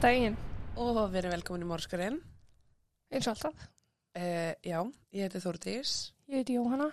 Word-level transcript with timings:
Góðan 0.00 0.14
daginn, 0.16 0.36
Og 0.80 0.98
við 1.12 1.16
erum 1.20 1.32
velkomin 1.34 1.62
í 1.62 1.66
Mórskurinn. 1.68 2.14
eins 3.12 3.26
og 3.28 3.34
alltaf. 3.34 3.64
Uh, 4.16 4.54
já, 4.64 4.78
ég 5.12 5.26
heiti 5.26 5.40
Þórdís 5.44 6.12
Ég 6.26 6.40
heiti 6.40 6.54
Jóhanna. 6.56 6.86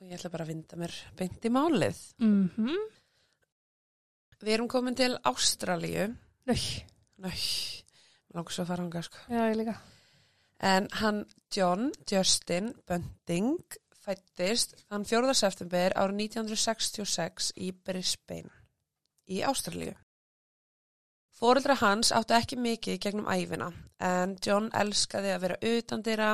og 0.00 0.06
ég 0.06 0.14
ætla 0.16 0.30
bara 0.30 0.44
að 0.44 0.48
vinda 0.48 0.76
mér 0.76 0.94
beint 1.16 1.44
í 1.44 1.50
málið. 1.50 1.98
Mm 2.18 2.48
-hmm. 2.56 2.88
Við 4.40 4.52
erum 4.54 4.68
komin 4.68 4.94
til 4.94 5.18
Ástralíu. 5.24 6.16
Nau, 6.46 7.30
langar 8.34 8.52
svo 8.52 8.62
að 8.62 8.66
fara 8.66 8.82
hanga, 8.82 9.02
sko. 9.02 9.18
já, 9.28 9.50
ég 9.50 9.56
líka. 9.56 9.76
En 10.60 10.88
hann, 10.92 11.26
John 11.54 11.92
Justin 12.10 12.74
Bunting, 12.86 13.60
fættist 13.92 14.74
þann 14.88 15.04
4. 15.04 15.34
september 15.34 15.92
árið 15.94 16.16
1966 16.16 17.52
í 17.56 17.72
Brisbane 17.72 18.50
í 19.28 19.42
Ástralíu. 19.42 19.94
Fóreldra 21.36 21.76
hans 21.82 22.14
áttu 22.16 22.32
ekki 22.32 22.56
mikið 22.56 23.00
gegnum 23.02 23.26
æfina, 23.28 23.68
en 24.00 24.36
John 24.40 24.70
elskaði 24.72 25.34
að 25.34 25.42
vera 25.42 25.58
utan 25.68 26.04
dýra, 26.04 26.30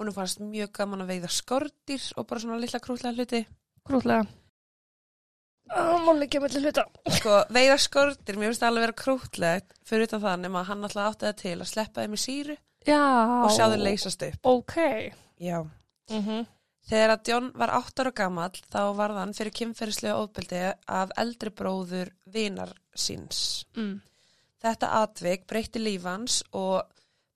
hún 0.00 0.12
fannst 0.16 0.40
mjög 0.40 0.72
gaman 0.78 1.04
að 1.04 1.10
veiða 1.12 1.32
skortir 1.36 2.06
og 2.16 2.28
bara 2.30 2.40
svona 2.40 2.60
lilla 2.62 2.80
krútlega 2.80 3.18
hluti. 3.18 3.42
Grútlega. 3.88 4.24
Máli 5.68 6.24
ekki 6.24 6.40
með 6.40 6.54
til 6.54 6.62
hluta. 6.64 6.86
Sko, 7.18 7.34
veiða 7.52 7.76
skortir, 7.82 8.38
mér 8.40 8.48
finnst 8.48 8.64
það 8.64 8.70
alveg 8.70 8.86
vera 8.86 8.98
krútlegt 9.02 9.76
fyrir 9.84 10.08
utan 10.08 10.24
það 10.24 10.40
nema 10.46 10.62
að 10.62 10.70
hann 10.70 10.88
alltaf 10.88 11.10
átti 11.10 11.28
það 11.28 11.38
til 11.42 11.56
að 11.58 11.70
sleppa 11.74 12.04
þeim 12.04 12.16
í 12.16 12.22
síru 12.22 12.56
Já. 12.88 13.02
og 13.42 13.50
sjá 13.52 13.64
þau 13.66 13.80
leysast 13.82 14.24
upp. 14.30 14.40
Ok. 14.48 14.76
Já. 15.36 15.58
Mm 16.08 16.24
-hmm. 16.24 16.46
Þegar 16.88 17.10
að 17.12 17.28
John 17.28 17.52
var 17.54 17.70
8 17.76 18.00
ára 18.00 18.12
gamall 18.16 18.60
þá 18.72 18.82
var 18.96 19.12
hann 19.12 19.34
fyrir 19.34 19.52
kynferðislega 19.52 20.16
ofbeldi 20.16 20.72
af 20.86 21.10
eldri 21.16 21.50
bróður 21.50 22.14
vinar 22.24 22.72
síns. 22.96 23.66
mm. 23.76 24.00
Þetta 24.62 24.88
atvik 25.02 25.46
breytti 25.46 25.78
lífans 25.78 26.40
og 26.52 26.82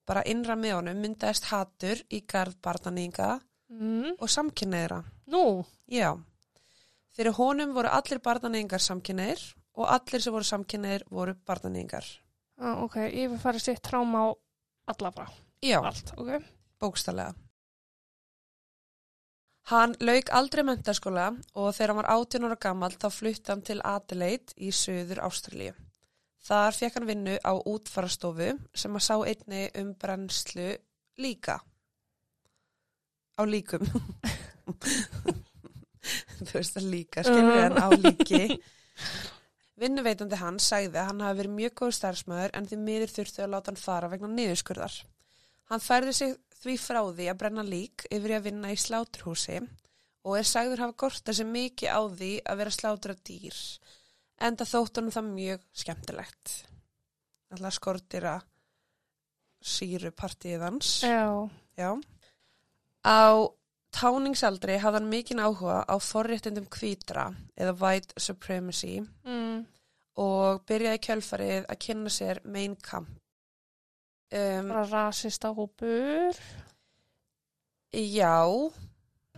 bara 0.06 0.24
innra 0.26 0.56
með 0.58 0.72
honum 0.80 0.98
myndaðist 1.04 1.44
hatur 1.52 2.00
í 2.10 2.24
garð 2.26 2.56
barnaninga 2.62 3.40
Mm. 3.72 4.16
og 4.20 4.28
samkynneira. 4.28 4.98
Nú, 5.32 5.64
Já. 5.88 6.18
Fyrir 7.16 7.32
honum 7.32 7.72
voru 7.74 7.88
allir 7.88 8.18
barnaningar 8.20 8.80
samkynneir 8.80 9.40
og 9.76 9.86
allir 9.88 10.20
sem 10.20 10.32
voru 10.32 10.44
samkynneir 10.44 11.02
voru 11.10 11.34
barnaningar. 11.46 12.04
ah, 12.58 12.82
ok, 12.84 12.94
fara 13.40 13.58
sér 13.58 13.80
tráma 13.80 14.18
á 14.28 14.34
alla 14.88 15.10
bara. 15.10 15.30
Já. 15.62 15.80
Allt, 15.84 16.12
ok. 16.18 16.42
bókstallega. 16.80 17.34
Hann 19.70 19.94
lauk 20.00 20.28
aldrei 20.34 20.64
mentaskóla 20.66 21.28
og 21.54 21.74
þegar 21.74 21.88
hann 21.92 22.00
var 22.02 22.10
18 22.10 22.44
ára 22.48 22.56
gammal 22.60 22.90
þá 22.90 23.08
flutti 23.14 23.52
hann 23.52 23.62
til 23.62 23.80
Adelaide 23.84 24.52
í 24.58 24.70
söður 24.74 25.20
Ástralíu. 25.22 25.72
Þar 26.42 26.74
fekk 26.74 26.98
hann 26.98 27.06
vinnu 27.06 27.34
á 27.38 27.52
útfarastofu 27.54 28.48
sem 28.74 28.98
að 28.98 29.04
sá 29.06 29.14
einni 29.20 29.66
um 29.78 29.92
brennslu 29.94 30.72
líka. 31.22 31.60
Á 33.38 33.42
líkum. 33.46 33.84
Þú 36.42 36.56
veist 36.56 36.74
það 36.74 36.88
líka, 36.90 37.22
skilur 37.22 37.52
við 37.54 37.62
hann 37.62 37.78
á 37.78 37.88
líki. 37.94 38.42
Vinnuveitandi 39.82 40.38
hans 40.38 40.66
sagði 40.70 40.98
að 41.00 41.08
hann 41.10 41.22
hafi 41.24 41.38
verið 41.40 41.54
mjög 41.60 41.76
góð 41.80 41.94
starfsmöður 41.98 42.56
en 42.58 42.66
því 42.70 42.78
miður 42.82 43.14
þurftu 43.16 43.44
að 43.44 43.52
láta 43.54 43.72
hann 43.72 43.80
fara 43.80 44.10
vegna 44.10 44.30
niðurskurðar. 44.30 44.98
Hann 45.70 45.82
færði 45.82 46.12
sig 46.18 46.34
því 46.62 46.76
frá 46.78 47.00
því 47.06 47.30
að 47.30 47.38
brenna 47.40 47.64
lík 47.66 48.04
yfir 48.10 48.36
að 48.36 48.46
vinna 48.50 48.74
í 48.74 48.78
sláturhúsi 48.78 49.62
og 50.22 50.36
er 50.38 50.46
sagður 50.46 50.84
hafa 50.84 50.98
gorta 51.02 51.34
sig 51.34 51.48
mikið 51.48 51.90
á 51.90 52.00
því 52.12 52.32
að 52.46 52.60
vera 52.62 52.74
slátur 52.76 53.14
af 53.14 53.22
dýr. 53.26 53.58
En 54.42 54.56
það 54.58 54.70
þótt 54.74 54.98
honum 54.98 55.14
það 55.14 55.28
mjög 55.36 55.64
skemmtilegt. 55.82 56.52
Alltaf 57.54 57.76
skortir 57.76 58.24
að 58.26 58.46
síru 59.62 60.10
partíið 60.18 60.64
hans. 60.66 60.88
Já. 61.06 61.48
Já. 61.78 61.90
Á 63.06 63.22
táningsaldri 63.92 64.78
hafði 64.82 64.98
hann 64.98 65.10
mikinn 65.12 65.42
áhuga 65.44 65.82
á 65.86 65.94
forréttundum 66.02 66.66
kvítra 66.72 67.28
eða 67.60 67.74
white 67.82 68.14
supremacy 68.18 69.02
Mm. 69.24 69.66
og 70.16 70.64
byrjaði 70.66 70.98
kjölfarið 71.06 71.66
að 71.68 71.78
kynna 71.86 72.10
sér 72.10 72.40
main 72.44 72.74
camp. 72.76 73.08
Um, 74.32 74.68
Bara 74.68 74.86
rasista 74.88 75.52
hópur. 75.54 76.34
já, 77.92 78.72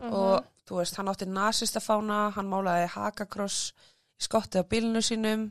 Mhm. 0.00 0.12
og 0.12 0.44
þú 0.66 0.76
veist, 0.78 0.96
hann 0.96 1.06
átti 1.08 1.26
nasista 1.26 1.80
fána, 1.80 2.30
hann 2.32 2.46
málaði 2.48 2.88
hakakross 2.88 3.72
skottið 4.20 4.64
á 4.64 4.70
bílinu 4.70 5.02
sínum, 5.04 5.46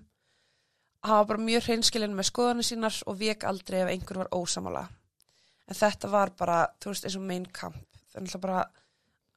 var 1.04 1.26
bara 1.28 1.44
mjög 1.44 1.68
hreinskilin 1.68 2.16
með 2.16 2.30
skoðanir 2.30 2.68
sínar 2.68 3.00
og 3.08 3.18
vek 3.20 3.44
aldrei 3.48 3.82
ef 3.82 3.92
einhver 3.92 4.24
var 4.24 4.32
ósamála. 4.32 4.86
En 5.68 5.80
þetta 5.80 6.12
var 6.12 6.32
bara, 6.38 6.60
þú 6.80 6.94
veist, 6.94 7.08
eins 7.08 7.18
og 7.20 7.26
main 7.28 7.48
camp, 7.56 7.84
þannig 8.14 8.38
að 8.38 8.46
bara 8.46 8.64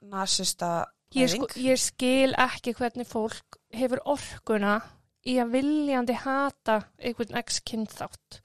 nasista 0.07 0.71
Ég, 1.15 1.31
sko, 1.31 1.47
ég 1.63 1.79
skil 1.79 2.35
ekki 2.35 2.75
hvernig 2.77 3.07
fólk 3.07 3.61
hefur 3.77 4.03
orkuna 4.11 4.81
í 5.27 5.37
að 5.43 5.53
viljandi 5.55 6.17
hata 6.19 6.81
einhvern 6.99 7.39
x 7.41 7.61
kynþátt. 7.67 8.41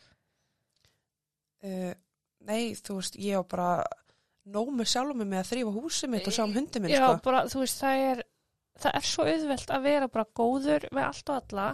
Uh, 1.61 1.91
nei, 2.47 2.73
þú 2.77 2.99
veist, 2.99 3.17
ég 3.21 3.41
á 3.41 3.43
bara 3.45 3.71
nóg 4.51 4.71
með 4.73 4.91
sjálfum 4.93 5.21
mig 5.21 5.29
með 5.29 5.43
að 5.43 5.49
þrýfa 5.51 5.73
húsið 5.75 6.13
mitt 6.13 6.29
og 6.29 6.35
sjá 6.37 6.43
um 6.45 6.55
hundi 6.55 6.81
minn, 6.81 6.93
Já, 6.93 7.03
sko. 7.03 7.17
bara, 7.25 7.43
þú 7.49 7.63
veist, 7.63 7.81
það 7.81 8.05
er, 8.11 8.23
það 8.83 8.97
er 8.99 9.07
svo 9.07 9.29
auðvelt 9.29 9.71
að 9.71 9.87
vera 9.87 10.11
bara 10.11 10.27
góður 10.41 10.85
við 10.89 11.05
allt 11.05 11.31
og 11.31 11.39
alla. 11.39 11.69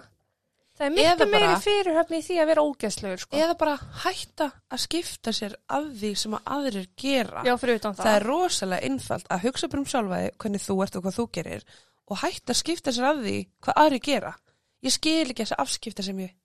Það 0.77 0.85
er 0.85 0.93
miklu 0.93 1.25
meiri 1.31 1.53
fyrirhöfni 1.63 2.17
í 2.19 2.23
því 2.27 2.35
að 2.37 2.49
vera 2.51 2.63
ógæslegur, 2.67 3.21
sko. 3.23 3.37
Eða 3.39 3.53
bara 3.57 3.75
hætta 4.03 4.47
að 4.69 4.81
skipta 4.83 5.33
sér 5.33 5.55
af 5.73 5.87
því 5.97 6.11
sem 6.21 6.35
að 6.37 6.51
aðrir 6.53 6.89
gera. 7.01 7.41
Já, 7.47 7.53
það. 7.57 7.87
það 7.97 8.11
er 8.11 8.25
rosalega 8.27 8.91
einfalt 8.91 9.31
að 9.33 9.47
hugsa 9.47 9.69
um 9.73 9.87
sjálfaði 9.89 10.33
hvernig 10.37 10.65
þú 10.67 10.75
ert 10.85 10.99
og 10.99 11.07
hvað 11.07 11.17
þú 11.17 11.25
gerir 11.39 11.65
og 12.07 12.21
hætta 12.21 12.53
að 12.53 12.59
skipta 12.61 12.93
sér 12.93 13.09
af 13.09 13.23
því 13.23 13.37
hvað 13.65 13.81
aðrir 13.83 14.03
gera. 14.05 14.33
Ég 14.85 14.93
skil 14.93 15.25
ekki 15.25 15.41
þess 15.41 15.57
að 15.57 15.63
afskipta 15.65 16.05
sem 16.05 16.21
ég 16.21 16.35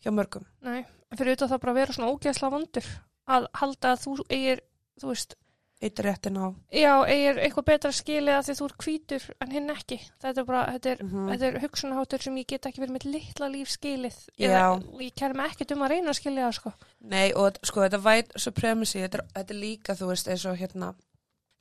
hjá 0.00 0.12
mörgum. 0.16 0.48
Nei, 0.64 0.86
fyrir 1.12 1.36
utan 1.36 1.52
það 1.52 1.62
bara 1.66 1.76
vera 1.76 1.96
svona 1.96 2.12
ógæsla 2.14 2.50
vondur. 2.56 2.88
Að 3.28 3.48
halda 3.60 3.92
að 3.92 4.02
þú 4.06 4.16
eigir, 4.32 4.64
þú 5.00 5.12
veist, 5.12 5.36
Eitt 5.82 5.98
réttin 6.00 6.36
á. 6.38 6.54
já, 6.72 6.92
eigir 7.04 7.36
eitthvað 7.42 7.64
betra 7.66 7.90
skilið 7.92 8.34
að 8.38 8.44
því 8.46 8.54
þú 8.58 8.64
er 8.68 8.74
hvítur 8.84 9.24
en 9.40 9.50
hinn 9.50 9.70
ekki. 9.70 9.98
Þetta 10.22 10.38
er 10.40 10.44
bara, 10.44 10.62
þetta 10.72 10.90
er, 10.90 11.02
Mhm. 11.04 11.28
þetta 11.28 11.42
er 11.48 11.58
hugsunaháttur 11.60 12.22
sem 12.22 12.36
ég 12.36 12.46
get 12.46 12.62
ekki 12.66 12.80
verið 12.80 12.94
með 12.96 13.04
litla 13.12 13.48
líf 13.48 13.68
skilið. 13.68 14.16
Eða, 14.38 14.70
og 14.94 15.00
ég 15.00 15.14
kæri 15.14 15.34
mig 15.34 15.50
ekkert 15.50 15.72
um 15.72 15.82
að 15.82 15.88
reyna 15.90 16.10
að 16.10 16.20
skilja 16.20 16.46
það, 16.48 16.54
sko. 16.54 16.72
Nei 17.00 17.32
og 17.32 17.58
sko 17.64 17.80
þetta 17.80 18.02
white 18.04 18.32
supremacy, 18.38 18.98
þetta 19.00 19.14
er, 19.18 19.24
þetta 19.34 19.50
er 19.50 19.60
líka 19.60 19.94
þú 19.98 20.06
veist 20.08 20.28
eins 20.28 20.44
og 20.46 20.56
hérna, 20.56 20.94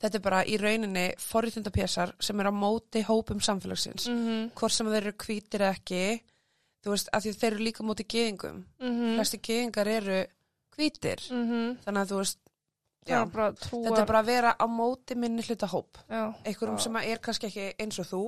þetta 0.01 0.15
er 0.15 0.19
bara 0.21 0.43
í 0.45 0.57
rauninni 0.61 1.15
forréttindapésar 1.17 2.13
sem 2.19 2.39
er 2.39 2.45
á 2.47 2.51
móti 2.53 3.03
hópum 3.03 3.39
samfélagsins. 3.41 4.07
Mm 4.07 4.51
Hvort 4.55 4.71
sem 4.71 4.87
þeir 4.87 5.01
eru 5.07 5.11
hvítir 5.13 5.59
eða 5.59 5.75
ekki, 5.75 6.21
þú 6.85 6.89
veist, 6.91 7.09
af 7.11 7.23
því 7.23 7.33
þeir 7.35 7.51
eru 7.53 7.63
líka 7.63 7.83
móti 7.83 8.05
geðingum. 8.07 8.63
-hmm. 8.79 9.15
Flesti 9.17 9.37
geðingar 9.41 9.87
eru 9.87 10.25
hvítir. 10.77 11.19
Mm 11.31 11.77
Þannig 11.83 12.01
að 12.03 12.09
þú 12.11 12.17
veist, 12.21 12.37
já, 13.11 13.21
er 13.21 13.31
bara 13.33 13.51
trúar. 13.57 13.83
þetta 13.89 14.01
er 14.01 14.09
bara 14.11 14.21
að 14.23 14.29
vera 14.31 14.55
á 14.55 14.65
móti 14.69 15.15
minni 15.19 15.43
hluta 15.43 15.67
hóp. 15.67 15.97
Já, 16.09 16.23
einhverjum 16.45 16.79
sem 16.79 16.95
að 16.99 17.09
er 17.11 17.21
kannski 17.23 17.49
ekki 17.49 17.67
eins 17.83 17.99
og 17.99 18.09
þú 18.11 18.23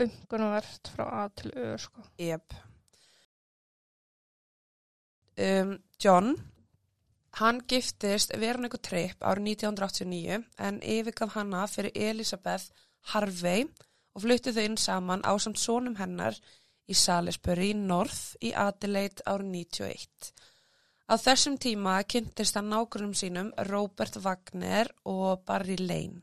umgunavert 0.00 0.92
frá 0.94 1.04
A 1.22 1.28
til 1.36 1.52
Ö, 1.56 1.76
sko. 1.78 2.02
yep. 2.18 2.54
um, 5.38 5.78
John 6.04 6.34
hann 7.40 7.60
giftist 7.68 8.32
Veronica 8.40 8.78
Tripp 8.78 9.22
árið 9.22 9.52
1989 9.54 10.40
en 10.58 10.80
yfirgaf 10.82 11.36
hana 11.36 11.66
fyrir 11.70 11.94
Elisabeth 11.94 12.72
Harvey 13.12 13.66
og 14.14 14.24
flutti 14.24 14.52
þau 14.52 14.64
inn 14.66 14.80
saman 14.80 15.22
á 15.22 15.32
samt 15.38 15.60
sonum 15.62 15.96
hennar 16.00 16.36
í 16.90 16.96
Salisbury 16.98 17.72
North 17.78 18.34
í 18.42 18.50
Adelaide 18.56 19.22
árið 19.30 19.52
91 19.54 20.32
Á 21.10 21.18
þessum 21.18 21.56
tíma 21.58 21.96
kynntist 22.06 22.54
hann 22.54 22.68
nágrunum 22.70 23.16
sínum 23.18 23.48
Robert 23.66 24.14
Wagner 24.22 24.92
og 25.10 25.40
Barry 25.42 25.74
Lane. 25.80 26.20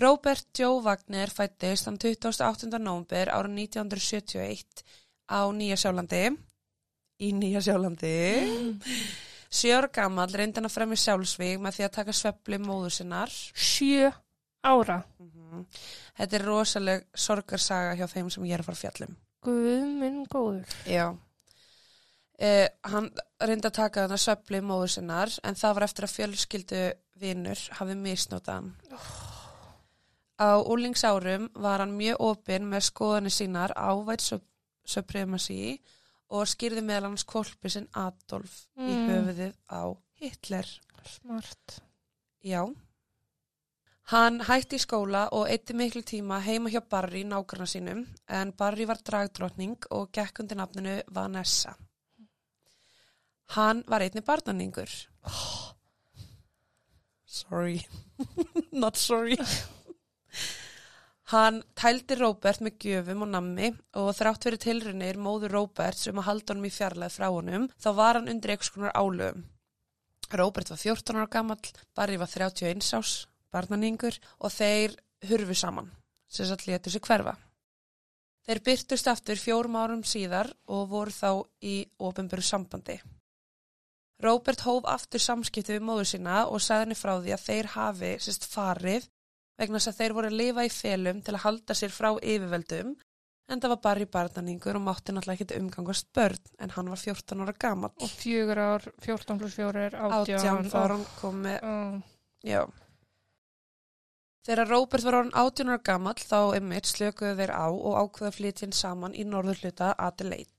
Robert 0.00 0.48
Joe 0.56 0.80
Wagner 0.80 1.28
fættist 1.28 1.84
hann 1.84 1.98
28. 2.00 2.70
nómber 2.80 3.28
árið 3.28 3.58
1971 3.66 4.80
á 5.28 5.44
Nýja 5.52 5.76
Sjálandi. 5.76 6.24
Í 7.20 7.34
Nýja 7.36 7.60
Sjálandi. 7.66 8.16
Sjö 9.52 9.76
ára 9.76 9.92
gammal 9.92 10.32
reyndi 10.32 10.56
hann 10.56 10.70
að 10.70 10.78
fremja 10.78 11.02
sjálfsvíg 11.04 11.60
með 11.60 11.76
því 11.76 11.88
að 11.90 11.96
taka 11.98 12.16
svepli 12.16 12.64
móður 12.64 12.96
sinnar. 12.96 13.38
Sjö 13.52 14.08
ára. 14.64 15.02
Þetta 16.16 16.38
er 16.38 16.46
rosaleg 16.48 17.08
sorgarsaga 17.12 17.96
hjá 17.98 18.06
þeim 18.08 18.32
sem 18.32 18.48
ég 18.48 18.56
er 18.56 18.64
að 18.64 18.70
fara 18.70 18.86
fjallum. 18.86 19.18
Guð 19.44 19.90
minn 20.00 20.22
góður. 20.32 20.78
Já. 20.88 21.10
Eh, 22.40 22.68
hann 22.88 23.10
reyndi 23.44 23.68
að 23.68 23.74
taka 23.76 24.06
þarna 24.06 24.16
söfli 24.22 24.60
móður 24.64 24.88
sinnar 24.94 25.32
en 25.44 25.54
það 25.60 25.74
var 25.76 25.84
eftir 25.84 26.06
að 26.06 26.14
fjölskyldu 26.16 26.78
vinnur 27.20 27.64
hafi 27.76 27.96
misnótað 28.00 28.54
hann. 28.54 28.70
Á 30.40 30.56
úlingsárum 30.64 31.50
var 31.60 31.82
hann 31.84 31.92
mjög 31.98 32.16
opinn 32.24 32.64
með 32.70 32.86
skoðanir 32.88 33.34
sínar 33.34 33.74
á 33.76 33.92
white 33.92 34.24
sup- 34.24 34.46
supremacy 34.88 35.76
og 36.32 36.46
skýrði 36.48 36.80
meðal 36.86 37.10
hans 37.10 37.26
kolpi 37.28 37.68
sinn 37.68 37.88
Adolf 37.92 38.62
í 38.78 38.88
Mm. 38.88 39.08
höfuðið 39.10 39.52
á 39.68 39.82
Hitler. 40.20 40.66
Smart. 41.04 41.80
Já. 42.42 42.64
Hann 44.10 44.40
hætti 44.40 44.76
í 44.76 44.80
skóla 44.86 45.28
og 45.32 45.46
eitti 45.48 45.74
miklu 45.74 46.00
tíma 46.02 46.40
heima 46.40 46.70
hjá 46.70 46.80
Barry 46.88 47.22
nágrana 47.24 47.66
sínum 47.68 48.06
en 48.28 48.52
Barry 48.52 48.86
var 48.86 48.96
dragdrottning 49.04 49.76
og 49.90 50.10
gekk 50.12 50.40
undir 50.40 50.56
nafninu 50.56 51.02
Vanessa. 51.12 51.76
Hann 53.56 53.82
var 53.90 54.04
einni 54.04 54.22
barnaningur. 54.22 54.90
Sorry. 57.26 57.80
Not 58.72 58.96
sorry. 58.96 59.36
Hann 61.30 61.60
tældi 61.78 62.16
Róbert 62.18 62.62
með 62.62 62.78
gjöfum 62.82 63.24
og 63.26 63.30
nammi 63.30 63.68
og 63.98 64.08
þrátt 64.18 64.46
fyrir 64.46 64.62
tilrunir 64.64 65.18
móður 65.18 65.54
Róbert 65.54 65.98
sem 65.98 66.18
að 66.18 66.26
halda 66.26 66.54
honum 66.54 66.66
í 66.66 66.72
fjarlæð 66.74 67.18
frá 67.18 67.28
honum 67.30 67.68
þá 67.78 67.90
var 67.98 68.18
hann 68.18 68.30
undir 68.32 68.54
einhvers 68.54 68.72
konar 68.74 68.96
álöfum. 68.98 69.44
Róbert 70.30 70.70
var 70.70 70.78
14 70.78 71.18
ára 71.18 71.28
gamall, 71.30 71.70
Barry 71.94 72.18
var 72.18 72.30
31 72.30 72.82
ás, 72.98 73.14
barnaningur 73.50 74.18
og 74.38 74.54
þeir 74.54 74.94
hurfu 75.30 75.54
saman, 75.58 75.90
sem 76.30 76.46
satt 76.46 76.66
létu 76.66 76.90
sig 76.90 77.02
hverfa. 77.02 77.36
Þeir 78.46 78.62
byrtust 78.66 79.10
aftur 79.10 79.38
fjórum 79.38 79.78
árum 79.78 80.02
síðar 80.06 80.50
og 80.66 80.86
voru 80.90 81.14
þá 81.14 81.30
í 81.62 81.82
ofinböru 81.98 82.46
sambandi. 82.46 82.98
Róbert 84.20 84.60
hóf 84.66 84.84
aftur 84.84 85.22
samskipti 85.24 85.76
við 85.78 85.86
móður 85.88 86.08
sína 86.10 86.42
og 86.48 86.60
sagði 86.60 86.86
henni 86.86 86.98
frá 86.98 87.14
því 87.22 87.32
að 87.36 87.44
þeir 87.46 87.68
hafi 87.74 88.10
sérst 88.20 88.44
farið 88.52 89.06
vegna 89.60 89.78
þess 89.80 89.92
að 89.92 90.00
þeir 90.00 90.16
voru 90.16 90.30
að 90.30 90.36
lifa 90.40 90.64
í 90.66 90.72
felum 90.72 91.22
til 91.24 91.34
að 91.36 91.44
halda 91.46 91.76
sér 91.76 91.94
frá 91.94 92.10
yfirveldum 92.20 92.92
en 93.50 93.60
það 93.60 93.72
var 93.74 93.80
bara 93.86 94.04
í 94.04 94.10
barnaningur 94.14 94.76
og 94.78 94.84
mátti 94.86 95.12
náttúrulega 95.16 95.44
ekki 95.46 95.58
umgangast 95.58 96.06
börn 96.14 96.52
en 96.62 96.70
hann 96.76 96.92
var 96.92 97.00
14 97.00 97.40
ára 97.42 97.54
gamall. 97.64 97.90
Og 97.98 98.12
fjögur 98.20 98.60
ár, 98.62 98.86
14 99.02 99.40
pluss 99.40 99.56
fjórir, 99.58 99.96
Átján 99.96 100.38
átján. 100.38 100.68
þá 100.70 100.76
var 100.78 100.94
hann 100.94 101.06
komið, 101.18 101.58
Ó, 101.66 101.74
já. 102.46 102.62
Þegar 104.46 104.70
Róbert 104.70 105.04
var 105.04 105.16
orðin 105.18 105.34
18 105.36 105.72
ára 105.74 105.82
gamall 105.90 106.22
þá 106.22 106.38
einmitt 106.56 106.88
slökuðu 106.88 107.34
þeir 107.40 107.52
á 107.52 107.66
og 107.68 107.98
ákveða 108.04 108.32
flytjinn 108.38 108.72
saman 108.76 109.16
í 109.18 109.26
norður 109.28 109.60
hluta 109.64 109.90
Adelaide. 109.98 110.54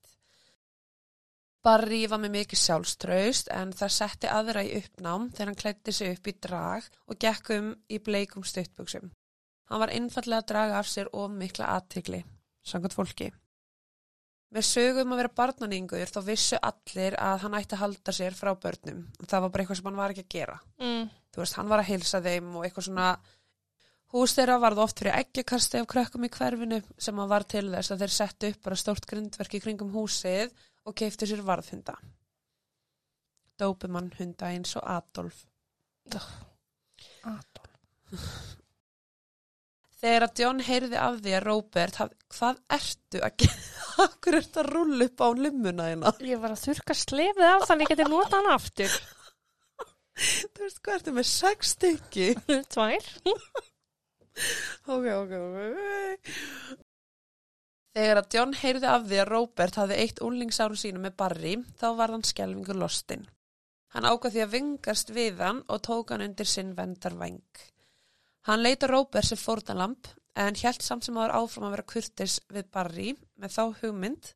Barry 1.62 2.00
var 2.10 2.18
með 2.24 2.32
mikið 2.40 2.58
sjálfströust 2.64 3.52
en 3.54 3.72
það 3.78 3.92
setti 3.94 4.30
aðra 4.34 4.64
í 4.66 4.72
uppnám 4.80 5.28
þegar 5.30 5.52
hann 5.52 5.60
klætti 5.60 5.94
sig 5.94 6.16
upp 6.16 6.30
í 6.32 6.34
drag 6.42 6.88
og 7.06 7.20
gekk 7.22 7.52
um 7.58 7.68
í 7.86 8.00
bleikum 8.02 8.46
stuttbuksum. 8.48 9.12
Hann 9.70 9.80
var 9.84 9.94
einfallega 9.94 10.42
að 10.42 10.48
draga 10.50 10.80
af 10.82 10.90
sér 10.90 11.12
of 11.14 11.30
mikla 11.32 11.70
aðtikli, 11.76 12.24
sangat 12.66 12.96
fólki. 12.98 13.30
Með 14.52 14.66
sögum 14.68 15.14
að 15.14 15.22
vera 15.22 15.32
barnaningur 15.38 16.10
þá 16.12 16.18
vissu 16.28 16.58
allir 16.60 17.16
að 17.24 17.46
hann 17.46 17.54
ætti 17.62 17.78
að 17.78 17.84
halda 17.86 18.16
sér 18.18 18.36
frá 18.36 18.52
börnum. 18.60 19.06
Það 19.24 19.46
var 19.46 19.54
bara 19.54 19.64
eitthvað 19.64 19.80
sem 19.80 19.88
hann 19.88 20.02
var 20.02 20.16
ekki 20.16 20.26
að 20.26 20.34
gera. 20.34 20.58
mm, 20.82 21.06
Þú 21.32 21.40
veist, 21.44 21.56
hann 21.56 21.70
var 21.72 21.80
að 21.80 21.88
heilsa 21.94 22.20
þeim 22.26 22.50
og 22.58 22.66
eitthvað 22.66 22.88
svona 22.90 23.12
hús 24.12 24.34
þeirra 24.36 24.58
varð 24.60 24.82
oft 24.84 25.00
fyrir 25.00 25.16
ekkjakasti 25.22 25.80
af 25.80 25.88
krökkum 25.88 26.26
í 26.28 26.32
hverfinu 26.34 26.82
sem 27.00 27.22
að 27.24 27.32
var 27.32 27.46
til 27.48 27.70
þess 27.72 27.94
að 27.94 28.04
þeir 28.04 28.14
settu 28.18 28.50
upp 28.52 28.62
bara 28.66 28.80
stórt 28.82 29.08
grindverk 29.08 29.56
í 29.56 29.62
kringum 29.64 29.94
húsið 29.96 30.52
og 30.88 30.98
keiftu 30.98 31.28
sér 31.30 31.44
varðhunda. 31.46 31.96
Dópumann 33.62 34.10
hunda 34.18 34.50
eins 34.50 34.74
og 34.80 34.88
Adolf. 34.90 35.44
Adolf. 37.22 37.70
Þegar 40.02 40.26
að 40.26 40.40
John 40.42 40.62
heyrði 40.66 40.98
af 40.98 41.20
því 41.22 41.34
að 41.38 41.44
Robert 41.46 41.98
hvað 42.34 42.62
ertu 42.74 43.22
að 43.22 43.36
gera? 43.44 43.66
Akkur 44.08 44.38
ertu 44.40 44.62
að 44.64 44.70
rúlla 44.74 45.06
upp 45.06 45.22
á 45.22 45.28
limmuna 45.38 45.90
hérna? 45.92 46.14
Ég 46.26 46.42
var 46.42 46.56
að 46.56 46.64
þurka 46.64 46.96
slefið 46.98 47.50
af 47.52 47.68
þannig 47.70 47.86
að 47.86 47.86
ég 47.86 47.92
geti 47.94 48.08
nota 48.10 48.40
hann 48.40 48.54
aftur. 48.56 48.96
Þú 50.56 50.64
veist 50.64 50.82
hvað 50.82 50.98
ertu 50.98 51.14
með 51.20 51.28
sex 51.30 51.76
stykki? 51.78 52.32
Tvær. 52.74 53.12
Ok, 54.88 55.06
ok, 55.12 55.32
ok. 55.38 56.86
Þegar 57.92 58.22
að 58.22 58.36
John 58.36 58.54
heyrði 58.56 58.88
af 58.88 59.06
því 59.08 59.18
að 59.20 59.30
Robert 59.30 59.78
hafði 59.82 60.00
eitt 60.00 60.22
úlingsáru 60.24 60.78
sínu 60.80 61.02
með 61.04 61.16
Barry, 61.20 61.56
þá 61.80 61.88
var 61.98 62.14
hann 62.16 62.24
skelvingur 62.24 62.80
lostinn. 62.80 63.26
Hann 63.92 64.08
ákvað 64.08 64.38
því 64.38 64.44
að 64.46 64.54
vingast 64.54 65.12
við 65.12 65.42
hann 65.44 65.60
og 65.68 65.82
tók 65.84 66.14
hann 66.14 66.24
undir 66.24 66.48
sinn 66.48 66.72
vendarvæng. 66.78 67.42
Hann 68.48 68.64
leita 68.64 68.88
Robert 68.88 69.28
sem 69.28 69.40
fórnalamp 69.40 70.08
en 70.40 70.56
hjælt 70.56 70.86
samt 70.86 71.04
sem 71.04 71.20
áður 71.20 71.36
áfram 71.42 71.68
að 71.68 71.76
vera 71.76 71.90
kurtis 71.92 72.38
við 72.48 72.70
Barry 72.72 73.10
með 73.36 73.58
þá 73.58 73.64
hugmynd 73.82 74.32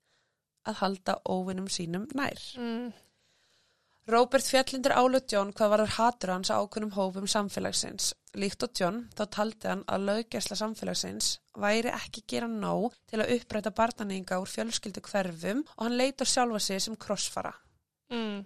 að 0.67 0.79
halda 0.81 1.15
óvinnum 1.23 1.71
sínum 1.71 2.09
nær. 2.17 2.41
Mm. 2.59 2.91
Robert 4.05 4.45
fjallindur 4.45 4.93
álöð 4.93 5.23
John 5.33 5.49
hvað 5.57 5.71
var 5.71 5.81
hatur 5.95 6.31
hans 6.35 6.51
á 6.53 6.61
ákveðnum 6.61 6.91
hópum 6.93 7.25
samfélagsins. 7.25 8.11
Líkt 8.37 8.61
og 8.61 8.75
John 8.77 8.99
þá 9.17 9.23
taldi 9.33 9.69
hann 9.71 9.81
að 9.89 10.05
löggesla 10.09 10.57
samfélagsins 10.59 11.29
væri 11.57 11.89
ekki 11.89 12.21
gera 12.29 12.49
nóg 12.51 12.93
til 13.09 13.23
að 13.23 13.31
uppræta 13.39 13.71
barnaninga 13.73 14.37
úr 14.43 14.51
fjölskyldu 14.51 15.01
hverfum 15.07 15.63
og 15.65 15.81
hann 15.87 15.97
leita 15.97 16.27
sjálfa 16.27 16.61
sig 16.61 16.83
sem 16.85 16.99
krossfara. 17.01 17.55
Mm. 18.13 18.45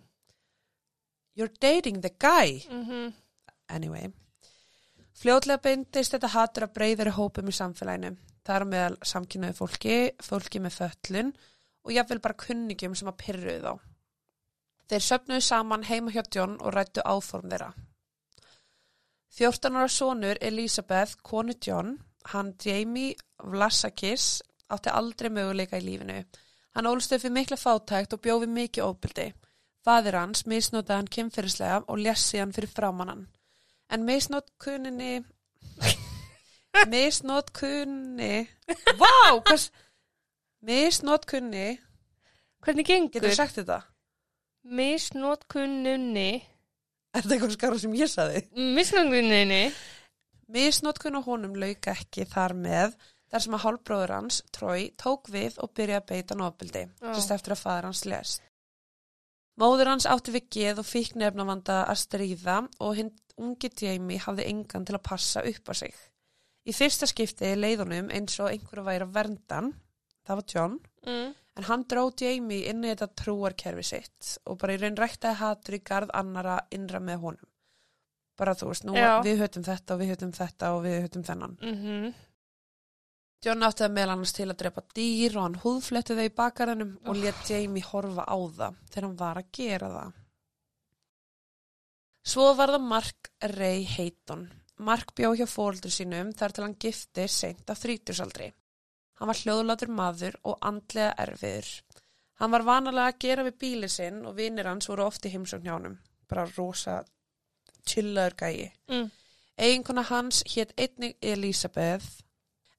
You're 1.36 1.52
dating 1.60 2.00
the 2.02 2.14
guy. 2.16 2.64
Mm 2.72 2.86
-hmm. 2.86 3.14
Anyway. 3.68 4.14
Fljótlega 5.14 5.60
beindist 5.62 6.14
þetta 6.14 6.28
hatur 6.28 6.64
að 6.64 6.74
breyðari 6.74 7.12
hópum 7.12 7.48
í 7.48 7.52
samfélaginu. 7.52 8.16
Það 8.46 8.56
er 8.56 8.66
meðal 8.66 8.98
samkynnaði 9.04 9.54
fólki, 9.54 10.12
fólki 10.24 10.60
með 10.60 10.74
föllun 10.80 11.34
og 11.84 11.92
jafnvel 11.92 12.20
bara 12.20 12.34
kunningjum 12.34 12.96
sem 12.96 13.08
að 13.08 13.18
pyrruðu 13.18 13.62
þá. 13.62 13.89
Þeir 14.90 15.06
söpnuðu 15.06 15.46
saman 15.46 15.86
heima 15.86 16.12
hjá 16.14 16.24
John 16.34 16.58
og 16.58 16.74
rættu 16.74 17.04
áform 17.06 17.50
þeirra. 17.52 17.74
14 19.38 19.76
ára 19.78 19.90
sonur 19.94 20.38
Elisabeth, 20.42 21.20
konu 21.24 21.54
John, 21.62 21.98
hann 22.34 22.56
Jamie 22.66 23.16
Vlasakis, 23.44 24.42
átti 24.69 24.90
aldrei 24.90 25.30
möguleika 25.30 25.78
í 25.78 25.86
lífinu. 25.86 26.24
Hann 26.76 26.90
ólst 26.90 27.14
upp 27.14 27.24
við 27.24 27.36
mikla 27.36 27.58
fátækt 27.58 28.16
og 28.18 28.24
bjóði 28.26 28.50
mikið 28.50 28.88
óbyldi. 28.90 29.28
Fadir 29.86 30.18
hans 30.19 30.44
misnótaði 30.50 30.98
hann 30.98 31.12
kynferðislega 31.16 31.84
og 31.88 32.02
lessi 32.02 32.42
hann 32.42 32.54
fyrir 32.56 32.74
framannan. 32.74 33.28
En 33.90 34.06
misnót 34.06 34.50
kuninni... 34.62 35.22
misnót 36.94 37.54
kunni... 37.54 38.48
Vá, 39.00 39.14
hvers... 39.46 39.69
Misnót 40.66 41.30
kunni... 41.30 41.80
Hvernig 42.66 42.90
gengur? 42.90 43.22
Getur 43.22 43.38
sagt 43.38 43.62
þetta? 43.62 43.80
Misnótkunnunni. 44.63 46.31
Er 47.13 47.23
þetta 47.23 47.35
eitthvað 47.35 47.56
skara 47.56 47.80
sem 47.81 47.95
ég 47.97 48.11
saði? 48.11 48.44
Misnótkunnunni. 48.57 49.63
Misnotkun 50.49 51.18
á 51.18 51.21
honum 51.21 51.56
lauk 51.61 51.87
ekki 51.92 52.25
þar 52.30 52.56
með 52.57 52.97
þar 53.30 53.44
sem 53.45 53.56
að 53.56 53.63
hálfbróður 53.66 54.13
hans, 54.16 54.39
Troy, 54.56 54.89
tók 54.97 55.30
við 55.30 55.59
og 55.61 55.73
byrjaði 55.78 56.01
að 56.01 56.07
beita 56.09 56.37
nóbildi, 56.37 56.85
sérst 57.01 57.33
eftir 57.35 57.54
að 57.54 57.61
faður 57.61 57.89
hans 57.89 58.06
lest. 58.09 58.45
Móður 59.59 59.92
hans 59.92 60.07
átti 60.09 60.33
við 60.33 60.47
geð 60.56 60.81
og 60.81 60.87
fík 60.87 61.18
nefnavanda 61.19 61.81
að 61.92 61.99
stríða 62.01 62.61
og 62.80 62.95
hinn 62.97 63.11
ungi 63.39 63.69
Jamie 63.75 64.21
hafði 64.23 64.47
engan 64.49 64.87
til 64.87 64.95
að 64.95 65.06
passa 65.06 65.44
upp 65.45 65.69
á 65.69 65.73
sig. 65.75 65.94
Í 66.66 66.73
fyrsta 66.75 67.07
skipti 67.09 67.51
leiðunum 67.57 68.09
eins 68.13 68.39
og 68.39 68.49
einhverju 68.54 68.85
væri 68.87 69.06
að 69.06 69.13
verndan, 69.18 69.73
það 70.25 70.39
var 70.39 70.47
John, 70.54 70.80
Mm. 71.08 71.34
en 71.60 71.64
hann 71.64 71.84
dró 71.92 72.10
Jamie 72.22 72.70
inn 72.70 72.84
í 72.84 72.90
þetta 72.92 73.08
trúarkerfi 73.22 73.84
sitt 73.84 74.38
og 74.46 74.58
bara 74.60 74.74
í 74.76 74.80
raun 74.82 74.98
ræktaði 75.00 75.40
hatur 75.40 75.76
í 75.76 75.84
garð 75.84 76.10
annara 76.14 76.60
innra 76.72 77.00
með 77.00 77.20
honum. 77.24 77.50
Bara 78.40 78.54
þú 78.56 78.68
veist, 78.72 78.86
nú 78.88 78.96
Já. 78.96 79.20
við 79.24 79.42
höfum 79.44 79.64
þetta 79.68 79.94
og 79.96 80.00
við 80.00 80.12
höfum 80.14 80.32
þetta 80.38 80.72
og 80.76 80.84
við 80.86 81.02
höfum 81.04 81.24
þennan. 81.28 81.58
Mm 81.62 82.14
John 83.40 83.64
átti 83.64 83.86
það 83.86 83.94
meðal 83.96 84.12
annars 84.18 84.34
til 84.36 84.50
að 84.52 84.58
drepa 84.60 84.82
dýr 84.98 85.36
og 85.38 85.44
hann 85.46 85.54
húðfletti 85.64 86.16
þau 86.18 86.26
í 86.28 86.32
bakarannum 86.36 86.90
og 87.06 87.14
Oh. 87.14 87.20
let 87.24 87.36
Jamie 87.48 87.84
horfa 87.88 88.26
á 88.28 88.36
það 88.36 88.76
þegar 88.90 89.06
hann 89.08 89.16
var 89.22 89.38
að 89.40 89.52
gera 89.56 89.88
það. 89.94 90.14
Svo 92.30 92.48
var 92.58 92.74
það 92.74 92.84
Mark 92.90 93.30
Ray 93.56 93.86
Hayton. 93.96 94.44
Mark 94.80 95.14
bjó 95.16 95.32
hjá 95.40 95.48
fóreldri 95.48 95.92
sínum 95.92 96.34
þar 96.36 96.52
til 96.56 96.64
hann 96.66 96.76
gifti 96.76 97.28
seint 97.32 97.64
á 97.72 97.76
þrítusaldri. 97.80 98.52
Hann 99.19 99.28
var 99.28 99.40
hljóðlátur 99.42 99.92
maður 99.92 100.38
og 100.47 100.59
andlega 100.64 101.11
erfiður. 101.19 101.69
Hann 102.40 102.54
var 102.54 102.64
vanalega 102.64 103.11
að 103.11 103.19
gera 103.26 103.44
við 103.49 103.57
bíli 103.59 103.90
sinn 103.92 104.21
og 104.26 104.38
vinir 104.38 104.69
hans 104.69 104.88
voru 104.88 105.09
oft 105.09 105.26
í 105.28 105.31
heimsókn 105.33 105.66
hjá 105.68 105.73
honum. 105.76 105.97
Bara 106.30 106.47
rosa 106.56 107.02
chillaður 107.90 108.38
gæi. 108.40 108.71
Mm. 108.88 109.09
Eiginkona 109.59 110.06
hans 110.07 110.44
hétt 110.47 110.71
einnig 110.80 111.18
Elisabeth 111.19 112.23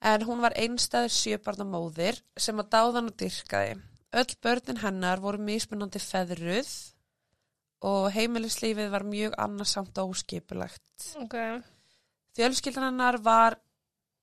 en 0.00 0.24
hún 0.24 0.40
var 0.40 0.56
einstæður 0.56 1.12
sjöbarna 1.12 1.66
móðir 1.68 2.22
sem 2.40 2.60
að 2.62 2.70
dáðan 2.72 3.10
og 3.12 3.18
dyrkaði. 3.20 3.76
Öll 4.16 4.32
börnin 4.42 4.80
hennar 4.80 5.20
voru 5.22 5.42
mismunandi 5.44 6.00
feðruð 6.02 6.70
og 7.86 8.08
heimilislífið 8.14 8.88
var 8.92 9.04
mjög 9.08 9.36
annarsamt 9.40 10.00
og 10.00 10.14
óskipulagt. 10.14 11.12
Ok. 11.20 11.36
Fjölskyldan 12.36 12.88
hennar 12.88 13.20
var 13.24 13.58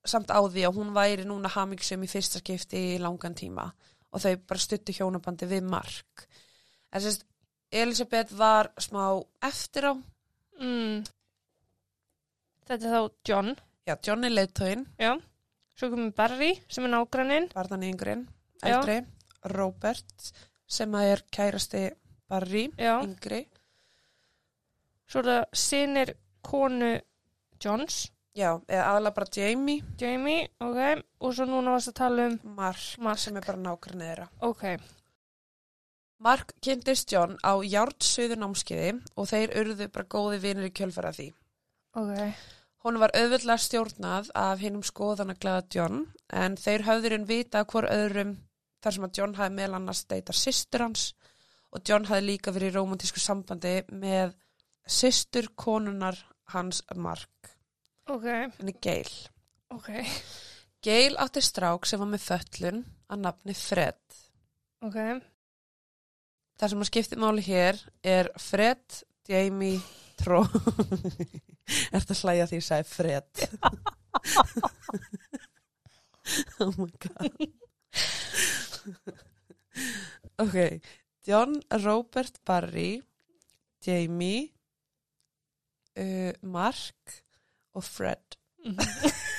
samt 0.08 0.32
á 0.34 0.40
því 0.42 0.64
að 0.68 0.76
hún 0.80 0.94
væri 0.96 1.26
núna 1.28 1.50
hamingsum 1.54 2.04
í 2.04 2.10
fyrsta 2.12 2.40
skipti 2.40 2.96
í 2.96 3.00
langan 3.02 3.36
tíma 3.36 3.68
og 4.12 4.22
þau 4.24 4.36
bara 4.48 4.60
stuttu 4.64 4.94
hjónabandi 4.96 5.48
við 5.50 5.64
Mark. 5.70 6.28
En 6.94 7.02
sérst, 7.04 7.26
Elisabeth 7.72 8.32
var 8.40 8.72
smá 8.80 9.22
eftir 9.44 9.92
á, 9.92 9.94
Mm. 10.60 11.04
Þetta 12.68 12.88
er 12.88 12.94
þá 12.96 13.12
John. 13.30 13.56
já, 13.88 13.96
John 14.08 14.24
er 14.26 14.32
leiðtóin, 14.34 14.86
Já. 15.00 15.12
Svo 15.78 15.90
komum 15.92 16.12
Barry 16.18 16.56
sem 16.68 16.84
er 16.86 16.90
nágranninn. 16.90 17.50
barðan 17.54 17.84
yngrin, 17.84 18.28
Já. 18.64 18.80
eldri, 18.80 19.06
Robert, 19.54 20.32
sem 20.68 20.96
er 20.96 21.22
kærasti 21.32 21.92
Barry, 22.28 22.72
Já. 22.78 23.02
yngri, 23.04 23.46
Svo 25.08 25.20
er 25.20 25.24
það 25.30 25.46
sinir 25.54 26.14
konu 26.44 27.00
Johns, 27.64 28.10
já, 28.38 28.52
eða 28.70 28.84
aðalega 28.92 29.16
bara 29.18 29.34
Jamie, 29.38 29.84
Jamie, 30.02 30.46
ok. 30.62 31.04
Og 31.26 31.34
svo 31.34 31.48
núna 31.50 31.74
varst 31.74 31.92
að 31.92 31.98
tala 32.02 32.28
um 32.30 32.38
Mark, 32.58 32.86
Mark. 33.02 33.20
sem 33.20 33.38
er 33.38 33.48
bara 33.48 33.64
nákvæmlega 33.64 34.12
þeirra. 34.12 34.30
Ok. 34.46 34.64
Mark 36.24 36.54
kynntist 36.66 37.12
John 37.14 37.36
á 37.46 37.54
járnsöðu 37.62 38.38
námskeiði 38.42 38.94
og 39.18 39.28
þeir 39.30 39.54
urðu 39.62 39.90
bara 39.94 40.10
góði 40.10 40.40
vinir 40.46 40.70
í 40.70 40.74
kjölfara 40.74 41.12
því. 41.14 41.28
Ok. 41.98 42.16
Hún 42.86 43.00
var 43.02 43.12
auðvitað 43.18 43.62
stjórnað 43.62 44.32
af 44.38 44.62
hinnum 44.62 44.86
skoðanaglaða 44.86 45.66
John 45.74 46.06
en 46.34 46.58
þeir 46.58 46.86
höfðurinn 46.88 47.28
vita 47.30 47.66
hvort 47.66 47.92
öðrum 47.92 48.38
þar 48.82 48.96
sem 48.96 49.08
að 49.08 49.20
John 49.20 49.38
hafi 49.38 49.56
meðal 49.58 49.80
annars 49.80 50.04
deyta 50.10 50.34
sýstur 50.34 50.86
hans 50.86 51.08
og 51.74 51.82
John 51.86 52.08
hafi 52.10 52.26
líka 52.26 52.54
verið 52.56 52.72
í 52.72 52.78
romantísku 52.78 53.22
sambandi 53.22 53.76
með 53.92 54.34
sýstur 54.88 55.50
konunar 55.56 56.18
hans 56.54 56.84
Mark, 56.96 57.30
Ok. 58.08 58.24
henni 58.60 58.74
Gail. 58.82 59.10
Ok. 59.68 59.90
Gail 60.82 61.18
átti 61.20 61.42
strák 61.44 61.86
sem 61.86 62.00
var 62.00 62.08
með 62.08 62.24
föllun 62.24 62.84
að 63.12 63.24
nafni 63.26 63.56
Fred. 63.58 64.20
Ok. 64.86 64.96
Það 66.58 66.72
sem 66.72 66.84
að 66.84 66.90
skipti 66.90 67.20
máli 67.20 67.44
hér 67.46 67.80
er 68.08 68.30
Fred, 68.40 69.02
Jamie, 69.28 69.82
Tró. 70.18 70.44
Er 71.68 72.00
þetta 72.00 72.16
hlæja 72.22 72.46
því 72.48 72.56
að 72.56 72.62
ég 72.62 72.64
sagði 72.64 72.86
Fred? 72.94 73.32
oh 76.64 76.72
my 76.80 76.88
god. 77.04 77.36
ok, 80.46 80.58
John, 81.28 81.60
Robert, 81.84 82.40
Barry, 82.48 83.02
Jamie, 83.84 84.48
uh, 86.00 86.32
Mark 86.48 87.27
og 87.78 87.84
Fred. 87.86 88.38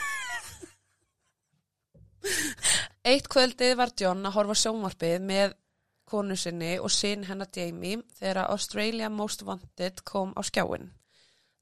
Eitt 3.08 3.26
kvöldið 3.32 3.74
var 3.78 3.90
John 3.98 4.26
að 4.28 4.34
horfa 4.36 4.54
á 4.54 4.62
sjónvarpið 4.62 5.18
með 5.24 5.48
konu 6.08 6.36
sinni 6.36 6.78
og 6.80 6.90
sin 6.92 7.24
hennar 7.28 7.50
Jamie 7.54 8.02
þegar 8.18 8.48
Australia 8.48 9.08
Most 9.12 9.44
Wanted 9.48 9.96
kom 10.08 10.32
á 10.36 10.42
skjáin. 10.46 10.90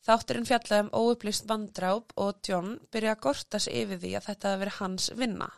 Þátturinn 0.06 0.46
fjallaði 0.46 0.84
um 0.84 0.90
óupplýst 0.94 1.48
vandráp 1.50 2.12
og 2.22 2.38
John 2.46 2.76
byrjaði 2.94 3.16
að 3.16 3.22
gorta 3.24 3.58
sig 3.62 3.72
yfir 3.82 3.98
því 4.02 4.12
að 4.14 4.26
þetta 4.28 4.50
hefði 4.50 4.62
verið 4.62 4.80
hans 4.80 5.04
vinna. 5.18 5.48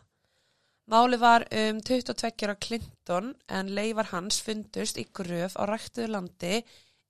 Máli 0.89 1.17
var 1.21 1.45
um 1.53 1.81
22 1.85 2.47
ára 2.47 2.55
Clinton 2.57 3.33
en 3.57 3.73
leifar 3.77 4.09
hans 4.09 4.39
fundust 4.41 4.97
í 4.97 5.05
gröf 5.13 5.53
á 5.53 5.69
ræktuðu 5.69 6.09
landi 6.15 6.55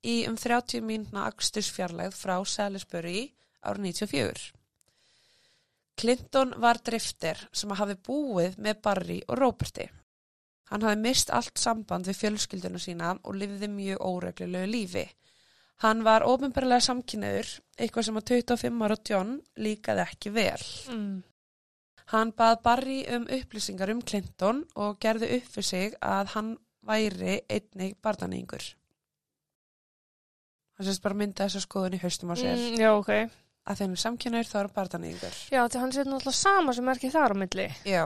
í 0.04 0.16
um 0.28 0.36
30 0.36 0.84
mínuna 0.84 1.24
akstursfjarlægð 1.30 2.18
frá 2.18 2.36
Salisbury 2.44 3.22
árið 3.62 3.92
94. 3.92 4.50
Clinton 6.00 6.54
var 6.62 6.80
drifter 6.84 7.40
sem 7.52 7.72
hafi 7.76 7.96
búið 8.06 8.56
með 8.58 8.82
Barry 8.84 9.18
og 9.28 9.38
Roberti. 9.40 9.86
Hann 10.70 10.84
hafi 10.86 11.00
mist 11.02 11.32
allt 11.34 11.58
samband 11.58 12.06
við 12.08 12.20
fjölskylduna 12.22 12.80
sína 12.80 13.14
og 13.24 13.36
lifði 13.36 13.68
mjög 13.68 14.04
óreglulegu 14.06 14.70
lífi. 14.70 15.06
Hann 15.80 16.04
var 16.04 16.24
ofinbarlega 16.28 16.84
samkynniður, 16.84 17.50
eitthvað 17.80 18.06
sem 18.06 18.20
að 18.20 18.32
25 18.34 18.84
ára 18.84 18.96
John 19.10 19.36
líkaði 19.56 20.04
ekki 20.04 20.32
vel. 20.36 20.64
Mm. 20.92 21.14
Hann 22.12 22.32
bað 22.36 22.56
Barry 22.64 22.98
um 23.14 23.28
upplýsingar 23.30 23.92
um 23.92 24.02
Clinton 24.02 24.64
og 24.76 24.98
gerði 25.02 25.30
upp 25.38 25.48
fyrir 25.54 25.68
sig 25.68 25.96
að 26.02 26.34
hann 26.34 26.50
væri 26.86 27.40
einnig 27.48 27.96
barnaningur. 28.02 28.64
Hann 30.76 30.88
sést 30.88 31.02
bara 31.04 31.18
mynda 31.18 31.46
þessa 31.46 31.64
skoðun 31.64 31.98
í 31.98 32.02
haustum 32.02 32.32
á 32.32 32.36
sér. 32.40 32.56
Mm, 32.56 32.80
já, 32.80 32.90
ok. 32.96 33.12
Að 33.68 33.82
þeim 33.82 33.94
er 33.94 34.02
samkynniður 34.02 34.50
þá 34.50 34.58
er 34.62 34.68
barnaningur. 34.74 35.38
Já, 35.52 35.60
því 35.68 35.80
hann 35.82 35.94
sér 35.94 36.08
náttúrulega 36.08 36.38
sama 36.40 36.74
sem 36.76 36.88
er 36.88 37.00
ekki 37.00 37.12
þar 37.12 37.34
á 37.34 37.40
milli. 37.42 37.66
Já. 37.86 38.04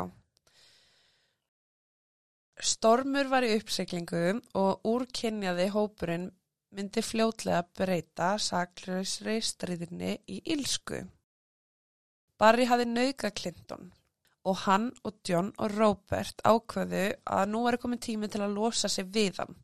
Stormur 2.64 3.28
var 3.30 3.46
í 3.46 3.54
uppsiklingu 3.58 4.24
og 4.58 4.88
úrkynjaði 4.88 5.68
hópurinn 5.74 6.30
myndi 6.74 7.02
fljótlega 7.06 7.62
breyta 7.78 8.34
saklausri 8.42 9.40
stríðinni 9.42 10.16
í 10.30 10.40
ílsku. 10.54 11.04
Barry 12.38 12.66
hafi 12.66 12.86
nauka 12.90 13.30
Clinton 13.30 13.92
og 14.44 14.58
hann 14.66 14.90
og 15.06 15.20
John 15.26 15.52
og 15.56 15.76
Robert 15.78 16.42
ákveðu 16.44 17.04
að 17.24 17.52
nú 17.52 17.62
er 17.70 17.78
komin 17.80 18.02
tími 18.02 18.28
til 18.28 18.42
að 18.44 18.56
losa 18.58 18.90
sig 18.92 19.06
við 19.14 19.38
hann 19.40 19.54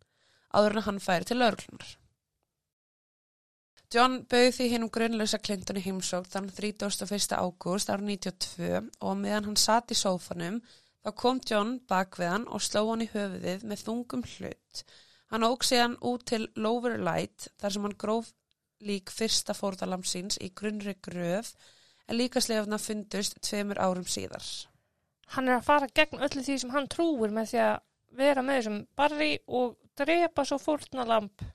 áður 0.55 0.77
en 0.77 0.83
að 0.83 0.87
hann 0.89 1.03
færi 1.03 1.29
til 1.29 1.43
örglunar. 1.47 1.91
John 3.91 4.21
bauð 4.31 4.53
því 4.55 4.67
hinn 4.71 4.85
um 4.87 4.91
grunnlösa 4.95 5.41
Clinton 5.43 5.81
í 5.81 5.83
heimsók 5.83 6.29
þann 6.31 6.45
31. 6.55 7.33
ágúst 7.35 7.89
ára 7.91 8.05
92 8.07 8.85
og 9.03 9.17
meðan 9.19 9.49
hann 9.49 9.57
satt 9.59 9.91
í 9.91 9.97
sófanum 9.99 10.61
þá 11.03 11.11
kom 11.19 11.41
John 11.43 11.73
bak 11.91 12.15
við 12.21 12.31
hann 12.31 12.45
og 12.47 12.63
sló 12.63 12.85
hann 12.93 13.03
í 13.03 13.09
höfuðið 13.11 13.65
með 13.67 13.83
þungum 13.89 14.23
hlut. 14.37 14.83
Hann 15.35 15.47
óg 15.47 15.67
síðan 15.67 15.97
út 16.07 16.23
til 16.31 16.47
Lower 16.55 16.95
Light 17.03 17.49
þar 17.59 17.75
sem 17.75 17.89
hann 17.89 17.97
gróf 18.05 18.31
lík 18.87 19.11
fyrsta 19.11 19.59
fórðalamsins 19.59 20.39
í 20.39 20.53
grunnri 20.55 20.95
gröf 21.03 21.51
en 22.07 22.19
líka 22.21 22.39
slefna 22.39 22.79
fundust 22.79 23.43
tveimur 23.43 23.83
árum 23.83 24.07
síðar. 24.07 24.47
Hann 25.35 25.51
er 25.51 25.59
að 25.59 25.67
fara 25.67 25.91
gegn 25.91 26.23
öllu 26.23 26.47
því 26.47 26.61
sem 26.63 26.77
hann 26.77 26.87
trúir 26.95 27.35
með 27.35 27.57
því 27.57 27.61
að 27.67 27.77
vera 28.23 28.47
með 28.47 28.61
þessum 28.61 28.81
Barry 28.95 29.33
og 29.51 29.77
drepa 29.99 30.47
svo 30.47 30.63
fórnalamb 30.63 31.47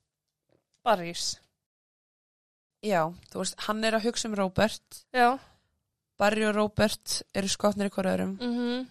Barrys. 0.83 1.37
Já, 2.85 3.01
þú 3.31 3.41
veist, 3.41 3.55
hann 3.65 3.83
er 3.87 3.97
að 3.97 4.05
hugsa 4.09 4.29
um 4.29 4.35
Robert, 4.37 4.99
Já. 5.15 5.39
Barry 6.19 6.45
og 6.47 6.55
Robert 6.55 7.21
eru 7.35 7.49
skotnir 7.51 7.89
hverju 7.89 8.11
öðrum, 8.11 8.37
Mm 8.39 8.53
-hmm. 8.57 8.87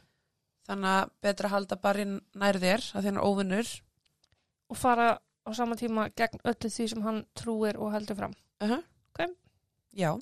þannig 0.68 0.90
að 0.90 1.10
betra 1.22 1.48
að 1.48 1.52
halda 1.52 1.76
Barry 1.76 2.04
nær 2.34 2.58
þér 2.58 2.82
að 2.94 3.04
hann 3.04 3.16
er 3.16 3.22
óvinnur. 3.22 3.80
Og 4.70 4.76
fara 4.76 5.18
á 5.46 5.54
sama 5.54 5.76
tíma 5.76 6.08
gegn 6.16 6.40
öllu 6.44 6.70
því 6.70 6.88
sem 6.88 7.02
hann 7.02 7.26
trúir 7.34 7.76
og 7.76 7.92
heldur 7.92 8.16
fram. 8.16 8.34
Uh 8.60 8.68
-huh. 8.68 8.82
Ok. 9.08 9.30
Já. 9.92 10.18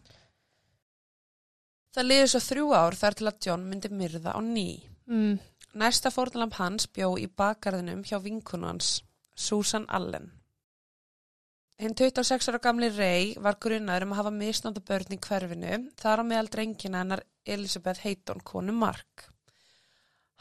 Það 1.92 2.08
liði 2.08 2.26
svo 2.28 2.40
þrjú 2.40 2.74
ár 2.74 2.94
þar 2.94 3.14
til 3.14 3.26
að 3.28 3.46
John 3.46 3.64
myndi 3.68 3.88
myrða 3.88 4.32
á 4.32 4.40
ný. 4.40 4.82
Mm. 5.06 5.38
Næsta 5.74 6.10
fórnalamb 6.10 6.52
hans 6.52 6.86
bjó 6.86 7.18
í 7.18 7.26
bakgarðinum 7.26 8.02
hjá 8.04 8.18
vinkunans, 8.22 9.02
Susan 9.34 9.86
Allen. 9.88 10.32
Hinn 11.82 11.96
26 11.98 12.46
ára 12.46 12.60
gamli 12.62 12.88
Ray 12.94 13.32
var 13.42 13.56
grunnaður 13.58 14.04
um 14.06 14.12
að 14.14 14.18
hafa 14.20 14.30
misnóta 14.36 14.80
börn 14.86 15.16
í 15.16 15.16
hverfinu, 15.18 15.78
þar 15.98 16.20
á 16.22 16.24
meðal 16.28 16.50
drengina 16.54 17.00
hennar 17.02 17.22
Elisabeth 17.42 18.04
Hayton, 18.04 18.42
konu 18.46 18.74
Mark. 18.76 19.24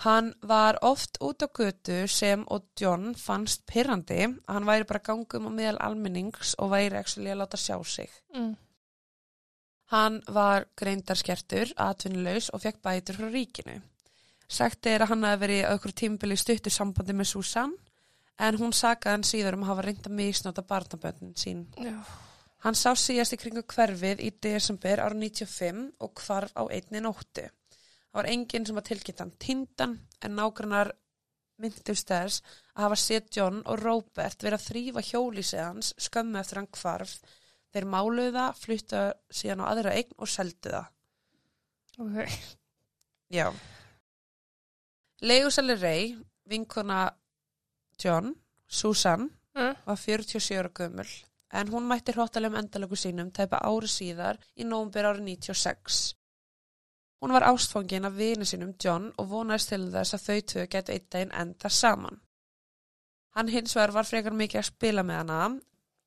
Hann 0.06 0.36
var 0.46 0.78
oft 0.86 1.18
út 1.18 1.42
á 1.42 1.50
götu 1.50 1.98
sem 2.06 2.46
og 2.46 2.70
John 2.78 3.16
fannst 3.18 3.66
pyrrandi 3.66 4.20
að 4.28 4.54
hann 4.54 4.70
væri 4.70 4.90
bara 4.94 5.02
gangum 5.10 5.50
á 5.50 5.52
meðal 5.58 5.82
almennings 5.90 6.54
og 6.62 6.76
væri 6.76 7.02
ekki 7.02 7.26
að 7.26 7.42
láta 7.42 7.58
sjá 7.58 7.78
sig. 7.90 8.14
Mm. 8.38 8.54
Hann 9.98 10.22
var 10.30 10.70
greindarskertur, 10.78 11.74
atvinnulegs 11.74 12.54
og 12.54 12.62
fekk 12.62 12.84
bætur 12.86 13.18
frá 13.18 13.34
ríkinu. 13.34 13.82
Sagt 14.46 14.86
er 14.86 15.02
að 15.02 15.16
hann 15.16 15.26
hafi 15.26 15.48
verið 15.48 15.66
á 15.66 15.74
okkur 15.74 15.98
tímbili 16.04 16.38
stuttu 16.38 16.70
sambandi 16.70 17.18
með 17.18 17.34
Susan 17.34 17.74
en 18.42 18.58
hún 18.62 18.74
sagaði 18.74 19.16
hann 19.16 19.28
síður 19.28 19.58
um 19.58 19.66
að 19.66 19.72
hafa 19.72 19.86
reynd 19.88 20.10
að 20.10 20.18
misnóta 20.18 20.66
barnabönnin 20.66 21.38
sín. 21.38 21.66
Já. 21.78 21.96
Hann 22.62 22.78
sá 22.78 22.92
síðast 22.98 23.34
í 23.34 23.40
kringu 23.42 23.64
hverfið 23.66 24.22
í 24.22 24.30
desember 24.44 25.02
ára 25.02 25.18
95 25.18 25.86
og 26.06 26.22
hvarf 26.22 26.54
á 26.54 26.64
einni 26.70 27.02
nóttu. 27.02 27.48
Það 28.12 28.20
var 28.20 28.30
enginn 28.30 28.68
sem 28.68 28.78
var 28.78 28.86
tilkynnt 28.86 29.24
hann 29.24 29.38
tindan 29.42 29.96
en 30.22 30.36
nágrannar 30.38 30.92
myndust 31.62 32.10
þess 32.10 32.42
að 32.76 32.86
hafa 32.86 32.98
séð 33.00 33.30
John 33.38 33.62
og 33.66 33.82
Robert 33.82 34.44
verið 34.44 34.58
að 34.58 34.68
þrýfa 34.68 35.04
hjólísið 35.10 35.64
hans 35.64 35.94
skömmu 36.02 36.42
eftir 36.42 36.62
hann 36.62 36.72
hvarf. 36.78 37.16
Þeir 37.72 37.88
máluðu 37.88 38.34
það, 38.36 38.58
fluttu 38.60 39.04
síðan 39.32 39.64
á 39.64 39.66
aðra 39.72 39.94
eign 39.96 40.18
og 40.18 40.30
seldu 40.30 40.74
það. 40.74 40.90
Ok. 42.02 42.38
Já. 43.32 43.48
Leigusali 45.22 45.78
Ray, 45.80 46.12
vinkona 46.52 47.06
John, 48.04 48.34
Susan, 48.68 49.30
Mm. 49.54 49.76
var 49.86 49.98
47 49.98 50.58
ára 50.58 50.70
gömul 50.80 51.08
en 51.52 51.68
hún 51.68 51.84
mætti 51.84 52.14
hróttalegum 52.16 52.56
endalöku 52.56 52.96
sínum 52.96 53.32
tæpa 53.36 53.58
ári 53.68 53.88
síðar 53.92 54.38
í 54.56 54.64
nómbur 54.64 55.04
árið 55.10 55.26
96. 55.26 56.16
Hún 57.22 57.34
var 57.36 57.44
ástfangin 57.44 58.06
af 58.08 58.16
vini 58.16 58.46
sínum 58.48 58.72
John 58.84 59.12
og 59.18 59.28
vonaðist 59.30 59.70
til 59.70 59.92
þess 59.92 60.16
að 60.16 60.24
þau 60.28 60.40
tvö 60.52 60.68
getu 60.72 60.94
einn 60.94 61.10
daginn 61.10 61.36
enda 61.42 61.70
saman. 61.70 62.22
Hann 63.36 63.52
hins 63.52 63.76
vegar 63.76 63.92
var 63.92 64.08
frekar 64.08 64.32
mikið 64.34 64.60
að 64.62 64.70
spila 64.72 65.04
með 65.04 65.18
hana 65.18 65.42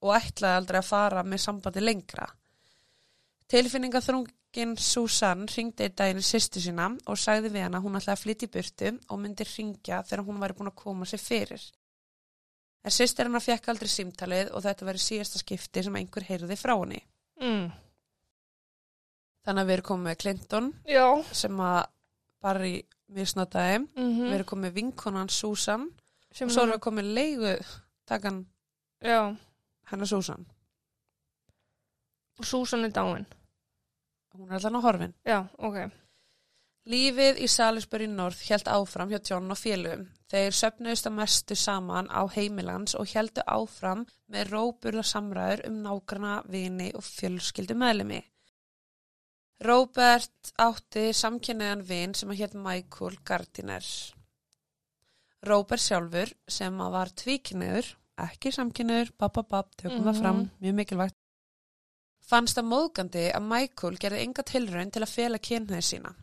og 0.00 0.16
ætlaði 0.16 0.56
aldrei 0.56 0.78
að 0.80 0.88
fara 0.88 1.22
með 1.22 1.44
sambandi 1.44 1.80
lengra. 1.84 2.26
Tilfinningaþrungin 3.48 4.76
Susan 4.78 5.46
ringdi 5.52 5.84
einn 5.84 5.94
daginn 5.96 6.20
í 6.24 6.24
sýstu 6.24 6.60
sína 6.64 6.88
og 7.06 7.18
sagði 7.20 7.52
við 7.52 7.66
hana 7.68 7.80
hún 7.84 7.96
ætlaði 8.00 8.16
að 8.16 8.24
flytja 8.24 8.48
í 8.48 8.52
burtu 8.56 8.92
og 9.10 9.20
myndi 9.20 9.44
ringja 9.44 10.02
þegar 10.02 10.24
hún 10.24 10.40
væri 10.40 10.56
búin 10.58 10.72
að 10.72 10.80
koma 10.80 11.04
sér 11.04 11.20
fyrir. 11.20 11.64
En 12.84 12.92
sýstir 12.92 13.24
hennar 13.24 13.40
fekk 13.40 13.70
aldrei 13.72 13.88
símtalið 13.88 14.52
og 14.52 14.64
þetta 14.64 14.88
verið 14.90 15.04
síðasta 15.06 15.40
skipti 15.40 15.84
sem 15.86 15.94
einhver 15.96 16.26
heyrði 16.28 16.56
frá 16.60 16.74
henni. 16.74 17.00
Mm. 17.40 17.70
Þannig 19.44 19.62
að 19.62 19.68
við 19.68 19.76
erum 19.76 19.88
komið 19.88 20.08
með 20.08 20.18
Clinton 20.22 20.70
Já. 20.88 21.06
sem 21.32 21.60
að 21.64 21.80
Barry 22.44 22.74
misnotaði. 23.14 23.80
Mm 23.96 24.18
Við 24.20 24.36
erum 24.36 24.50
komið 24.52 24.66
með 24.68 24.76
vinkonan 24.80 25.32
Susan 25.32 25.88
Sem 26.34 26.48
og 26.48 26.54
svo 26.54 26.64
erum 26.64 26.74
við 26.74 26.84
komið 26.84 27.04
með 27.04 27.16
leigu 27.18 27.54
takan 28.08 28.44
hennar 29.00 30.10
Susan. 30.10 30.46
Susan 32.42 32.84
er 32.84 32.92
dáin. 32.92 33.26
Hún 34.34 34.50
er 34.50 34.58
allan 34.58 34.80
á 34.80 34.80
horfin. 34.82 35.14
Já, 35.24 35.46
ok. 35.58 35.76
Lífið 36.84 37.38
í 37.40 37.46
Salisbury 37.48 38.06
North 38.12 38.42
held 38.44 38.66
áfram 38.68 39.08
hjá 39.08 39.16
John 39.24 39.48
og 39.48 39.56
félugum. 39.56 40.02
Þeir 40.28 40.52
söfnuðist 40.52 41.06
að 41.08 41.14
mestu 41.16 41.56
saman 41.56 42.10
á 42.12 42.28
heimilans 42.28 42.92
og 42.98 43.08
heldu 43.08 43.40
áfram 43.48 44.02
með 44.28 44.50
róburða 44.52 45.04
samræður 45.08 45.62
um 45.70 45.78
nágrana, 45.86 46.34
vini 46.44 46.90
og 46.92 47.06
fjölskyldu 47.06 47.76
meðlemi. 47.80 48.18
Robert 49.64 50.50
átti 50.60 51.06
samkynniðan 51.16 51.84
vin 51.88 52.12
sem 52.18 52.34
að 52.34 52.42
hétt 52.42 52.56
Michael 52.66 53.16
Gardiner. 53.24 53.86
Robert 55.48 55.80
sjálfur 55.80 56.34
sem 56.48 56.82
að 56.84 56.92
var 56.98 57.12
tvíkynniður, 57.16 57.88
ekki 58.26 58.52
samkynniður, 58.52 59.14
bababab, 59.16 59.70
tökum 59.80 60.04
það 60.04 60.12
Mhm. 60.12 60.20
fram, 60.20 60.50
mjög 60.60 60.74
mikilvægt. 60.74 61.16
Fannst 62.20 62.58
það 62.58 62.68
móðgandi 62.74 63.32
að 63.32 63.48
Michael 63.48 63.96
gerði 63.96 64.20
enga 64.20 64.42
tilraun 64.42 64.90
til 64.90 65.02
að 65.02 65.14
fela 65.14 65.38
kynniði 65.38 65.82
sína 65.82 66.14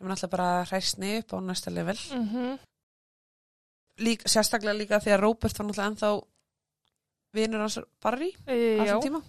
sem 0.00 0.06
er 0.08 0.14
náttúrulega 0.14 0.32
bara 0.32 0.64
hræstni 0.64 1.18
upp 1.20 1.32
á 1.36 1.38
næsta 1.44 1.70
level. 1.70 1.98
Mm 2.16 2.58
Lík, 4.00 4.22
sérstaklega 4.24 4.72
líka 4.72 4.96
því 4.96 5.12
að 5.12 5.20
Robert 5.20 5.58
var 5.58 5.66
náttúrulega 5.66 5.90
ennþá 5.90 6.10
vinur 7.36 7.60
hans 7.60 7.78
Barry 8.00 8.30
á 8.48 8.52
Já. 8.56 8.96
þessum 8.96 9.02
tíma. 9.04 9.20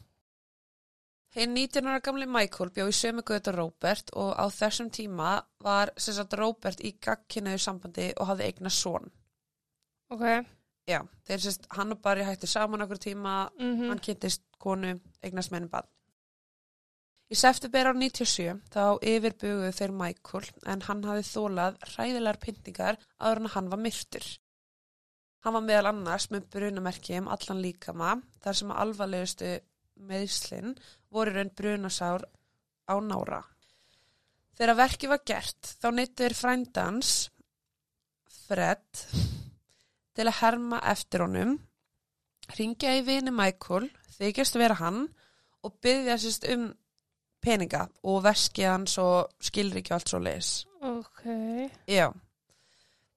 Hinn 1.36 1.54
19 1.54 1.88
ára 1.88 2.00
gamli 2.00 2.26
Michael 2.26 2.72
bjó 2.72 2.88
í 2.88 2.96
sömu 2.96 3.24
götu 3.28 3.52
Robert 3.52 4.14
og 4.16 4.32
á 4.32 4.48
þessum 4.48 4.90
tíma 4.90 5.42
var 5.60 5.92
sem 5.98 6.16
sagt 6.16 6.34
Robert 6.40 6.80
í 6.80 6.94
gagkinniðu 7.04 7.60
sambandi 7.60 8.14
og 8.16 8.28
hafði 8.28 8.48
eigna 8.48 8.70
son. 8.70 9.12
Ok. 10.10 10.24
Já, 10.88 11.02
þeir 11.28 11.44
sérst 11.44 11.68
hann 11.76 11.92
og 11.92 12.02
Barry 12.02 12.24
hættu 12.24 12.48
saman 12.48 12.82
okkur 12.82 12.98
tíma, 12.98 13.50
Mm 13.60 13.90
hann 13.90 14.00
kynntist 14.00 14.44
konu, 14.58 15.00
eignast 15.22 15.52
mennum 15.52 15.70
bad. 15.70 15.88
Í 17.32 17.38
september 17.40 17.88
á 17.88 17.94
97 17.96 18.58
þá 18.74 18.86
yfirbuguðu 19.08 19.72
þeir 19.78 19.94
Michael 19.96 20.48
en 20.68 20.82
hann 20.84 21.04
hafði 21.08 21.28
þólað 21.30 21.78
hræðilegar 21.94 22.40
pyntingar 22.44 22.98
áður 23.24 23.40
en 23.40 23.52
hann 23.54 23.70
var 23.72 23.80
myrtur. 23.80 24.26
Hann 25.42 25.56
var 25.56 25.64
meðal 25.64 25.94
annars 25.94 26.28
með 26.34 26.50
brunamerki 26.52 27.16
um 27.22 27.30
allan 27.32 27.62
líkama 27.64 28.18
þar 28.44 28.60
sem 28.60 28.74
alvarlegustu 28.76 29.54
meðslinn 30.12 30.76
voru 31.14 31.38
raun 31.38 31.54
brunasár 31.56 32.28
á 32.92 32.96
nára. 33.00 33.40
Þegar 34.60 34.80
verki 34.82 35.10
var 35.10 35.24
gert 35.32 35.72
þá 35.80 35.88
neyttur 35.96 36.36
frændans 36.36 37.14
Fred 38.28 39.06
til 40.12 40.28
að 40.28 40.38
herma 40.42 40.82
eftir 40.92 41.24
honum 41.24 41.56
ringja 42.58 42.92
í 43.00 43.06
vini 43.08 43.32
Michael, 43.32 43.88
þykjast 44.20 44.60
vera 44.60 44.76
hann 44.84 45.06
og 45.64 45.80
byggja 45.80 46.20
sérst 46.20 46.52
um 46.52 46.68
peninga 47.42 47.86
og 48.08 48.22
veski 48.26 48.66
hans 48.68 48.98
og 49.02 49.32
skilriki 49.42 49.92
og 49.92 50.00
allt 50.00 50.14
svo 50.14 50.22
leis. 50.22 50.52
Ok. 50.82 51.26
Já. 51.90 52.08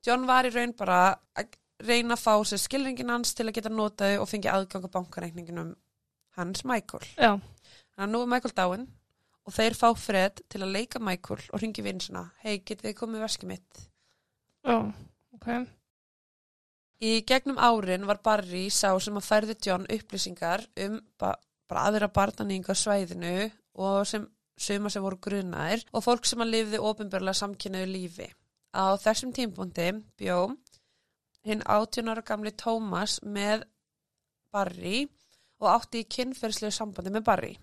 John 0.04 0.26
var 0.28 0.48
í 0.48 0.52
raun 0.52 0.74
bara 0.76 1.14
að 1.37 1.54
reyna 1.84 2.16
að 2.16 2.24
fá 2.24 2.34
sér 2.46 2.60
skilringin 2.62 3.12
hans 3.12 3.34
til 3.37 3.48
að 3.48 3.56
geta 3.58 3.72
notaði 3.72 4.18
og 4.20 4.28
fengi 4.30 4.50
aðgang 4.52 4.84
á 4.88 4.94
bankareikninginum 4.96 5.72
hans 6.38 6.64
Michael. 6.68 7.06
Já. 7.16 7.32
Þannig 7.94 8.06
að 8.08 8.12
nú 8.12 8.22
er 8.24 8.30
Michael 8.32 8.56
dáinn 8.58 8.87
og 9.44 9.54
þeir 9.54 9.76
fá 9.76 9.88
Fred 9.98 10.44
til 10.50 10.62
að 10.64 10.74
leika 10.76 11.00
Michael 11.02 11.40
og 11.52 11.60
ringi 11.62 11.84
vinn 11.84 12.00
sinna, 12.00 12.26
hei, 12.44 12.58
getið 12.58 12.90
þið 12.90 12.98
komið 12.98 13.16
með 13.16 13.26
veski 13.26 13.48
mitt? 13.48 13.82
Já. 14.64 14.78
Ok. 15.37 15.48
Í 17.04 17.16
gegnum 17.28 17.58
árin 17.60 18.06
var 18.08 18.22
Barry 18.24 18.68
sá 18.72 18.94
sem 19.02 19.18
að 19.18 19.26
færði 19.26 19.58
John 19.66 19.84
upplýsingar 19.92 20.64
um 20.87 21.00
ba 21.20 21.34
bara 21.68 21.88
aðra 21.88 22.08
barnaníng 22.12 22.66
á 22.68 22.74
svæðinu 22.76 23.50
og 23.74 24.06
sem 24.06 24.26
suma 24.56 24.90
sem 24.90 25.02
voru 25.02 25.18
grunaðir 25.22 25.82
og 25.92 26.04
fólk 26.04 26.28
sem 26.28 26.42
að 26.44 26.52
lifði 26.54 26.80
ofinbörlega 26.88 27.40
samkynniðu 27.40 27.90
lífi. 27.90 28.28
Á 28.74 28.94
þessum 28.98 29.34
tímpúndi 29.34 29.90
bjó 30.18 30.38
hinn 31.46 31.62
18 31.62 32.10
ára 32.10 32.24
gamli 32.26 32.54
Thomas 32.58 33.20
með 33.22 33.66
Barry 34.54 35.04
og 35.62 35.70
átti 35.70 36.02
í 36.02 36.10
kynferðslegu 36.10 36.74
sambandi 36.74 37.12
með 37.14 37.26
Barry. 37.28 37.54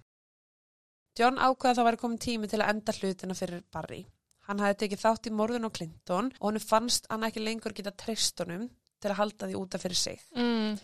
John 1.19 1.39
ákvaða 1.39 1.71
að 1.71 1.78
það 1.80 1.88
væri 1.88 2.02
komin 2.02 2.24
tími 2.24 2.50
til 2.52 2.62
að 2.62 2.74
enda 2.74 2.95
hlutina 2.95 3.36
fyrir 3.36 3.63
Barry. 3.74 4.06
Hann 4.47 4.62
hafði 4.63 4.80
tekið 4.84 5.02
þátt 5.04 5.28
í 5.28 5.34
morðun 5.36 5.67
á 5.67 5.76
Clinton 5.76 6.32
og 6.39 6.47
hann 6.47 6.63
fannst 6.63 7.10
hann 7.12 7.28
ekki 7.28 7.43
lengur 7.43 7.76
geta 7.76 7.93
treyst 7.95 8.39
honum 8.41 8.69
til 9.02 9.12
að 9.12 9.19
halda 9.19 9.50
því 9.50 9.60
útaf 9.60 9.84
fyrir 9.84 10.00
sig. 10.00 10.24
Mm. 10.38 10.80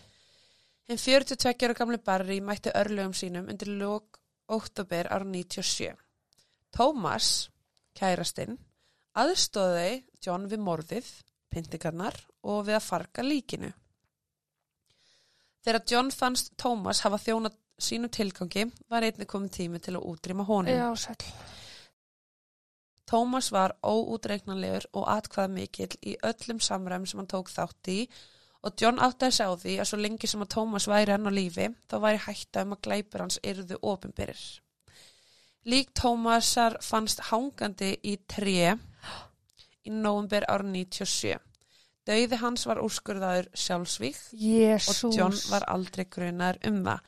Hinn 0.88 1.00
42 1.00 1.68
ára 1.68 1.76
gamli 1.76 2.00
Barry 2.04 2.38
mætti 2.44 2.72
örlögum 2.74 3.16
sínum 3.16 3.48
undir 3.50 3.72
lók 3.80 4.17
óttabir 4.48 5.08
ára 5.12 5.26
97. 5.26 5.94
Thomas, 6.74 7.48
kærastinn, 7.96 8.58
aðstóði 9.18 10.04
John 10.24 10.48
við 10.50 10.62
morðið, 10.64 11.08
pyntingarnar 11.52 12.16
og 12.44 12.66
við 12.68 12.78
að 12.78 12.86
farga 12.86 13.24
líkinu. 13.24 13.70
Þegar 15.64 15.84
John 15.90 16.10
fannst 16.14 16.52
Thomas 16.60 17.02
hafa 17.04 17.18
þjónað 17.20 17.56
sínu 17.78 18.10
tilgangi 18.10 18.66
var 18.90 19.06
einnig 19.06 19.28
komið 19.30 19.54
tími 19.58 19.80
til 19.82 19.96
að 19.98 20.06
útrýma 20.10 20.46
honum. 20.48 20.74
Já, 20.74 20.88
sæll. 20.98 21.32
Tómas 23.08 23.48
var 23.54 23.72
óútreiknanlegur 23.80 24.90
og 24.98 25.06
atkvað 25.08 25.54
mikill 25.54 25.94
í 26.04 26.16
öllum 26.28 26.58
samræm 26.60 27.06
sem 27.08 27.22
hann 27.22 27.30
tók 27.30 27.48
þátt 27.48 27.88
í 27.88 28.00
og 28.66 28.74
John 28.80 28.98
átti 29.02 29.28
að 29.28 29.36
sjá 29.36 29.48
því 29.62 29.74
að 29.78 29.90
svo 29.90 29.98
lengi 30.00 30.30
sem 30.30 30.42
að 30.42 30.52
Tómas 30.54 30.88
væri 30.90 31.14
hann 31.14 31.30
á 31.30 31.32
lífi 31.32 31.68
þá 31.90 31.96
væri 32.04 32.22
hætta 32.24 32.64
um 32.66 32.74
að 32.74 32.82
glæpur 32.86 33.24
hans 33.24 33.38
yrðu 33.46 33.78
ofinbyrir. 33.86 34.40
Lík 35.68 35.92
Tómasar 35.98 36.78
fannst 36.82 37.20
hangandi 37.28 37.92
í 38.02 38.16
tré 38.30 38.72
í 39.84 39.92
nóvumber 39.92 40.46
ára 40.48 40.64
97. 40.64 41.36
Dauði 42.08 42.38
hans 42.40 42.64
var 42.64 42.80
úrskurðaður 42.80 43.50
sjálfsvík 43.52 44.18
Jésús. 44.32 45.04
og 45.04 45.16
John 45.16 45.36
var 45.52 45.66
aldrei 45.68 46.06
grunar 46.08 46.58
um 46.66 46.80
það. 46.86 47.04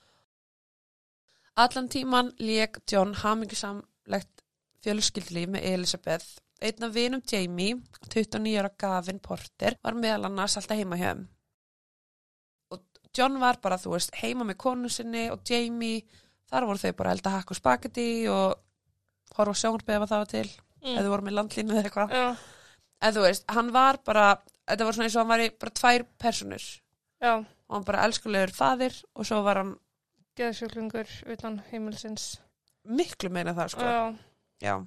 Allan 1.61 1.89
tíman 1.93 2.31
lék 2.39 2.79
John 2.91 3.15
hamingisamlegt 3.23 4.45
fjölskyldlíf 4.85 5.51
með 5.57 5.67
Elisabeth. 5.73 6.39
Einn 6.61 6.85
af 6.85 6.93
vinum 6.95 7.23
Jamie, 7.25 7.81
29 8.13 8.59
ára 8.61 8.71
Gavin 8.77 9.21
Porter, 9.25 9.77
var 9.83 9.97
meðal 9.97 10.29
annars 10.29 10.59
alltaf 10.61 10.77
heima 10.77 10.99
hjá 11.01 11.15
þeim. 11.15 11.29
John 13.17 13.39
var 13.41 13.57
bara, 13.63 13.77
þú 13.77 13.95
veist, 13.97 14.15
heima 14.23 14.45
með 14.47 14.57
konu 14.63 14.89
sinni 14.89 15.29
og 15.33 15.41
Jamie, 15.49 16.05
þar 16.51 16.67
voru 16.69 16.79
þau 16.79 16.93
bara 16.97 17.11
að 17.11 17.17
elda 17.19 17.31
hakk 17.35 17.51
og 17.51 17.57
spagetti 17.59 18.07
og 18.31 18.55
horfa 19.37 19.55
á 19.55 19.61
sjónarbefa 19.63 20.07
það 20.11 20.29
til, 20.29 20.49
Mm. 20.81 20.97
eða 20.97 21.11
voru 21.13 21.23
með 21.27 21.35
landlínu 21.37 21.75
eða 21.75 21.83
eitthvað. 21.85 22.11
Já. 22.11 22.37
En 23.03 23.15
þú 23.15 23.21
veist, 23.27 23.45
hann 23.49 23.71
var 23.73 23.99
bara, 24.05 24.39
þetta 24.69 24.85
var 24.87 24.93
svona 24.97 25.05
eins 25.09 25.17
og 25.17 25.21
hann 25.27 25.29
var 25.29 25.51
bara 25.61 25.71
tvær 25.71 26.07
personur 26.19 26.65
Já. 27.21 27.35
og 27.39 27.75
hann 27.75 27.85
bara 27.85 28.05
elskulegur 28.07 28.53
faðir 28.57 29.03
og 29.15 29.27
svo 29.27 29.43
var 29.43 29.57
hann 29.57 29.75
Geðsjúklingur 30.39 31.07
utan 31.33 31.59
heimilsins. 31.71 32.39
miklu 32.89 33.29
meina 33.31 33.53
það 33.53 33.69
sko. 33.75 33.83
Já. 33.83 34.17
Já. 34.63 34.87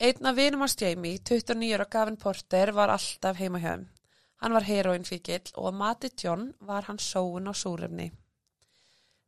Einn 0.00 0.26
af 0.26 0.36
vinum 0.36 0.60
hans 0.60 0.76
Jamie, 0.80 1.18
29 1.18 1.74
ára 1.74 1.86
Gavin 1.90 2.16
Porter, 2.16 2.72
var 2.72 2.88
alltaf 2.90 3.36
heima 3.38 3.58
hjá 3.58 3.72
þeim. 3.76 3.88
Hann 4.42 4.56
var 4.56 4.66
heroinfíkill 4.66 5.52
og 5.54 5.68
að 5.70 5.76
mati 5.78 6.10
John 6.18 6.48
var 6.66 6.88
hann 6.88 6.98
sóun 6.98 7.46
á 7.46 7.54
súrefni. 7.54 8.08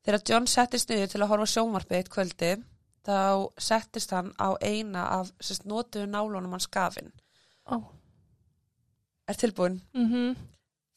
Þegar 0.04 0.24
John 0.28 0.48
settist 0.50 0.90
niður 0.90 1.12
til 1.12 1.20
að 1.22 1.30
horfa 1.30 1.46
sjónvarpið 1.52 1.98
eitt 2.00 2.10
kvöldi, 2.12 2.48
þá 3.06 3.20
settist 3.62 4.10
hann 4.12 4.32
á 4.36 4.58
eina 4.60 5.04
af 5.20 5.30
sérst, 5.40 5.68
notuðu 5.70 6.08
nálunum 6.10 6.56
hans 6.56 6.66
Gavin. 6.66 7.12
Ó. 7.70 7.78
Er 9.28 9.38
tilbúin? 9.40 9.80
Mm 9.94 10.34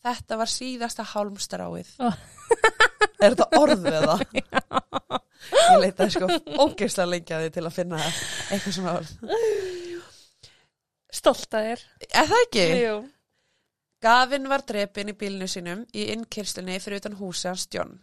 Þetta 0.07 0.37
var 0.37 0.47
síðasta 0.47 1.03
hálmstráið. 1.03 1.89
Ó. 1.99 2.07
er 3.21 3.33
þetta 3.33 3.47
orðið 3.59 3.95
eða? 3.99 4.17
Ég 5.71 5.81
leitaði 5.81 6.11
sko 6.13 6.27
ógeðslega 6.63 7.09
lengi 7.09 7.33
að 7.35 7.43
því 7.45 7.51
til 7.55 7.65
að 7.65 7.75
finna 7.75 7.99
eitthvað 8.51 8.73
sem 8.77 8.87
að 8.87 9.11
þér. 11.67 11.83
Er 12.07 12.29
það 12.29 12.43
ekki? 12.45 12.65
Jú. 12.81 12.95
Gavin 14.01 14.45
var 14.49 14.61
drepin 14.67 15.09
í 15.09 15.15
bílnu 15.17 15.47
sínum 15.49 15.81
í 15.97 16.03
innkyrslunni 16.13 16.77
fyrir 16.83 17.01
utan 17.01 17.15
húsi 17.17 17.47
hans 17.49 17.67
John. 17.73 17.95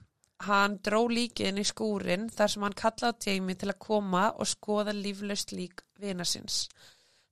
Hann 0.45 0.81
dró 0.83 1.05
líkið 1.09 1.53
inn 1.53 1.61
í 1.63 1.67
skúrin 1.69 2.27
þar 2.35 2.51
sem 2.51 2.65
hann 2.67 2.75
kallaði 2.81 3.31
Jamie 3.31 3.55
til 3.61 3.71
að 3.71 3.79
koma 3.87 4.25
og 4.35 4.49
skoða 4.51 4.93
líflaust 4.97 5.55
lík 5.55 5.85
vina 6.03 6.27
síns. 6.27 6.65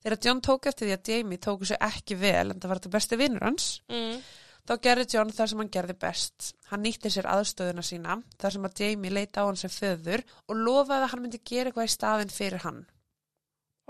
Þegar 0.02 0.22
John 0.26 0.40
tók 0.46 0.66
eftir 0.70 0.88
því 0.88 0.94
að 0.96 1.10
Jamie 1.10 1.38
tóku 1.42 1.66
sér 1.68 1.82
ekki 1.88 2.16
vel 2.18 2.50
en 2.54 2.60
það 2.62 2.68
var 2.72 2.80
þetta 2.80 2.94
besti 2.94 3.18
vinnur 3.20 3.44
hans, 3.46 3.66
Mm. 3.90 4.22
þá 4.66 4.72
gerði 4.86 5.06
John 5.14 5.30
það 5.34 5.48
sem 5.50 5.58
hann 5.58 5.68
gerði 5.76 5.98
best. 5.98 6.54
Hann 6.70 6.82
nýtti 6.86 7.10
sér 7.10 7.26
aðstöðuna 7.34 7.82
sína 7.82 8.22
þar 8.38 8.52
sem 8.52 8.62
að 8.70 8.80
Jamie 8.80 9.10
leita 9.10 9.42
á 9.42 9.46
hann 9.46 9.56
sem 9.56 9.70
föður 9.70 10.22
og 10.48 10.56
lofaði 10.56 11.02
að 11.04 11.10
hann 11.10 11.22
myndi 11.22 11.42
gera 11.44 11.70
eitthvað 11.70 11.90
í 11.90 11.94
staðin 11.98 12.30
fyrir 12.30 12.62
hann. 12.62 12.86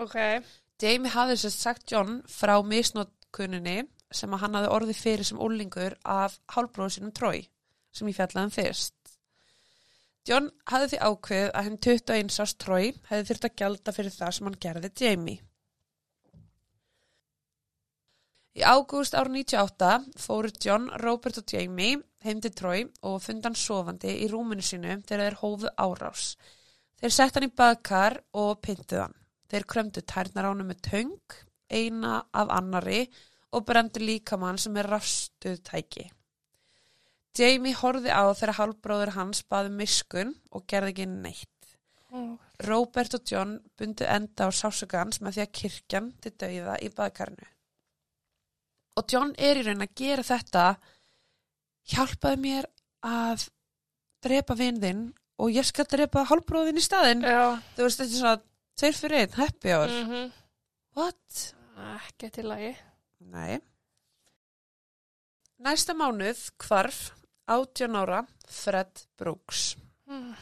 Ok. 0.01 0.17
Jamie 0.81 1.13
hafði 1.13 1.37
sér 1.37 1.51
sagt 1.55 1.91
John 1.93 2.23
frá 2.27 2.57
misnótkunninni 2.65 3.85
sem 4.17 4.33
að 4.35 4.45
hann 4.45 4.59
hafði 4.59 4.73
orðið 4.77 5.03
fyrir 5.05 5.29
sem 5.29 5.41
úlingur 5.43 5.97
af 6.09 6.39
hálfbróðu 6.55 6.97
sínum 6.97 7.15
Troy 7.17 7.47
sem 7.93 8.09
ég 8.09 8.17
fjallaði 8.17 8.49
um 8.49 8.55
fyrst. 8.55 8.95
John 10.29 10.51
hafði 10.71 10.93
því 10.93 10.99
ákveð 11.03 11.49
að 11.51 11.65
henn 11.67 11.79
21 11.87 12.37
árs 12.45 12.55
Troy 12.63 12.93
hefði 13.09 13.25
þurft 13.31 13.49
að 13.49 13.57
gjalda 13.63 13.95
fyrir 13.97 14.15
það 14.15 14.37
sem 14.37 14.49
hann 14.49 14.61
gerði 14.63 14.93
Jamie. 15.03 15.41
Í 18.53 18.63
ágúst 18.69 19.15
ár 19.17 19.31
98 19.33 19.93
fóru 20.21 20.51
John, 20.61 20.91
Robert 21.01 21.41
og 21.41 21.49
Jamie 21.49 22.03
heim 22.23 22.43
til 22.45 22.53
Troy 22.55 22.85
og 23.09 23.23
fund 23.25 23.47
hann 23.49 23.57
sofandi 23.59 24.13
í 24.23 24.29
rúminu 24.31 24.63
sínu 24.63 24.99
þegar 25.09 25.25
þeir 25.25 25.39
hófu 25.41 25.73
árás. 25.81 26.27
Þeir 27.01 27.15
sett 27.17 27.39
hann 27.39 27.49
í 27.49 27.55
baðkar 27.57 28.21
og 28.39 28.61
pyntuð 28.63 29.07
hann. 29.07 29.17
Þeir 29.51 29.69
krömdu 29.73 30.05
tærnar 30.07 30.47
á 30.47 30.51
hann 30.53 30.67
með 30.69 30.83
töng, 30.87 31.39
eina 31.73 32.21
af 32.31 32.53
annari 32.53 33.07
og 33.09 33.32
brendu 33.61 34.01
líkamann 34.01 34.59
sem 34.61 34.77
er 34.81 34.89
rafstuð 34.89 35.61
tæki. 35.69 36.09
Jamie 37.39 37.77
horfði 37.77 38.13
á 38.13 38.25
þegar 38.37 38.59
hálfbróður 38.59 39.15
hans 39.17 39.43
baði 39.49 39.73
miskun 39.77 40.35
og 40.53 40.67
gerði 40.69 40.93
ekki 40.93 41.07
neitt. 41.09 41.49
Mm. 42.13 42.37
Robert 42.69 43.17
og 43.17 43.25
John 43.29 43.55
bundu 43.79 44.05
enda 44.05 44.49
á 44.49 44.51
sásugans 44.53 45.23
með 45.25 45.39
því 45.39 45.45
að 45.45 45.55
kirkjan 45.61 46.11
til 46.21 46.33
dauða 46.37 46.77
í 46.85 46.91
baðkarnu. 46.93 47.49
Og 49.01 49.09
John 49.09 49.33
er 49.41 49.61
í 49.61 49.65
raun 49.65 49.85
að 49.85 49.95
gera 49.97 50.27
þetta 50.27 50.67
hjálpaði 51.95 52.41
mér 52.45 52.69
að 53.09 53.49
drepa 54.23 54.57
vinðinn 54.59 55.09
og 55.41 55.57
ég 55.57 55.67
skal 55.67 55.89
drepa 55.89 56.27
hálfbróðin 56.29 56.79
í 56.79 56.85
staðinn. 56.85 57.25
Þú 57.25 57.87
veist, 57.87 58.03
þetta 58.03 58.13
er 58.13 58.21
svona 58.21 58.37
tveir 58.79 59.01
fyrir 59.01 59.23
einn, 59.23 59.37
happy 59.41 59.75
hour. 59.75 59.89
Mm 59.89 60.31
What? 60.93 61.55
Ekki 61.97 62.29
til 62.29 62.45
lagi. 62.45 62.77
Nei. 63.31 63.61
Næsta 65.63 65.95
mánuð 65.95 66.49
hvarf 66.65 67.13
18 67.47 67.95
ára 67.99 68.25
Fred 68.49 69.05
Brooks. 69.19 69.77
Mm. 70.11 70.33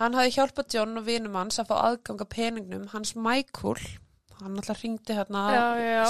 Hann 0.00 0.16
hafði 0.16 0.36
hjálpað 0.36 0.74
John 0.76 1.00
og 1.00 1.06
vinum 1.08 1.36
hans 1.36 1.60
að 1.60 1.72
fá 1.72 1.76
aðganga 1.90 2.26
peningnum 2.30 2.86
hans 2.94 3.12
Michael. 3.18 3.80
Hann 4.40 4.56
alltaf 4.56 4.80
ringdi 4.80 5.16
hérna 5.16 5.42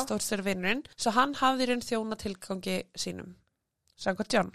stórstur 0.05 0.45
vinnurinn. 0.47 0.85
Svo 0.95 1.15
hann 1.17 1.35
hafði 1.41 1.71
raun 1.71 1.83
þjóna 1.83 2.19
tilgangi 2.21 2.77
sínum. 2.95 3.33
Samkvæmt 3.99 4.37
John. 4.37 4.53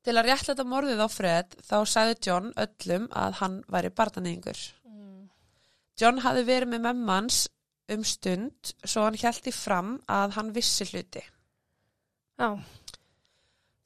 Til 0.00 0.16
að 0.16 0.30
réttlæta 0.30 0.64
morðið 0.64 1.04
á 1.04 1.08
Fred 1.12 1.56
þá 1.68 1.76
sagði 1.86 2.18
John 2.26 2.52
öllum 2.58 3.06
að 3.12 3.38
hann 3.42 3.56
væri 3.70 3.92
barnanýðingur. 3.92 4.60
Mm. 4.88 5.28
John 6.00 6.22
hafði 6.24 6.46
verið 6.48 6.72
með 6.72 6.86
memmans 6.88 7.44
um 7.94 8.04
stund 8.06 8.72
svo 8.84 9.04
hann 9.06 9.18
hjælti 9.18 9.52
fram 9.54 9.96
að 10.08 10.36
hann 10.38 10.52
vissi 10.56 10.86
hluti. 10.90 11.22
Já. 12.40 12.56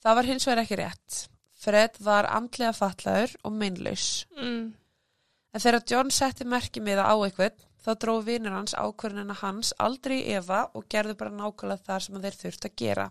Það 0.04 0.18
var 0.18 0.28
hins 0.28 0.46
vegar 0.46 0.62
ekki 0.64 0.78
rétt. 0.80 1.20
Fred 1.64 2.00
var 2.04 2.28
andlega 2.28 2.74
fatlaður 2.76 3.34
og 3.42 3.54
meinlaus. 3.56 4.08
Mm. 4.36 4.74
En 5.54 5.62
þegar 5.62 5.86
John 5.90 6.10
setti 6.12 6.44
merki 6.44 6.82
miða 6.84 7.06
á 7.08 7.14
eitthvað, 7.14 7.56
þá 7.84 7.90
dróð 8.02 8.24
vinur 8.28 8.56
hans 8.56 8.74
ákvörnina 8.74 9.36
hans 9.40 9.72
aldrei 9.80 10.18
í 10.20 10.34
efa 10.36 10.64
og 10.74 10.88
gerði 10.90 11.16
bara 11.20 11.32
nákvæmlega 11.32 11.86
þar 11.86 12.04
sem 12.06 12.20
þeir 12.24 12.38
þurft 12.42 12.68
að 12.68 12.76
gera. 12.82 13.06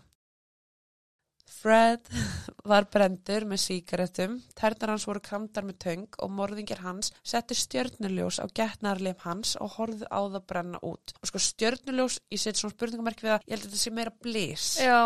Fred 1.44 2.08
var 2.70 2.86
brendur 2.92 3.44
með 3.48 3.60
síkaretum, 3.62 4.38
tærnar 4.56 4.94
hans 4.94 5.04
voru 5.08 5.20
kramdar 5.24 5.66
með 5.66 5.78
töng 5.84 6.18
og 6.24 6.32
morðingir 6.32 6.80
hans 6.84 7.12
setti 7.24 7.56
stjörnuljós 7.58 8.40
á 8.40 8.48
getnarleim 8.48 9.20
hans 9.24 9.54
og 9.60 9.76
horfði 9.76 10.08
á 10.08 10.20
það 10.24 10.46
brenna 10.48 10.80
út. 10.84 11.14
Og 11.20 11.30
sko 11.30 11.42
stjörnuljós, 11.42 12.18
ég 12.32 12.40
seti 12.40 12.62
svona 12.62 12.76
spurningamerki 12.76 13.26
við 13.26 13.34
það, 13.34 13.46
ég 13.46 13.54
held 13.54 13.66
að 13.66 13.70
þetta 13.70 13.82
sé 13.82 13.94
meira 13.98 14.14
blís. 14.24 14.70
Já. 14.80 15.00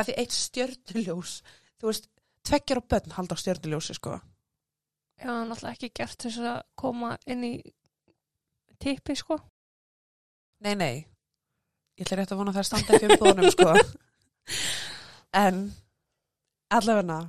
Af 0.00 0.08
því 0.08 0.16
eitt 0.22 0.36
stjörnuljós, 0.36 1.36
þú 1.80 1.92
veist, 1.92 2.10
tveggjur 2.48 2.80
og 2.80 2.90
börn 2.90 3.16
halda 3.18 3.36
á 3.36 3.42
stjörnuljósi, 3.42 3.96
sko. 4.00 4.16
Já, 5.20 5.32
náttúrulega 5.44 5.76
ekki 5.76 5.92
gert 6.00 6.24
þess 6.24 6.40
að 6.40 6.60
koma 6.80 7.14
inn 7.28 7.44
í 7.44 7.54
tippi, 8.80 9.16
sko. 9.20 9.36
Nei, 10.64 10.72
nei. 10.72 10.94
Ég 12.00 12.06
ætla 12.06 12.22
rétt 12.22 12.32
að 12.32 12.40
vona 12.40 12.54
að 12.54 12.62
það 12.62 12.70
standa 12.70 12.96
ekki 12.96 13.10
um 13.10 13.20
bónum, 13.20 13.52
sko. 13.52 13.74
En, 15.36 15.62
allavegna, 16.74 17.20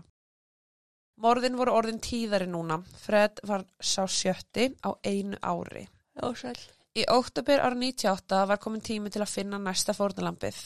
morðin 1.21 1.58
voru 1.60 1.76
orðin 1.78 2.02
tíðari 2.02 2.50
núna. 2.50 2.80
Fred 3.04 3.43
var 3.47 3.65
sá 3.78 4.04
sjötti 4.10 4.71
á 4.82 4.89
einu 5.06 5.38
ári. 5.41 5.86
Já, 6.17 6.28
sæl. 6.36 6.58
Í 6.97 7.06
óttabir 7.08 7.62
ára 7.63 7.78
98 7.78 8.45
var 8.50 8.60
komin 8.60 8.84
tími 8.84 9.12
til 9.13 9.21
að 9.24 9.32
finna 9.32 9.60
næsta 9.62 9.93
fórnalampið. 9.95 10.58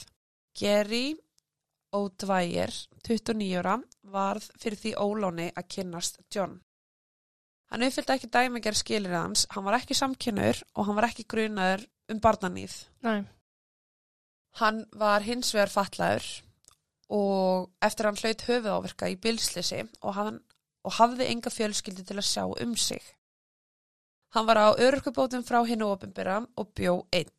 Gary 0.58 1.14
O'Dwyer, 1.96 2.72
29 3.08 3.60
ára, 3.62 3.76
varð 4.12 4.48
fyrir 4.60 4.80
því 4.82 4.94
óláni 5.00 5.50
að 5.54 5.68
kynnast 5.76 6.18
John. 6.34 6.58
Hann 7.72 7.86
uppfylgdi 7.88 8.16
ekki 8.16 8.32
dæmiger 8.34 8.78
skilir 8.78 9.16
hans, 9.16 9.46
hann 9.54 9.66
var 9.66 9.80
ekki 9.80 9.98
samkynnur 9.98 10.60
og 10.76 10.88
hann 10.88 10.98
var 10.98 11.08
ekki 11.10 11.26
grunaður 11.30 11.86
um 12.12 12.20
barnanýð. 12.22 12.76
Nei. 13.06 13.22
Hann 14.62 14.86
var 14.96 15.26
hins 15.26 15.52
vegar 15.56 15.72
fatlaður 15.72 16.28
og 17.16 17.70
eftir 17.86 18.08
hann 18.08 18.18
hlaut 18.18 18.44
höfuðáverka 18.48 19.10
í 19.12 19.18
bilslisi 19.22 19.82
og, 20.02 20.12
hann, 20.16 20.40
og 20.86 20.96
hafði 20.98 21.28
enga 21.30 21.52
fjölskyldi 21.54 22.06
til 22.08 22.18
að 22.18 22.30
sjá 22.30 22.44
um 22.48 22.76
sig. 22.80 23.04
Hann 24.36 24.48
var 24.48 24.60
á 24.60 24.68
örkubótum 24.76 25.44
frá 25.48 25.62
hinnu 25.68 25.90
ofinbyrra 25.94 26.42
og 26.60 26.72
bjó 26.76 27.02
einn. 27.16 27.32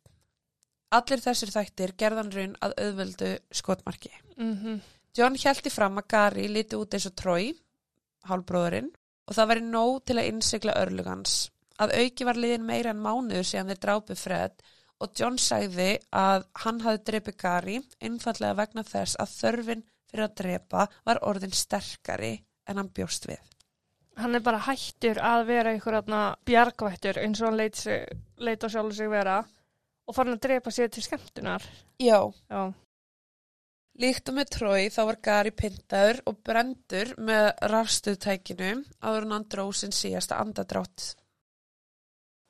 Allir 0.93 1.19
þessir 1.21 1.51
þættir 1.51 1.93
gerðan 1.99 2.31
raun 2.31 2.55
að 2.63 2.77
auðveldu 2.85 3.33
skotmarki. 3.51 4.13
Mm 4.37 4.79
John 5.17 5.33
hjælti 5.33 5.71
fram 5.73 5.97
að 5.97 6.07
Gary 6.13 6.43
líti 6.45 6.77
út 6.77 6.93
eins 6.93 7.07
og 7.09 7.15
Troy, 7.17 7.47
hálfbróðurinn, 8.29 8.91
og 9.25 9.33
það 9.33 9.47
væri 9.49 9.63
nóg 9.65 9.95
til 10.05 10.17
að 10.19 10.27
innsigla 10.29 10.75
örlugans. 10.77 11.49
Að 11.81 11.93
auki 12.03 12.27
var 12.27 12.37
liðin 12.37 12.67
meira 12.67 12.91
en 12.93 13.01
mánuður 13.01 13.47
síðan 13.49 13.71
þeir 13.71 13.79
drápu 13.81 14.17
Fred 14.19 14.61
og 15.03 15.13
John 15.17 15.37
sagði 15.41 15.97
að 16.15 16.47
hann 16.63 16.81
hafði 16.85 17.03
dreipið 17.09 17.37
Gary 17.43 17.77
einfallega 18.01 18.57
vegna 18.61 18.83
þess 18.87 19.19
að 19.21 19.35
þörfin 19.41 19.83
fyrir 20.07 20.25
að 20.25 20.35
dreipa 20.41 20.87
var 21.05 21.21
orðin 21.27 21.53
sterkari 21.55 22.33
en 22.67 22.81
hann 22.81 22.91
bjóst 22.95 23.27
við. 23.29 23.43
Hann 24.17 24.33
er 24.33 24.41
bara 24.41 24.63
hættur 24.65 25.19
að 25.21 25.43
vera 25.51 25.73
einhver 25.73 25.99
aðna 25.99 26.21
bjargvættur 26.47 27.19
eins 27.21 27.41
og 27.43 27.51
hann 27.51 27.59
leit, 27.59 28.63
á 28.65 28.67
sjálfu 28.67 28.97
sig 28.97 29.11
vera 29.11 29.37
og 30.07 30.15
farin 30.15 30.37
að 30.37 30.43
drepa 30.47 30.73
sér 30.73 30.89
til 30.89 31.03
skemmtunar. 31.05 31.65
Já. 32.01 32.17
Já. 32.49 32.73
Líkt 33.97 34.29
og 34.29 34.37
með 34.37 34.49
Troy 34.53 34.89
þá 34.93 34.99
var 35.09 35.21
Gary 35.25 35.51
pyntaður 35.57 36.19
og 36.29 36.41
brendur 36.45 37.13
með 37.17 37.47
rafstuðtækinu 37.71 38.73
áður 39.01 39.25
en 39.25 39.33
hann 39.35 39.47
dróð 39.49 39.71
sinn 39.79 39.95
síðasta 39.95 40.37
andadrátt. 40.41 41.13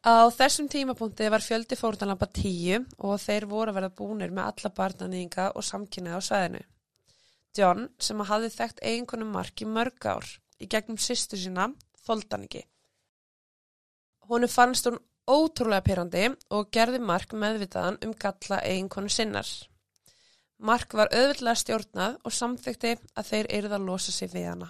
Á 0.05 0.29
þessum 0.29 0.67
tímapunkti 0.69 1.27
var 1.33 1.43
fjöldi 1.43 1.75
fórnalampa 1.79 2.27
tíu 2.29 2.83
og 3.01 3.17
þeir 3.21 3.47
voru 3.49 3.71
að 3.71 3.79
verða 3.79 3.95
búnir 3.97 4.33
með 4.33 4.49
alla 4.51 4.73
barnanýðinga 4.77 5.51
og 5.57 5.65
samkynnið 5.65 6.17
á 6.17 6.21
sæðinu. 6.21 6.61
John, 7.57 7.87
sem 7.97 8.21
að 8.21 8.29
hafði 8.31 8.49
þekkt 8.53 8.83
eiginkonum 8.85 9.31
mark 9.33 9.61
í 9.61 9.67
mörg 9.67 10.05
ár 10.05 10.27
í 10.61 10.67
gegnum 10.69 10.99
sýstu 11.01 11.39
sína, 11.39 11.71
þóldi 12.05 12.29
hann 12.31 12.45
ekki. 12.45 12.63
Honu 14.29 14.49
fannst 14.51 14.89
hún 14.89 14.99
ótrúlega 15.27 15.83
pyrrandi 15.83 16.27
og 16.53 16.69
gerði 16.71 17.01
mark 17.03 17.33
meðvitaðan 17.33 17.99
um 18.05 18.13
galla 18.13 18.61
eiginkonu 18.63 19.09
sinnar. 19.11 19.49
Mark 20.57 20.93
var 20.97 21.11
auðvitað 21.13 21.59
stjórnað 21.61 22.15
og 22.25 22.33
samþykti 22.33 22.93
að 23.17 23.27
þeir 23.31 23.51
eruð 23.59 23.75
að 23.77 23.89
losa 23.89 24.13
sig 24.13 24.31
við 24.33 24.47
hana. 24.51 24.69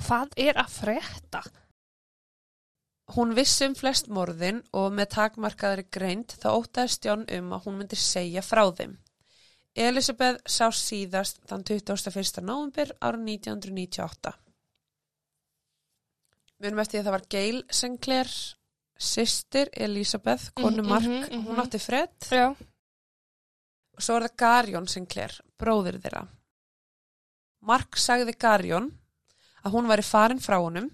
Hvað 0.00 0.36
er 0.40 0.60
að 0.60 0.76
frétta? 0.78 1.42
Hún 3.16 3.34
vissi 3.34 3.66
um 3.66 3.74
flest 3.74 4.06
morðin 4.12 4.60
og 4.76 4.92
með 4.94 5.08
takmarkaðari 5.16 5.86
greint 5.90 6.36
þá 6.38 6.48
ótaðist 6.60 7.06
Jón 7.08 7.24
um 7.38 7.48
að 7.56 7.64
hún 7.66 7.80
myndi 7.80 7.96
segja 7.98 8.42
frá 8.46 8.62
þeim. 8.70 8.92
Elisabeth 9.74 10.42
sá 10.50 10.68
síðast 10.74 11.40
þann 11.50 11.64
21. 11.66 12.42
november 12.42 12.92
ára 13.00 13.18
1998. 13.18 14.32
munum 16.60 16.80
eftir 16.82 16.98
því 16.98 17.00
að 17.00 17.06
það 17.08 17.14
var 17.14 17.26
Gail 17.32 17.60
Sinclair 17.72 18.30
sýstir 19.00 19.70
Elisabeth, 19.72 20.50
konu 20.54 20.82
Mhm, 20.82 20.88
Mark 20.88 21.06
mhm, 21.06 21.22
mhm. 21.30 21.46
hún 21.46 21.60
átti 21.62 21.78
Fred 21.80 22.12
Já. 22.30 22.50
og 22.50 24.02
svo 24.04 24.16
er 24.18 24.26
það 24.28 24.36
Garjón 24.42 24.88
Sinclair 24.88 25.40
bróðir 25.58 26.00
þeirra 26.02 26.26
Mark 27.62 27.96
sagði 27.96 28.34
Garjón 28.36 28.90
að 29.64 29.72
hún 29.72 29.88
væri 29.88 30.02
farin 30.04 30.40
frá 30.40 30.58
honum 30.60 30.90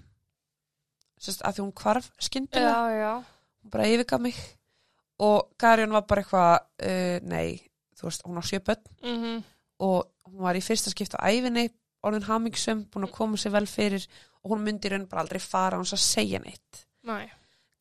sérst 1.18 1.42
að 1.46 1.57
því 1.59 1.64
hún 1.64 1.74
hvarf 1.81 2.11
skyndilega 2.20 2.72
Já, 2.72 3.00
já. 3.00 3.12
hún 3.62 3.72
bara 3.72 3.88
yfirgaf 3.88 4.20
mig 4.20 4.38
og 5.18 5.48
Garjón 5.59 5.94
var 5.96 6.05
bara 6.09 6.22
eitthvað 6.22 6.55
uh, 6.61 7.18
nei, 7.24 7.57
þú 7.96 8.09
veist, 8.11 8.24
hún 8.26 8.40
á 8.40 8.44
sjö 8.44 8.61
börn 8.64 8.85
Mm 9.02 9.44
og 9.76 10.07
hún 10.24 10.40
var 10.40 10.57
í 10.57 10.62
fyrsta 10.64 10.88
skipt 10.88 11.12
á 11.20 11.29
æfinni 11.29 11.66
orðin 12.07 12.24
hamingsum, 12.24 12.87
búin 12.88 13.05
að 13.05 13.12
koma 13.12 13.37
sér 13.37 13.52
vel 13.52 13.66
fyrir 13.68 14.07
og 14.40 14.55
hún 14.55 14.62
myndi 14.64 14.88
raun 14.88 15.05
bara 15.11 15.20
aldrei 15.20 15.40
fara 15.42 15.76
hans 15.76 15.92
að 15.92 16.00
segja 16.00 16.40
neitt. 16.40 16.87
Næ. 17.05 17.26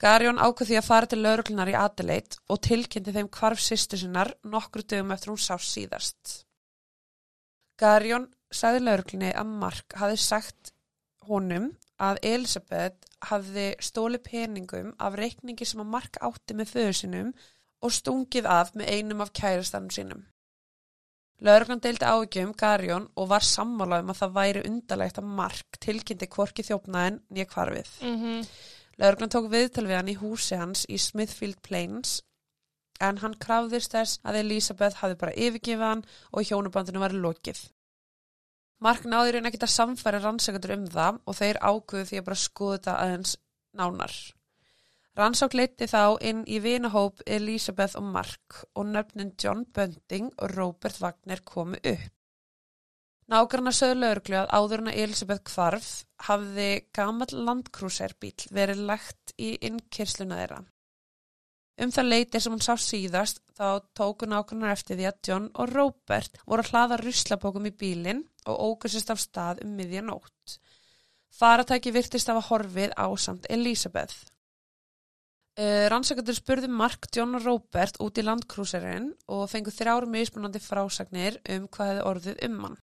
Garjón 0.02 0.41
ákvað 0.43 0.67
því 0.74 0.78
að 0.80 0.88
fara 0.89 1.08
til 1.08 1.21
lauruglunar 1.24 1.71
í 1.71 1.78
Adelaide 1.80 2.41
og 2.52 2.60
tilkynnti 2.67 3.13
þeim 3.15 3.30
hvarf 3.32 3.62
sýstu 3.63 4.00
sinnar 4.02 4.34
nokkru 4.43 4.84
dögum 4.84 5.13
eftir 5.15 5.32
hún 5.32 5.39
sá 5.39 5.56
síðast. 5.56 6.41
Garjón 7.80 8.28
sagði 8.52 8.84
lauruglunni 8.84 9.32
að 9.32 9.56
Mark 9.63 9.95
hafi 10.00 10.19
sagt 10.19 10.74
honum 11.30 11.71
að 12.02 12.20
Elisabeth 12.28 13.08
hafði 13.30 13.68
stóli 13.80 14.20
peningum 14.20 14.94
af 15.00 15.18
reikningi 15.20 15.66
sem 15.66 15.82
að 15.84 15.92
Mark 15.96 16.20
átti 16.22 16.58
með 16.58 16.72
föðu 16.74 16.96
sinum 17.00 17.34
og 17.86 17.94
stungið 17.96 18.48
af 18.50 18.74
með 18.76 18.92
einum 18.98 19.24
af 19.24 19.34
kærastanum 19.36 19.92
sínum. 19.94 20.24
Lauruglan 21.44 21.82
deildi 21.84 22.08
áhugjum 22.08 22.54
Garjón 22.56 23.10
og 23.20 23.28
var 23.30 23.44
sammála 23.44 24.00
um 24.04 24.12
að 24.14 24.22
það 24.22 24.36
væri 24.38 24.64
undarlegt 24.70 25.20
að 25.20 25.34
Mark 25.40 25.80
tilkynnti 25.84 26.30
hvorki 26.32 26.64
þjófnaðin 26.64 27.20
nýja 27.30 27.52
hvarfið. 27.52 27.92
Mm 28.02 28.48
Lauruglan 28.96 29.30
tók 29.30 29.50
viðtal 29.52 29.84
við 29.90 29.98
hann 29.98 30.08
í 30.08 30.16
húsi 30.16 30.56
hans 30.56 30.86
í 30.88 30.96
Smithfield 30.96 31.58
Plains 31.60 32.22
en 33.04 33.18
hann 33.20 33.36
krafðist 33.36 33.92
þess 33.92 34.22
að 34.24 34.38
Elisabeth 34.40 35.02
hafi 35.02 35.18
bara 35.20 35.36
yfirgifið 35.36 35.84
hann 35.84 36.04
og 36.32 36.48
hjónubandinu 36.48 37.02
var 37.04 37.12
lokið. 37.12 37.60
Mark 38.84 39.06
náði 39.08 39.36
raun 39.36 39.48
ekkert 39.50 39.68
að 39.68 39.76
samfæra 39.76 40.20
rannsakandur 40.24 40.76
um 40.76 40.88
það 40.92 41.20
og 41.24 41.38
þeir 41.38 41.62
ákveðu 41.62 42.08
því 42.10 42.20
að 42.20 42.26
bara 42.26 42.42
skoða 42.42 42.78
þetta 42.78 42.96
aðeins 43.04 43.38
nánar. 43.76 44.16
Rannsák 45.16 45.54
leiti 45.56 45.88
þá 45.88 46.18
inn 46.28 46.42
í 46.52 46.58
vinahóp 46.60 47.22
Elisabeth 47.24 47.96
og 47.96 48.10
Mark 48.12 48.58
og 48.76 48.90
nöfnin 48.90 49.32
John 49.40 49.64
Bunting 49.72 50.34
og 50.36 50.52
Robert 50.58 51.00
Wagner 51.00 51.40
komu 51.48 51.80
upp. 51.80 52.12
Nágranna 53.32 53.72
sögðu 53.74 54.02
lauruglu 54.04 54.38
að 54.38 54.52
áður 54.54 54.84
en 54.84 54.90
að 54.92 55.00
Elisabeth 55.06 55.54
hvarf 55.56 55.88
hafði 56.28 56.68
gamall 56.94 57.32
landkrúserbíl 57.48 58.52
verið 58.54 58.84
lagt 58.92 59.34
í 59.42 59.56
innkyrsluna 59.66 60.38
þeirra. 60.42 60.60
Um 61.82 61.92
það 61.96 62.12
leiti 62.12 62.40
sem 62.44 62.54
hún 62.54 62.64
sá 62.64 62.76
síðast 62.80 63.42
þá 63.58 63.82
tóku 63.98 64.28
nágrannar 64.30 64.76
eftir 64.76 65.00
því 65.00 65.08
að 65.10 65.18
John 65.28 65.50
og 65.56 65.72
Robert 65.72 66.38
voru 66.46 66.64
að 66.64 66.70
hlaða 66.76 67.00
ruslapókum 67.02 67.72
í 67.72 67.74
bílinn 67.76 68.22
og 68.46 68.62
ógustist 68.70 69.12
af 69.14 69.22
stað 69.22 69.64
um 69.66 69.76
miðja 69.78 70.04
nótt. 70.06 70.60
Faratæki 71.36 71.92
virtist 71.92 72.30
af 72.32 72.40
að 72.40 72.48
horfið 72.50 72.96
á 72.96 73.08
samt 73.20 73.48
Elisabeth. 73.52 74.24
Uh, 75.56 75.88
Rannsakandur 75.92 76.36
spurði 76.36 76.68
Mark, 76.68 77.08
John 77.16 77.38
og 77.38 77.46
Robert 77.48 78.00
út 78.04 78.18
í 78.20 78.24
landkrúserinn 78.26 79.14
og 79.32 79.46
fengu 79.52 79.72
þrjár 79.72 80.08
mismunandi 80.12 80.60
frásagnir 80.60 81.38
um 81.54 81.70
hvað 81.72 81.92
hefði 81.92 82.08
orðið 82.10 82.42
um 82.50 82.58
hann. 82.66 82.82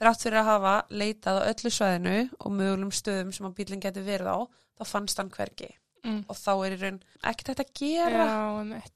Þrátt 0.00 0.26
fyrir 0.26 0.40
að 0.42 0.50
hafa 0.50 0.74
leitað 0.90 1.38
á 1.40 1.48
öllu 1.52 1.72
svæðinu 1.72 2.18
og 2.40 2.52
mögulegum 2.52 2.92
stöðum 2.92 3.32
sem 3.32 3.48
að 3.48 3.56
bílinn 3.60 3.80
geti 3.84 4.02
verið 4.04 4.28
á, 4.28 4.38
þá 4.76 4.84
fannst 4.90 5.20
hann 5.22 5.32
hvergi. 5.32 5.70
Mm. 6.04 6.20
Og 6.28 6.36
þá 6.36 6.52
er 6.56 6.74
í 6.74 6.80
raun 6.82 7.00
ekkert 7.22 7.50
þetta 7.52 7.64
að 7.64 7.74
gera. 7.80 8.26
Já. 8.28 8.92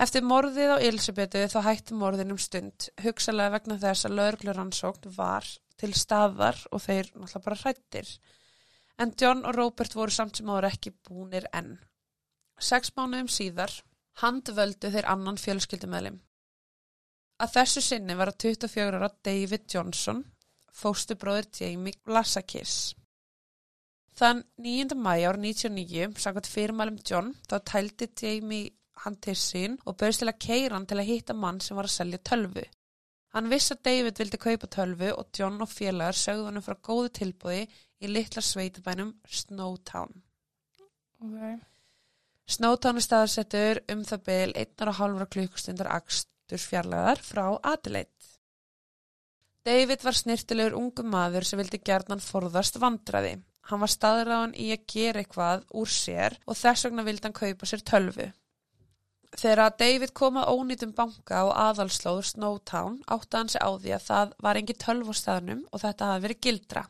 Eftir 0.00 0.24
morðið 0.24 0.70
á 0.72 0.76
Elisabetu 0.80 1.42
þá 1.52 1.58
hætti 1.66 1.96
morðin 1.98 2.32
um 2.32 2.38
stund, 2.40 2.86
hugsalega 3.04 3.52
vegna 3.58 3.76
þess 3.82 4.06
að 4.08 4.14
lögregluransókn 4.16 5.12
var 5.12 5.44
til 5.80 5.90
staðar 5.92 6.56
og 6.72 6.80
þeir 6.86 7.10
náttúrulega 7.10 7.44
bara 7.44 7.58
hrættir. 7.60 8.08
En 9.00 9.12
John 9.20 9.44
og 9.44 9.58
Robert 9.58 9.96
voru 9.96 10.14
samt 10.14 10.40
sem 10.40 10.48
áður 10.48 10.70
ekki 10.70 10.94
búnir 11.04 11.44
enn. 11.52 11.74
Sex 12.60 12.94
mánuðum 12.96 13.28
síðar 13.28 13.76
handvöldu 14.22 14.88
þeir 14.92 15.10
annan 15.12 15.40
fjölskyldumælim. 15.40 16.16
Að 17.40 17.54
þessu 17.58 17.84
sinni 17.84 18.16
var 18.16 18.32
að 18.32 18.40
24 18.48 18.96
ára 18.96 19.12
David 19.24 19.68
Johnson, 19.68 20.24
fóstubróðir 20.80 21.52
Jamie 21.60 22.00
Blasakis. 22.04 22.94
Þann 24.16 24.44
9. 24.56 24.96
mæ 24.96 25.14
ár 25.28 25.36
99, 25.40 26.16
sagðat 26.20 26.48
fyrirmælum 26.48 27.00
John, 27.04 27.34
þá 27.48 27.56
tældi 27.68 28.08
Jamie 28.20 28.79
hann 29.04 29.16
til 29.24 29.36
sín 29.38 29.78
og 29.84 29.96
bauðst 30.00 30.22
til 30.22 30.30
að 30.30 30.40
keira 30.44 30.76
hann 30.76 30.86
til 30.90 30.98
að 31.00 31.10
hitta 31.10 31.36
mann 31.36 31.60
sem 31.64 31.78
var 31.78 31.88
að 31.88 31.96
selja 31.96 32.20
tölvu. 32.30 32.64
Hann 33.34 33.50
vissi 33.50 33.74
að 33.76 33.84
David 33.86 34.18
vildi 34.18 34.40
kaupa 34.42 34.68
tölvu 34.74 35.12
og 35.14 35.28
John 35.38 35.60
og 35.62 35.70
félagar 35.70 36.18
sögðu 36.18 36.48
hann 36.48 36.64
frá 36.66 36.76
góðu 36.88 37.12
tilbúði 37.20 37.66
í 38.00 38.10
litla 38.10 38.42
sveitabænum 38.42 39.12
Snowtown. 39.40 40.16
Ok. 41.22 41.60
Snowtown 42.50 42.98
er 42.98 43.06
staðsettur 43.06 43.82
um 43.92 44.02
það 44.08 44.24
byl 44.26 44.54
1,5 44.64 45.28
klukkustundar 45.36 45.92
aksturs 45.94 46.66
fjarlæðar 46.66 47.22
frá 47.22 47.44
Adelaide. 47.62 48.10
David 49.64 50.02
var 50.02 50.16
snirtilegur 50.16 50.74
ungu 50.78 51.04
maður 51.06 51.46
sem 51.46 51.60
vildi 51.60 51.78
gerðnan 51.84 52.22
forðast 52.24 52.80
vandraði. 52.82 53.36
Hann 53.68 53.82
var 53.84 53.92
staðræðan 53.92 54.56
í 54.58 54.70
að 54.74 54.86
gera 54.90 55.20
eitthvað 55.22 55.66
úr 55.78 55.90
sér 55.92 56.38
og 56.48 56.58
þess 56.58 56.88
vegna 56.88 57.04
vildi 57.06 57.28
hann 57.28 57.36
kaupa 57.36 57.68
sér 57.68 57.84
tölvu. 57.86 58.30
Þegar 59.38 59.76
David 59.78 60.10
kom 60.16 60.38
að 60.40 60.50
ónýtum 60.56 60.92
banka 60.96 61.44
og 61.46 61.52
aðalslóður 61.54 62.26
Snowtown 62.26 62.96
átti 63.14 63.38
hann 63.38 63.52
sig 63.52 63.62
á 63.62 63.70
því 63.70 63.92
að 63.94 64.06
það 64.08 64.32
var 64.42 64.58
engi 64.58 64.74
tölv 64.84 65.12
á 65.12 65.14
staðnum 65.14 65.60
og 65.70 65.82
þetta 65.84 66.08
hafi 66.10 66.24
verið 66.24 66.40
gildra. 66.46 66.82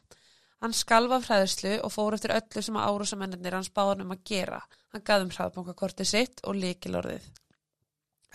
Hann 0.61 0.77
skalfa 0.77 1.21
fræðislu 1.25 1.75
og 1.85 1.93
fór 1.93 2.17
eftir 2.17 2.35
öllu 2.37 2.63
sem 2.65 2.79
að 2.81 2.89
árásamennir 2.89 3.57
hans 3.57 3.71
báðan 3.77 4.05
um 4.05 4.15
að 4.17 4.25
gera. 4.33 4.61
Hann 4.93 5.05
gaf 5.05 5.25
um 5.25 5.33
hraðbankakortið 5.37 6.11
sitt 6.11 6.43
og 6.45 6.59
líkilorðið. 6.61 7.29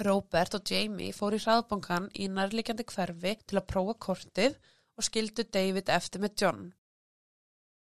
Robert 0.06 0.58
og 0.58 0.72
Jamie 0.72 1.14
fór 1.16 1.38
í 1.38 1.42
hraðbankan 1.42 2.10
í 2.20 2.28
nærlikjandi 2.28 2.86
hverfi 2.90 3.36
til 3.46 3.62
að 3.62 3.68
prófa 3.72 3.96
kortið 4.08 4.58
og 4.98 5.08
skildu 5.08 5.46
David 5.50 5.90
eftir 5.94 6.24
með 6.24 6.36
John. 6.42 6.68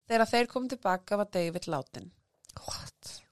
Þegar 0.08 0.30
þeir 0.30 0.50
kom 0.52 0.70
tilbaka 0.70 1.18
var 1.20 1.32
David 1.32 1.68
látin. 1.72 2.10
What? 2.60 3.23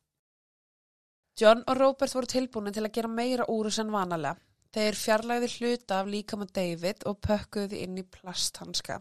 John 1.38 1.62
og 1.66 1.78
Robert 1.78 2.12
voru 2.14 2.28
tilbúin 2.28 2.74
til 2.74 2.84
að 2.84 2.94
gera 2.96 3.08
meira 3.08 3.46
úr 3.48 3.70
þess 3.70 3.82
en 3.84 3.92
vanalega. 3.94 4.36
Þeir 4.72 4.96
fjarlægði 4.96 5.48
hluta 5.56 5.98
af 6.00 6.08
líkama 6.08 6.46
David 6.48 7.04
og 7.08 7.18
pökkuðu 7.24 7.72
því 7.72 7.80
inn 7.84 7.98
í 8.00 8.04
plasthanska. 8.08 8.98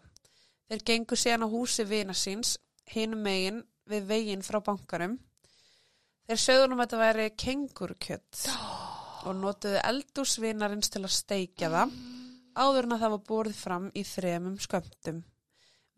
Þeir 0.68 0.84
gengu 0.88 1.18
síðan 1.20 1.46
á 1.48 1.54
húsi 1.54 1.86
vina 1.88 2.16
síns, 2.16 2.58
hinum 2.92 3.24
megin 3.24 3.62
við 3.88 4.08
veginn 4.10 4.44
frá 4.44 4.60
bankanum. 4.64 5.18
Þeir 6.28 6.44
sögðunum 6.44 6.80
að 6.80 6.88
þetta 6.88 7.02
væri 7.02 7.30
kengurkjött 7.44 8.44
og 9.28 9.36
notuðu 9.40 9.80
eldúsvinarins 9.88 10.92
til 10.92 11.04
að 11.06 11.16
steikja 11.16 11.72
það 11.72 11.96
áður 12.56 12.88
en 12.88 12.96
að 12.96 13.04
það 13.04 13.16
var 13.16 13.26
borðið 13.32 13.60
fram 13.64 13.90
í 13.96 14.04
þremum 14.08 14.60
skömmtum. 14.60 15.24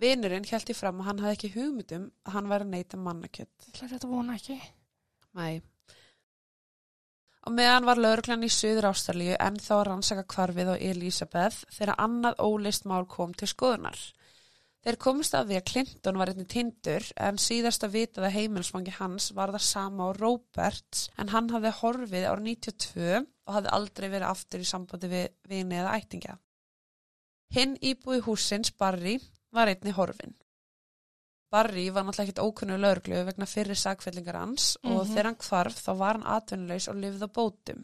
Vinurinn 0.01 0.47
held 0.49 0.69
í 0.69 0.77
fram 0.77 1.01
að 1.01 1.09
hann 1.09 1.21
hafði 1.23 1.37
ekki 1.37 1.53
hugmyndum 1.57 2.09
að 2.25 2.35
hann 2.37 2.49
væri 2.51 2.67
að 2.67 2.73
neyta 2.73 2.99
mannakjött. 2.99 3.69
Þetta 3.77 4.09
vona 4.09 4.37
ekki. 4.37 4.57
Nei. 5.37 5.61
Og 7.43 7.55
meðan 7.57 7.87
var 7.87 7.99
lauruglan 7.99 8.45
í 8.47 8.51
Suður 8.51 8.87
Ástralíu 8.93 9.33
en 9.35 9.57
þá 9.59 9.73
að 9.75 9.85
rannsaka 9.89 10.23
kvarfið 10.31 10.69
á 10.71 10.75
Elisabeth 10.79 11.65
þegar 11.75 11.99
annað 12.05 12.39
ólist 12.39 12.85
mál 12.87 13.03
kom 13.09 13.33
til 13.35 13.49
skoðunar. 13.51 13.99
Þeir 14.83 14.97
komist 14.99 15.35
að 15.35 15.49
því 15.49 15.57
að 15.59 15.67
Clinton 15.69 16.17
var 16.19 16.31
einnig 16.31 16.47
tindur 16.51 17.05
en 17.27 17.37
síðast 17.39 17.85
að 17.87 17.93
vitað 17.97 18.25
að 18.27 18.35
heimilsfangi 18.37 18.95
hans 18.97 19.29
var 19.35 19.53
það 19.55 19.63
sama 19.67 20.07
á 20.07 20.15
Roberts 20.17 21.05
en 21.19 21.31
hann 21.31 21.51
hafði 21.53 21.71
horfið 21.79 22.27
árið 22.31 22.49
92 22.49 23.21
og 23.23 23.53
hafði 23.57 23.73
aldrei 23.77 24.07
verið 24.09 24.27
aftur 24.27 24.63
í 24.63 24.67
sambandi 24.67 25.11
við 25.11 25.29
vini 25.47 25.79
eða 25.79 25.95
ættingja. 25.99 26.35
Hinn 27.55 27.77
íbúi 27.79 28.19
húsins, 28.25 28.73
Barry, 28.75 29.19
var 29.55 29.71
einnig 29.71 29.95
horfin. 29.95 30.35
Barry 31.53 31.85
var 31.93 32.03
náttúrulega 32.07 32.31
ekkit 32.31 32.41
ókunnu 32.41 32.77
lauruglu 32.81 33.19
vegna 33.27 33.45
fyrir 33.45 33.77
sagfellingar 33.77 34.39
hans 34.41 34.71
og 34.83 35.03
Mhm. 35.03 35.11
þegar 35.13 35.27
hann 35.29 35.41
hvarf 35.47 35.75
þá 35.85 35.91
var 35.99 36.17
hann 36.17 36.31
atvinnulegs 36.37 36.87
og 36.89 36.95
lifið 37.03 37.27
á 37.27 37.29
bótum. 37.37 37.83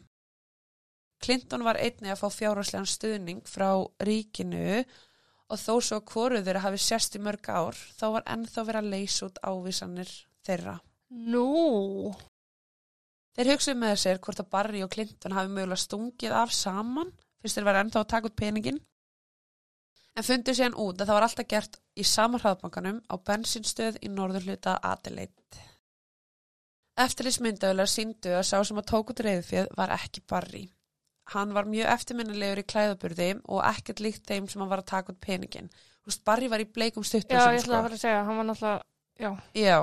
Clinton 1.20 1.62
var 1.64 1.76
einnig 1.76 2.10
að 2.10 2.20
fá 2.22 2.28
fjárhagslegan 2.32 2.88
stuðning 2.88 3.42
frá 3.44 3.68
ríkinu 4.00 4.84
og 5.50 5.58
þó 5.58 5.74
svo 5.82 6.00
að 6.00 6.04
hvoru 6.12 6.42
þeirra 6.42 6.62
hafi 6.64 6.78
sérst 6.80 7.16
í 7.18 7.22
mörg 7.22 7.48
ár 7.48 7.76
þá 7.98 8.04
var 8.14 8.22
ennþá 8.26 8.64
verið 8.66 8.80
að 8.82 8.90
leysa 8.94 9.26
út 9.28 9.38
ávísanir 9.44 10.10
þeirra. 10.46 10.80
Nú. 11.10 12.14
Þeir 13.36 13.50
hugsuðu 13.52 13.78
með 13.78 13.96
sér 14.02 14.18
hvort 14.18 14.40
að 14.42 14.50
Barry 14.50 14.82
og 14.82 14.90
Clinton 14.90 15.32
hafi 15.36 15.52
mögulega 15.52 15.84
stungið 15.84 16.32
af 16.42 16.52
saman 16.52 17.12
fyrst 17.42 17.58
þeir 17.58 17.64
var 17.68 17.78
ennþá 17.84 18.00
að 18.02 18.08
taka 18.08 18.26
út 18.30 18.36
peningin. 18.36 18.80
En 20.18 20.26
fundur 20.26 20.56
síðan 20.56 20.76
út 20.76 20.98
að 20.98 21.06
það 21.06 21.16
var 21.16 21.26
alltaf 21.26 21.48
gert 21.48 21.78
í 21.94 22.04
sama 22.06 22.40
hraðbankanum 22.42 22.98
á 23.06 23.14
bensinstöð 23.30 24.00
í 24.02 24.10
norður 24.10 24.48
hluta 24.48 24.76
Adelaide. 24.82 25.66
Eftirlýsmyndaðulega 27.00 27.88
síndu 27.88 28.34
að 28.36 28.44
sá 28.48 28.58
sem 28.66 28.80
að 28.80 28.90
tók 28.90 29.12
út 29.14 29.22
reyðfjöð 29.24 29.70
var 29.78 29.94
ekki 29.94 30.24
Barry. 30.28 30.64
Hann 31.30 31.54
var 31.54 31.68
mjög 31.70 31.92
eftirminnilegur 31.94 32.60
í 32.60 32.66
klæðaburði 32.66 33.30
og 33.46 33.62
ekkert 33.68 34.02
líkt 34.02 34.26
þeim 34.26 34.48
sem 34.50 34.60
hann 34.60 34.70
var 34.72 34.82
að 34.82 34.90
taka 34.90 35.14
út 35.14 35.20
peningin. 35.22 35.70
Þú 36.00 36.10
veist, 36.10 36.24
Barry 36.26 36.50
var 36.50 36.64
í 36.64 36.66
bleikum 36.66 37.06
stuttum 37.06 37.38
Já, 37.38 37.52
ég 37.54 37.62
ætla 37.62 37.78
að 37.78 37.86
fara 37.86 37.98
að 37.98 38.02
segja, 38.02 38.24
hann 38.26 38.40
var 38.40 38.48
náttúrulega, 38.48 38.82
já. 39.20 39.30
Já. 39.54 39.78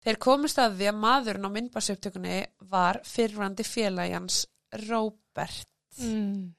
Þeir 0.00 0.18
komist 0.24 0.60
að 0.62 0.78
því 0.78 0.88
að 0.88 1.00
maðurinn 1.02 1.48
á 1.50 1.54
myndbarsöptökunni 1.56 2.38
var 2.70 3.00
fyrrandi 3.04 3.66
félagjans 3.66 4.44
Robert. 4.86 5.68
Mm. 5.98 6.54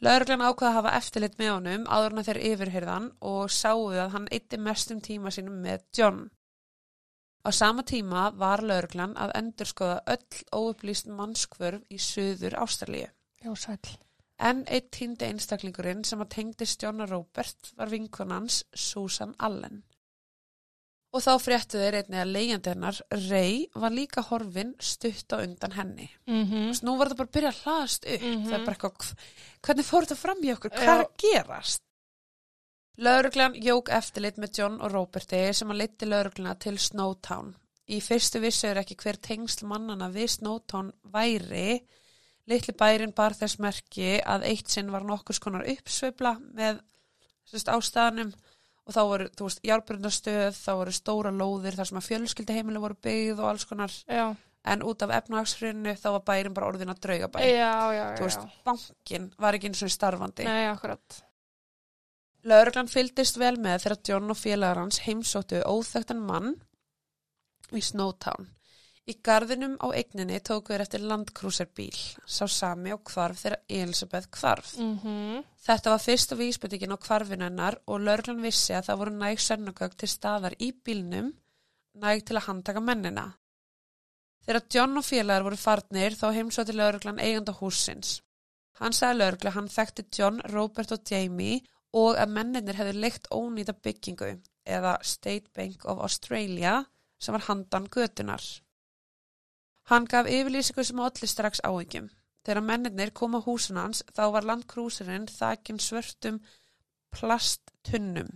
Lauruglan 0.00 0.40
ákvaða 0.40 0.68
að 0.70 0.76
hafa 0.78 0.90
eftirlit 0.96 1.34
með 1.36 1.50
honum 1.52 1.82
áður 1.84 2.14
að 2.20 2.28
þeir 2.30 2.38
yfirhyrðan 2.50 3.08
og 3.30 3.50
sáu 3.52 3.90
að 3.92 4.12
hann 4.14 4.28
eitti 4.32 4.56
mestum 4.56 5.02
tíma 5.04 5.32
sínum 5.34 5.58
með 5.60 5.82
John. 5.98 6.22
Á 7.44 7.52
sama 7.52 7.84
tíma 7.84 8.30
var 8.36 8.64
lauruglan 8.64 9.12
að 9.20 9.34
endurskoða 9.36 9.98
öll 10.14 10.40
óupplýst 10.56 11.10
mannskvörf 11.12 11.84
í 11.92 12.00
söður 12.00 12.56
Ástralíu. 12.62 13.10
Já, 13.44 13.52
sæl. 13.56 13.76
En 14.40 14.64
eitt 14.72 14.88
týndi 14.96 15.28
einstaklingurinn 15.28 16.00
sem 16.08 16.20
að 16.24 16.32
tengdist 16.34 16.80
John 16.80 17.04
og 17.04 17.12
Robert 17.12 17.72
var 17.76 17.92
vinkonans 17.92 18.62
Susan 18.72 19.34
Allen. 19.36 19.82
Og 21.10 21.22
þá 21.24 21.30
fréttu 21.42 21.78
þeir 21.80 21.96
einnig 21.98 22.20
að 22.22 22.32
leigjandi 22.36 22.70
hennar, 22.70 22.98
Ray, 23.26 23.54
var 23.74 23.90
líka 23.90 24.22
horfin 24.28 24.76
stutt 24.78 25.34
á 25.34 25.42
undan 25.42 25.74
henni. 25.74 26.06
Mm 26.30 26.44
Þú 26.46 26.66
veist, 26.68 26.84
nú 26.86 26.96
var 26.98 27.10
þetta 27.10 27.18
bara 27.18 27.30
að 27.30 27.36
byrja 27.36 27.50
að 27.50 27.62
hlaðast 27.64 28.04
upp. 28.14 28.26
Mhm. 28.28 28.44
Það 28.46 28.58
er 28.58 28.66
bara 28.66 28.76
eitthvað, 28.76 29.14
hvernig 29.66 29.88
fór 29.88 30.06
þetta 30.06 30.20
fram 30.20 30.44
í 30.44 30.52
okkur? 30.54 30.70
Hvað 30.70 31.00
er 31.00 31.08
gerast? 31.24 31.82
Lauruglan 33.00 33.54
jók 33.56 33.88
eftirlit 33.96 34.36
með 34.36 34.58
John 34.58 34.80
og 34.80 34.92
Roberti 34.92 35.40
sem 35.56 35.70
að 35.72 35.80
leiti 35.80 36.06
laurugluna 36.06 36.54
til 36.60 36.76
Snowtown. 36.78 37.54
Í 37.88 37.98
fyrstu 38.04 38.40
vissu 38.42 38.68
er 38.68 38.76
ekki 38.82 38.94
hver 39.00 39.16
tengsl 39.16 39.66
mannana 39.66 40.10
við 40.12 40.28
Snowtown 40.36 40.92
væri. 41.10 41.80
Litli 42.46 42.74
bærin 42.76 43.14
bar 43.16 43.34
þess 43.34 43.58
merki 43.58 44.20
að 44.20 44.44
eitt 44.50 44.68
sinn 44.68 44.92
var 44.92 45.02
nokkur 45.02 45.34
skonar 45.34 45.66
uppsveifla 45.66 46.36
með 46.54 46.82
ástæðanum 47.50 48.34
og 48.88 48.94
þá 48.96 49.00
voru, 49.06 49.26
þú 49.36 49.48
veist, 49.48 49.64
járbrundarstöð, 49.66 50.54
þá 50.56 50.70
voru 50.80 50.94
stóra 50.94 51.32
lóðir 51.34 51.76
þar 51.78 51.90
sem 51.90 52.00
að 52.00 52.06
fjölskyldaheimilu 52.08 52.82
voru 52.82 52.98
byggð 53.06 53.42
og 53.42 53.50
alls 53.52 53.66
konar. 53.68 53.96
Já, 54.10 54.26
en 54.70 54.84
út 54.84 55.02
af 55.04 55.14
efnahagshrinu 55.16 55.94
þá 55.96 56.08
var 56.18 56.22
bærin 56.28 56.54
bara 56.56 56.68
orðin 56.68 56.92
að 56.92 57.02
drauga 57.06 57.30
bæ 57.32 57.40
þú 58.18 58.26
veist, 58.26 58.46
bankin 58.66 59.28
var 59.40 59.56
ekki 59.56 59.70
eins 59.70 59.82
og 59.86 59.92
starfandi. 59.94 60.46
Nei, 60.48 60.68
akkurat. 60.68 61.20
Lauruglan 62.50 62.88
fylgdist 62.88 63.36
vel 63.40 63.56
með 63.60 63.84
þegar 63.84 64.02
John 64.08 64.32
og 64.32 64.38
félagar 64.40 64.80
hans 64.80 65.02
heimsóttu 65.04 65.60
óþögtan 65.64 66.20
mann 66.24 66.54
í 67.76 67.82
Snowtown 67.84 68.48
í 69.08 69.16
garðinum 69.26 69.76
á 69.80 69.86
eigninni 69.96 70.40
tóku 70.44 70.74
þeir 70.74 70.84
eftir 70.84 71.06
landkrúsarbíl 71.08 71.96
sá 72.26 72.44
sami 72.46 72.92
og 72.94 73.02
hvarf 73.10 73.40
þegar 73.44 73.62
Elisabeth 73.68 74.28
hvarf 74.40 74.76
Mm 74.78 75.44
Þetta 75.60 75.90
var 75.92 76.00
fyrst 76.00 76.32
og 76.32 76.38
vísbyttingin 76.40 76.94
á 76.96 76.98
hvarfinu 77.04 77.44
hennar 77.44 77.76
og 77.86 78.00
lauruglan 78.00 78.40
vissi 78.42 78.72
að 78.72 78.86
það 78.86 79.00
voru 79.02 79.10
næg 79.20 79.42
sönnugögg 79.44 79.96
til 79.96 80.08
staðar 80.08 80.54
í 80.58 80.70
bílnum 80.72 81.32
næg 82.00 82.24
til 82.24 82.36
að 82.38 82.46
handtaka 82.46 82.80
mennina. 82.80 83.26
Þegar 84.46 84.62
John 84.74 84.96
og 84.96 85.04
félagar 85.04 85.44
voru 85.44 85.58
farnir 85.60 86.16
þá 86.16 86.26
heimsótti 86.32 86.72
lauruglan 86.72 87.20
eiganda 87.20 87.52
húsins. 87.52 88.22
Hann 88.80 88.96
sagði 88.96 89.18
laurugla 89.20 89.52
hann 89.52 89.68
þekkti 89.68 90.06
John, 90.16 90.40
Robert 90.54 90.92
og 90.96 91.04
Jamie 91.10 91.60
og 91.92 92.16
að 92.16 92.32
menninir 92.38 92.78
hefði 92.80 92.96
leikt 93.04 93.28
ónýta 93.34 93.74
byggingu 93.76 94.32
eða 94.64 94.96
State 95.02 95.52
Bank 95.54 95.84
of 95.84 96.00
Australia 96.00 96.78
sem 97.20 97.36
var 97.36 97.46
handan 97.50 97.88
götunar. 97.92 98.40
Hann 99.90 100.06
gaf 100.10 100.28
yfirlýsingu 100.30 100.84
sem 100.86 101.00
allir 101.02 101.30
strax 101.30 101.62
áhyggjum. 101.66 102.10
Þegar 102.46 102.64
mennirnir 102.64 103.10
kom 103.12 103.34
á 103.36 103.40
húsin 103.44 103.80
hans 103.80 104.04
þá 104.16 104.22
var 104.36 104.46
landkrúsirinn 104.48 105.26
þakin 105.28 105.80
svörtum 105.82 106.38
plasttunnum. 107.14 108.30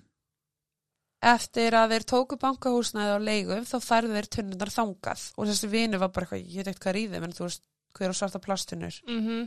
Eftir 1.25 1.73
að 1.79 1.95
þeir 1.95 2.07
tóku 2.11 2.37
bankahúsnaði 2.41 3.15
á 3.17 3.19
leigum 3.23 3.65
þá 3.65 3.77
færðu 3.81 4.19
þeir 4.19 4.29
tunnunar 4.37 4.73
þangað 4.75 5.23
og 5.39 5.49
þessi 5.49 5.71
vinu 5.73 6.01
var 6.03 6.11
bara 6.13 6.27
eitthvað, 6.27 6.51
ég 6.53 6.67
veit 6.67 6.75
eitthvað 6.75 6.99
þeim 7.15 7.29
en 7.29 7.37
þú 7.39 7.47
veist 7.47 7.63
hver 7.95 8.13
á 8.13 8.15
svarta 8.19 8.43
plasttunnur. 8.45 8.99
Mm 9.09 9.47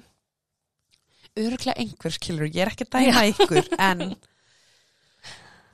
Öruglega 1.37 1.75
einhver 1.77 2.13
skilur, 2.15 2.47
ég 2.49 2.63
er 2.63 2.71
ekki 2.71 2.87
dæma 2.89 3.27
ykkur 3.29 3.67
en 3.77 4.15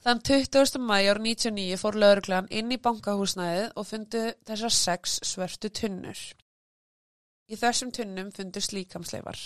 þann 0.03 0.19
20. 0.27 0.79
mæ 0.83 0.97
ár 1.11 1.19
99 1.23 1.77
fór 1.79 1.95
lauruglan 1.99 2.47
inn 2.51 2.71
í 2.75 2.79
bankahúsnaðið 2.83 3.69
og 3.79 3.87
fundu 3.87 4.23
þessar 4.47 4.73
sex 4.75 5.19
svörtu 5.23 5.71
tunnur. 5.71 6.19
Í 7.51 7.59
þessum 7.59 7.91
tunnum 7.95 8.31
fundust 8.35 8.73
líkamsleifar. 8.75 9.39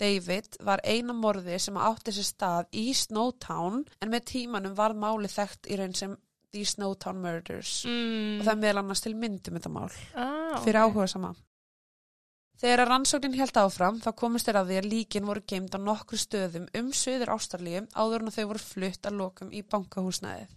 David 0.00 0.56
var 0.64 0.80
eina 0.88 1.12
morði 1.12 1.58
sem 1.60 1.76
átti 1.76 2.14
sér 2.16 2.24
stað 2.30 2.70
í 2.72 2.86
Snowtown 2.96 3.82
en 4.00 4.12
með 4.12 4.24
tímanum 4.32 4.76
var 4.78 4.94
máli 4.96 5.28
þekkt 5.28 5.68
í 5.68 5.76
raun 5.76 5.94
sem 5.94 6.14
The 6.50 6.64
Snowtown 6.66 7.20
Murders 7.22 7.84
Mm. 7.86 8.40
og 8.40 8.46
það 8.48 8.62
meðal 8.62 8.80
annars 8.82 9.00
til 9.04 9.12
myndum 9.14 9.54
þetta 9.58 9.70
mál 9.70 9.90
ah, 10.16 10.56
fyrir 10.64 10.80
ok. 10.80 10.88
áhuga 10.88 11.06
sama. 11.12 11.34
Þegar 12.60 12.82
að 12.82 12.90
rannsóknin 12.90 13.36
held 13.38 13.56
áfram 13.56 13.98
þá 14.04 14.10
komist 14.20 14.48
þeir 14.48 14.58
að 14.60 14.70
því 14.70 14.78
að 14.78 14.88
líkin 14.92 15.28
voru 15.28 15.42
geimt 15.48 15.76
á 15.76 15.80
nokkru 15.80 16.18
stöðum 16.20 16.66
um 16.76 16.90
söður 16.92 17.32
Ástralíu 17.32 17.86
áður 17.96 18.26
en 18.26 18.34
þau 18.34 18.42
voru 18.50 18.60
flutt 18.60 19.08
að 19.08 19.16
lokum 19.16 19.52
í 19.56 19.62
bankahúsnæðið. 19.64 20.50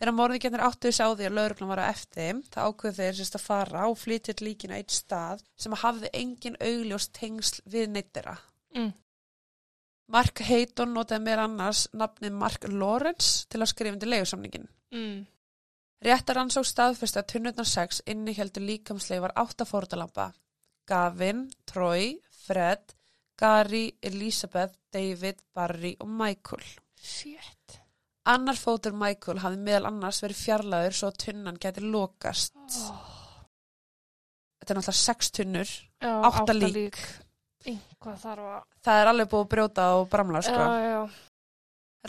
Þegar 0.00 0.16
morðingjarnir 0.16 0.64
áttuðu 0.64 0.96
sig 0.96 1.06
á 1.06 1.12
því 1.12 1.28
að 1.28 1.36
lauruglan 1.36 1.70
var 1.70 1.82
á 1.84 1.90
eftir 1.92 2.18
þeim, 2.24 2.38
þá 2.50 2.58
ákveðu 2.64 2.96
þeir 2.96 3.16
sérst 3.18 3.36
að 3.36 3.44
fara 3.44 3.84
og 3.86 3.98
flytja 4.00 4.34
líkin 4.40 4.72
á 4.74 4.80
eitt 4.80 4.94
stað 4.96 5.42
sem 5.60 5.76
hafði 5.76 6.10
engin 6.16 6.56
augljós 6.56 7.10
tengsl 7.14 7.60
við 7.68 7.92
neittera. 7.92 8.34
Mm. 8.74 8.90
Mark 10.10 10.40
Heiton 10.42 10.96
notaði 10.96 11.22
meir 11.28 11.44
annars 11.44 11.84
nafnið 11.94 12.38
Mark 12.42 12.64
Lawrence 12.72 13.44
til 13.52 13.60
að 13.60 13.70
skrifa 13.74 13.94
undir 13.94 14.10
leigusamningin. 14.10 14.66
Mm. 14.90 15.20
Réttar 16.02 16.40
rannsók 16.40 16.66
staðfesti 16.66 17.20
að 17.20 17.28
tunnurnar 17.34 17.68
6 17.68 18.02
inni 18.10 18.34
heldur 18.34 18.64
líkamsleifar 18.66 19.36
átta 19.38 19.68
fórtalampa. 19.68 20.32
Gavin, 20.90 21.44
Troy, 21.70 22.16
Fred, 22.44 22.96
Gary, 23.38 23.86
Elizabeth, 24.02 24.74
David, 24.92 25.40
Barry 25.54 25.94
og 26.00 26.08
Michael. 26.08 26.66
Shit. 27.00 27.78
Annar 28.28 28.58
fótur 28.58 28.92
Michael 28.98 29.40
hafði 29.40 29.62
meðal 29.64 29.88
annars 29.88 30.20
verið 30.24 30.42
fjarlæður 30.42 30.96
svo 30.98 31.08
að 31.08 31.20
tunnan 31.24 31.60
geti 31.62 31.86
lokast. 31.86 32.58
Oh. 32.90 33.16
Þetta 34.60 34.74
er 34.74 34.80
náttúrulega 34.80 34.98
6 35.00 35.32
tunnur. 35.38 35.72
Já, 36.04 36.12
Átta 36.28 36.56
lík. 36.56 37.00
Einhvað 37.70 38.20
þarf 38.24 38.50
að... 38.50 38.60
Það 38.84 39.00
er 39.00 39.10
alveg 39.12 39.30
búið 39.32 39.44
að 39.44 39.50
brjóta 39.54 39.86
og 39.96 40.06
bramla, 40.12 40.42
sko. 40.44 40.60
Já, 40.60 40.90
já. 40.90 41.00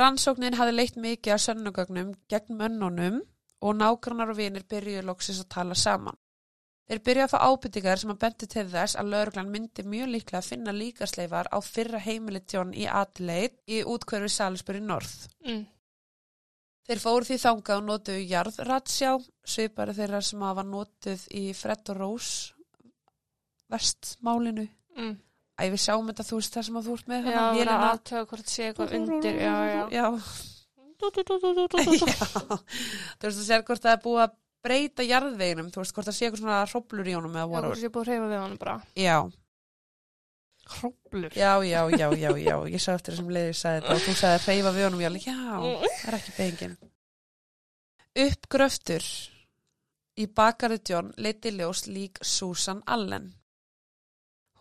Rannsóknin 0.01 0.55
hafði 0.59 0.75
leitt 0.75 0.99
mikið 0.99 1.35
af 1.35 1.43
sönnugögnum 1.45 2.11
gegn 2.31 2.59
mönnunum 2.59 3.21
og 3.61 3.73
nágrannar 3.79 4.31
og 4.31 4.39
vinir 4.39 4.67
byrjuðu 4.67 5.03
loksins 5.07 5.41
að 5.43 5.49
tala 5.55 5.77
saman. 5.79 6.20
Þeir 6.91 6.99
byrjuðu 7.07 7.23
að 7.23 7.31
fá 7.31 7.39
ábyrtingar 7.47 7.99
sem 8.01 8.09
að 8.11 8.17
bendi 8.19 8.47
til 8.51 8.65
þess 8.67 8.97
að 8.99 9.11
lauruglan 9.13 9.51
myndi 9.53 9.83
mjög 9.87 10.09
líklega 10.11 10.41
að 10.41 10.47
finna 10.49 10.73
líkasleifar 10.75 11.47
á 11.47 11.55
fyrra 11.63 12.01
heimili 12.03 12.41
John 12.51 12.73
í 12.75 12.83
Adelaide 12.83 13.55
í 13.71 13.77
útkverfi 13.87 14.27
Salisbury 14.33 14.81
North. 14.83 15.29
Mm. 15.47 15.61
Þeir 16.89 16.99
fóru 16.99 17.23
því 17.29 17.37
þangað 17.45 17.79
og 17.79 17.85
notuðu 17.87 18.25
jarðratsjá, 18.33 19.13
svipari 19.47 19.95
þeirra 19.95 20.19
sem 20.27 20.43
hafa 20.43 20.65
notuð 20.67 21.23
í 21.31 21.45
Fred 21.55 21.93
og 21.93 21.99
Rose 22.01 22.51
vestmálinu. 23.71 24.67
Mm. 24.99 25.15
Æ, 25.55 25.63
við 25.71 25.79
sjáum 25.85 26.11
þetta 26.11 26.27
þú 26.27 26.41
veist 26.41 26.57
það 26.59 26.67
sem 26.67 26.75
að 26.81 26.89
þú 26.89 26.97
ert 26.99 27.07
með 27.13 27.21
Já, 27.31 27.37
hana, 27.37 27.55
vera 27.55 27.77
vélina. 27.77 27.93
aðtöða 27.95 28.27
hvort 28.33 28.51
sé 28.51 28.67
eitthvað 28.67 28.97
undir. 28.99 29.39
Já, 29.39 29.55
já. 29.71 29.83
Já. 29.95 30.11
Já, 31.01 31.07
þú 31.07 31.15
veist 33.25 33.39
að 33.39 33.47
sér 33.47 33.63
hvort 33.65 33.81
það 33.81 33.95
er 33.95 34.01
búið 34.03 34.19
að 34.27 34.35
breyta 34.63 35.03
jarðveginum, 35.07 35.69
þú 35.73 35.81
veist 35.81 35.95
hvort 35.95 36.07
það 36.09 36.15
sé 36.17 36.25
eitthvað 36.27 36.41
svona 36.43 36.59
hróplur 36.69 37.07
í 37.11 37.15
honum 37.17 37.35
eða 37.37 37.45
Já, 37.45 37.51
voru. 37.53 37.67
hvort 37.71 37.81
sé 37.81 37.89
búið 37.95 38.03
að 38.07 38.11
reyfa 38.13 38.27
við 38.33 38.41
hann 38.43 38.57
bara. 38.61 38.75
Já, 38.95 39.17
Hróplur. 40.71 41.33
já, 41.35 41.51
já, 41.65 41.81
já, 41.97 42.07
já, 42.15 42.29
já, 42.37 42.55
ég 42.69 42.79
sá 42.81 42.93
eftir 42.93 43.15
þessum 43.15 43.31
leiði 43.33 43.55
sagði 43.57 43.81
þetta 43.81 43.95
og 43.97 44.03
þú 44.05 44.13
sagði 44.19 44.37
að 44.37 44.45
hreyfa 44.45 44.71
við 44.77 44.85
honum, 44.85 45.01
ég 45.01 45.09
alveg, 45.09 45.25
já, 45.27 45.35
það 45.97 46.07
er 46.11 46.17
ekki 46.19 46.33
beingin. 46.37 46.75
Uppgröftur 48.21 49.05
í 50.21 50.25
bakarið 50.37 50.81
John 50.91 51.11
leiti 51.17 51.51
ljós 51.55 51.85
lík 51.87 52.19
Susan 52.21 52.81
Allen. 52.85 53.31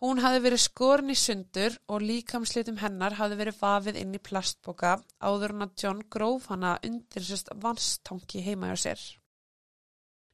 Hún 0.01 0.17
hafði 0.23 0.39
verið 0.47 0.61
skorin 0.63 1.11
í 1.13 1.15
sundur 1.19 1.75
og 1.93 2.01
líkamslitum 2.01 2.79
hennar 2.81 3.13
hafði 3.19 3.37
verið 3.43 3.59
vafið 3.61 3.99
inn 4.01 4.15
í 4.17 4.21
plastboka 4.23 4.95
áður 5.21 5.53
en 5.53 5.65
að 5.67 5.75
John 5.83 5.99
gróf 6.09 6.47
hana 6.49 6.71
undir 6.87 7.21
sérst 7.27 7.51
vanstanki 7.61 8.41
heima 8.41 8.71
hjá 8.71 8.79
sér. 8.87 9.03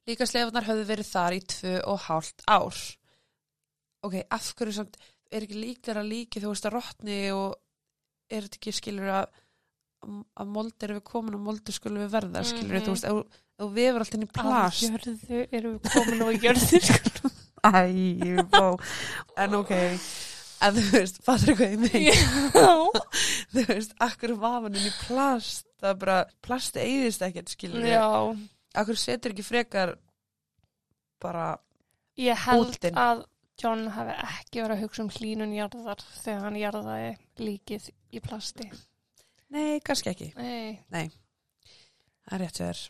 Líkasleifarnar 0.08 0.64
höfðu 0.68 0.86
verið 0.88 1.08
þar 1.12 1.36
í 1.36 1.40
tvö 1.52 1.74
og 1.92 1.98
hálft 2.08 2.44
ár. 2.48 2.78
Ok, 4.06 4.14
af 4.30 4.52
hverju 4.56 4.76
samt 4.78 4.96
er 5.34 5.44
ekki 5.44 5.58
líklega 5.58 6.04
líki 6.06 6.40
þú 6.40 6.52
veist 6.54 6.68
að 6.68 6.76
rottni 6.78 7.18
og 7.34 7.56
er 8.32 8.46
þetta 8.46 8.58
ekki 8.60 8.72
skilur 8.78 9.10
að 9.18 9.26
að 10.38 10.46
mold 10.54 10.84
er 10.86 10.92
við 10.94 11.02
komin 11.10 11.34
og 11.34 11.42
moldu 11.42 11.74
skulum 11.74 12.04
við 12.04 12.12
verða 12.14 12.44
skilur 12.46 12.78
Mhm. 12.78 12.84
þú 12.86 12.92
veist, 12.94 13.04
ef 13.04 13.16
ef 13.18 13.64
þú 13.64 13.68
vefur 13.74 14.04
allt 14.04 14.14
inn 14.14 14.22
í 14.22 14.30
plast 14.32 14.78
Á 14.78 14.86
jörðu 14.86 15.40
erum 15.58 15.72
við 15.74 15.90
komin 15.92 16.22
á 16.22 16.28
jörðu 16.38 16.80
sko. 16.86 17.30
Æ, 17.66 18.42
bó 18.52 18.78
en 19.42 19.54
ok 19.58 19.72
en 20.62 20.74
þú 20.78 20.84
veist, 20.94 21.18
fattur 21.26 21.56
hvað 21.58 21.74
ég 21.74 21.80
mein 21.82 22.06
Já. 22.54 22.76
þú 23.52 23.64
veist, 23.72 23.92
akkur 24.06 24.36
var 24.38 24.62
hann 24.62 24.78
inn 24.78 24.86
í 24.86 24.94
plast 25.08 25.66
það 25.82 25.98
bara, 25.98 26.20
plasti 26.46 26.78
eyðist 26.86 27.26
ekkert 27.26 27.50
skilur 27.56 27.82
við, 27.82 27.96
Já. 27.98 28.06
Akkur 28.74 28.96
setur 28.96 29.32
ekki 29.34 29.42
frekar 29.46 29.96
bara, 31.20 31.58
Ég 32.18 32.36
held 32.46 32.66
Bútin. 32.74 32.94
að 32.98 33.24
John 33.62 33.88
hafi 33.90 34.12
ekki 34.22 34.60
verið 34.62 34.76
að 34.76 34.82
hugsa 34.84 35.02
um 35.02 35.08
hlínun 35.10 35.54
jarðar 35.54 36.02
þegar 36.22 36.44
hann 36.46 36.56
jarðaði 36.60 37.12
líkið 37.42 37.88
í 38.14 38.20
plasti. 38.22 38.68
nei, 39.50 39.80
kannski 39.80 40.10
ekki 40.12 40.32
Nei. 40.36 41.08
það 42.28 42.34
er 42.34 42.38
rétt 42.44 42.60
sér 42.60 42.82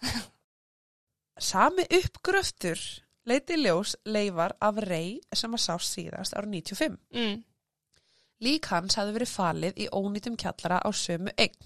sami 1.51 1.85
uppgröftur 2.01 2.81
leiti 3.29 3.57
ljós 3.61 3.95
leifar 4.09 4.57
af 4.61 4.81
rey 4.89 5.21
sem 5.37 5.55
að 5.55 5.63
sást 5.65 5.95
síðast 5.97 6.35
ára 6.37 6.47
95 6.49 6.99
Mm. 7.15 7.43
lík 8.45 8.67
hans 8.71 8.95
hafði 8.99 9.17
verið 9.19 9.33
falið 9.37 9.79
í 9.85 9.89
ónýtum 9.93 10.37
kjallara 10.39 10.81
á 10.85 10.91
sömu 10.93 11.33
eign 11.39 11.57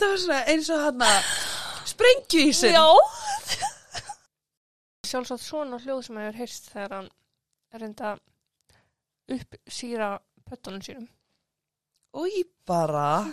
Þetta 0.00 0.14
var 0.14 0.20
svona 0.20 0.44
eins 0.48 0.68
og 0.72 0.78
hann 0.80 1.02
að 1.04 1.16
sprengjuísin. 1.90 2.72
Já. 2.72 2.88
Sjálfsagt 5.04 5.42
svona 5.44 5.76
hljóð 5.82 5.98
sem 6.06 6.20
hefur 6.22 6.38
heyrst 6.38 6.68
þegar 6.72 6.94
hann 6.94 7.10
reynda 7.82 8.12
upp 9.36 9.58
síra 9.68 10.06
pöttunum 10.48 10.80
sínum. 10.86 11.04
Új, 12.16 12.32
bara. 12.64 13.28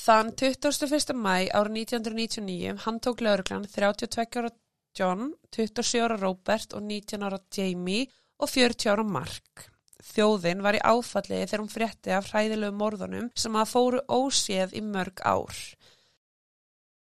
Þann 0.00 0.32
21. 0.34 1.14
mæ 1.14 1.46
árið 1.54 1.78
1999 1.84 2.74
hann 2.88 2.98
tók 3.06 3.22
lauruglan 3.22 3.68
32 3.70 4.42
ára 4.42 4.50
John, 4.98 5.30
27 5.54 6.02
ára 6.08 6.18
Robert 6.18 6.74
og 6.74 6.82
19 6.82 7.22
ára 7.22 7.38
Jamie 7.54 8.10
og 8.42 8.50
40 8.50 8.90
ára 8.96 9.06
Mark. 9.06 9.70
Þjóðin 10.04 10.60
var 10.64 10.76
í 10.76 10.82
áfalliði 10.84 11.46
þegar 11.48 11.62
hún 11.62 11.72
frétti 11.72 12.12
af 12.12 12.28
hræðilegu 12.30 12.76
morðunum 12.76 13.30
sem 13.40 13.56
að 13.56 13.70
fóru 13.72 14.02
óséð 14.12 14.76
í 14.76 14.82
mörg 14.84 15.22
ár. 15.24 15.60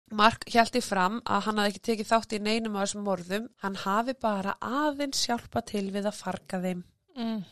Mark 0.09 0.47
hjælti 0.49 0.81
fram 0.81 1.19
að 1.21 1.43
hann 1.45 1.61
hafði 1.61 1.71
ekki 1.71 1.85
tekið 1.85 2.09
þátt 2.09 2.33
í 2.33 2.39
neinum 2.41 2.75
af 2.75 2.87
þessum 2.87 3.05
morðum, 3.05 3.47
hann 3.61 3.77
hafi 3.83 4.15
bara 4.17 4.55
aðeins 4.57 5.21
hjálpa 5.27 5.61
til 5.69 5.85
við 5.93 6.09
að 6.09 6.17
farga 6.17 6.61
þeim. 6.63 6.81
Mm. 7.13 7.43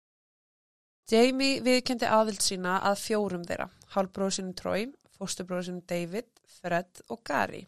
Jamie 1.08 1.62
viðkendi 1.64 2.10
aðild 2.10 2.42
sína 2.44 2.80
að 2.90 3.04
fjórum 3.06 3.46
þeirra, 3.48 3.70
hálfbróðu 3.94 4.40
sínum 4.40 4.56
Troy, 4.58 4.88
fóstubróðu 5.20 5.70
sínum 5.70 5.86
David, 5.88 6.32
Fred 6.58 7.04
og 7.14 7.22
Gary. 7.30 7.62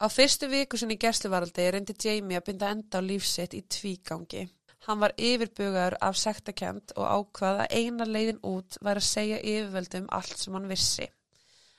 Á 0.00 0.08
fyrstu 0.12 0.48
viku 0.48 0.80
sinni 0.80 0.96
í 0.96 1.00
gerstluvaraldi 1.00 1.68
reyndi 1.72 1.94
Jamie 2.00 2.40
að 2.40 2.48
binda 2.48 2.72
enda 2.72 3.00
á 3.00 3.04
lífsitt 3.04 3.54
í 3.56 3.62
tvígangi. 3.62 4.42
Hann 4.86 5.02
var 5.02 5.14
yfirbugaður 5.18 5.96
af 6.06 6.18
sektakent 6.20 6.94
og 6.94 7.06
ákvað 7.10 7.62
að 7.64 7.72
eina 7.74 8.06
leiðin 8.06 8.42
út 8.46 8.78
væri 8.78 9.02
að 9.02 9.08
segja 9.08 9.38
yfirvöldum 9.42 10.08
allt 10.14 10.38
sem 10.38 10.54
hann 10.54 10.68
vissi. 10.70 11.08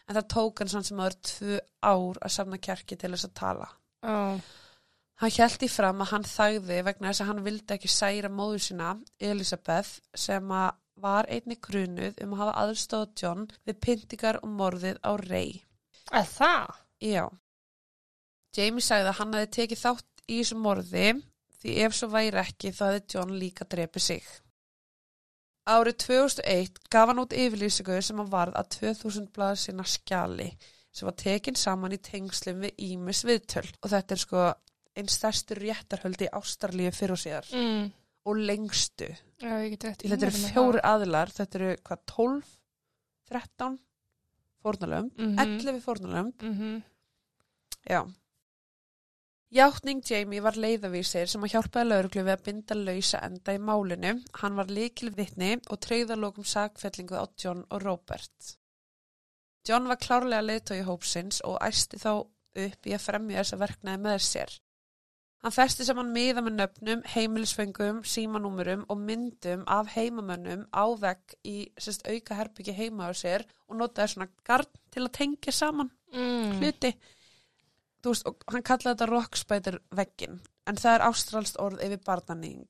En 0.07 0.15
það 0.17 0.29
tók 0.33 0.61
hann 0.61 0.71
sann 0.71 0.87
sem 0.87 0.99
aður 1.03 1.19
tvö 1.29 1.59
ár 1.83 2.19
að 2.21 2.33
safna 2.35 2.59
kjarki 2.67 2.97
til 2.99 3.11
þess 3.13 3.27
að 3.29 3.37
tala. 3.39 3.69
Oh. 4.07 4.49
Hann 5.17 5.33
hjælt 5.33 5.63
í 5.65 5.69
fram 5.71 6.03
að 6.03 6.11
hann 6.11 6.27
þagði 6.29 6.81
vegna 6.85 7.11
þess 7.11 7.23
að 7.23 7.29
hann 7.31 7.45
vildi 7.47 7.75
ekki 7.77 7.89
særa 7.91 8.29
móður 8.29 8.65
sína, 8.67 8.91
Elisabeth, 9.29 9.97
sem 10.13 10.51
að 10.53 10.75
var 11.01 11.27
einni 11.29 11.57
grunuð 11.61 12.19
um 12.23 12.33
að 12.33 12.41
hafa 12.41 12.53
aðstóð 12.63 13.07
John 13.21 13.47
við 13.67 13.79
pyntingar 13.85 14.39
og 14.41 14.53
morðið 14.59 14.99
á 15.05 15.11
rey. 15.21 15.59
Að 16.11 16.29
það? 16.33 16.77
Já. 17.03 17.25
Jamie 18.57 18.83
sagði 18.83 19.11
að 19.11 19.19
hann 19.19 19.35
hefði 19.37 19.51
tekið 19.57 19.83
þátt 19.83 20.23
í 20.27 20.39
þessu 20.39 20.57
morði 20.61 21.07
því 21.67 21.77
ef 21.85 21.95
svo 21.97 22.07
væri 22.13 22.39
ekki 22.41 22.71
þá 22.71 22.83
hefði 22.87 23.01
John 23.13 23.33
líka 23.41 23.65
drepið 23.67 24.01
sig. 24.07 24.23
Árið 25.67 25.97
2001 26.05 26.77
gaf 26.93 27.09
hann 27.11 27.19
út 27.19 27.33
yfirlýsingu 27.35 27.97
sem 28.01 28.19
hann 28.21 28.29
varð 28.31 28.55
að 28.55 28.69
2000 28.77 29.25
blaða 29.35 29.57
sinna 29.59 29.83
skjali 29.83 30.47
sem 30.95 31.05
var 31.09 31.17
tekin 31.19 31.57
saman 31.59 31.91
í 31.93 31.99
tengslum 32.01 32.61
við 32.63 32.79
Ímis 32.87 33.25
viðtöl 33.27 33.65
og 33.83 33.91
þetta 33.91 34.15
er 34.15 34.21
sko 34.21 34.45
einn 34.97 35.11
stærstu 35.11 35.57
réttarhöldi 35.59 36.25
í 36.29 36.31
Ástralíu 36.39 36.93
fyrir 36.95 37.11
og 37.17 37.19
síðar 37.21 37.49
Mm. 37.53 37.91
og 38.25 38.35
lengstu. 38.37 39.09
Já. 39.41 39.51
Þetta 39.77 40.25
eru 40.25 40.31
fjóri 40.31 40.79
aðilar, 40.83 41.29
þetta 41.35 41.55
eru 41.59 41.75
hvað 41.83 41.99
12, 42.05 42.47
13 43.29 43.77
fórnalömb, 44.63 45.11
Mm 45.19 45.37
11 45.39 45.81
fórnalömb 45.83 46.41
Mm 46.41 46.53
-hmm. 46.55 46.83
Já. 47.89 48.01
Játning 49.47 50.01
Jamie 50.03 50.43
var 50.43 50.57
leiðavísir 50.59 51.29
sem 51.31 51.43
að 51.45 51.53
hjálpaði 51.53 51.87
lauruglu 51.87 52.23
við 52.27 52.33
að 52.33 52.41
binda 52.49 52.75
lausa 52.75 53.21
enda 53.23 53.53
í 53.55 53.61
málinu. 53.63 54.17
Hann 54.41 54.57
var 54.59 54.67
líkil 54.67 55.13
vitni 55.15 55.53
og 55.71 55.79
treyðarlókum 55.85 56.43
sakfellingu 56.43 57.15
á 57.15 57.25
John 57.39 57.63
og 57.71 57.83
Robert. 57.85 58.57
John 59.67 59.87
var 59.87 60.01
klárlega 60.03 60.43
leiðtói 60.43 60.83
hópsins 60.87 61.39
og 61.47 61.61
æsti 61.63 61.99
þá 62.01 62.11
upp 62.17 62.89
í 62.89 62.95
að 62.95 63.05
fremja 63.05 63.39
þessa 63.39 63.61
verknaði 63.63 64.03
með 64.03 64.21
sér. 64.27 64.53
Hann 65.45 65.53
festi 65.53 65.85
saman 65.85 66.11
miða 66.11 66.41
með 66.43 66.55
nöfnum, 66.57 67.01
heimilisfengum, 67.13 67.99
símanúmurum 68.03 68.87
og 68.89 68.99
myndum 68.99 69.63
af 69.69 69.93
heimamönnum 69.93 70.65
á 70.75 70.85
vegg 70.97 71.35
í 71.47 71.69
sérst, 71.77 72.07
auka 72.09 72.35
herbyggi 72.35 72.73
heima 72.75 73.07
á 73.07 73.15
sér 73.15 73.45
og 73.69 73.77
notaði 73.79 74.15
svona 74.15 74.27
gard 74.43 74.71
til 74.91 75.05
að 75.05 75.13
tengja 75.21 75.55
saman 75.55 75.93
Mm. 76.07 76.59
hluti 76.61 76.93
þú 78.03 78.13
veist, 78.13 78.27
og 78.27 78.43
hann 78.51 78.63
kallaði 78.63 78.93
þetta 78.95 79.09
rockspætir 79.11 79.79
veggin, 79.91 80.39
en 80.67 80.75
það 80.75 80.95
er 80.99 81.05
ástralst 81.09 81.57
orð 81.59 81.81
yfir 81.83 82.03
barnaning 82.05 82.67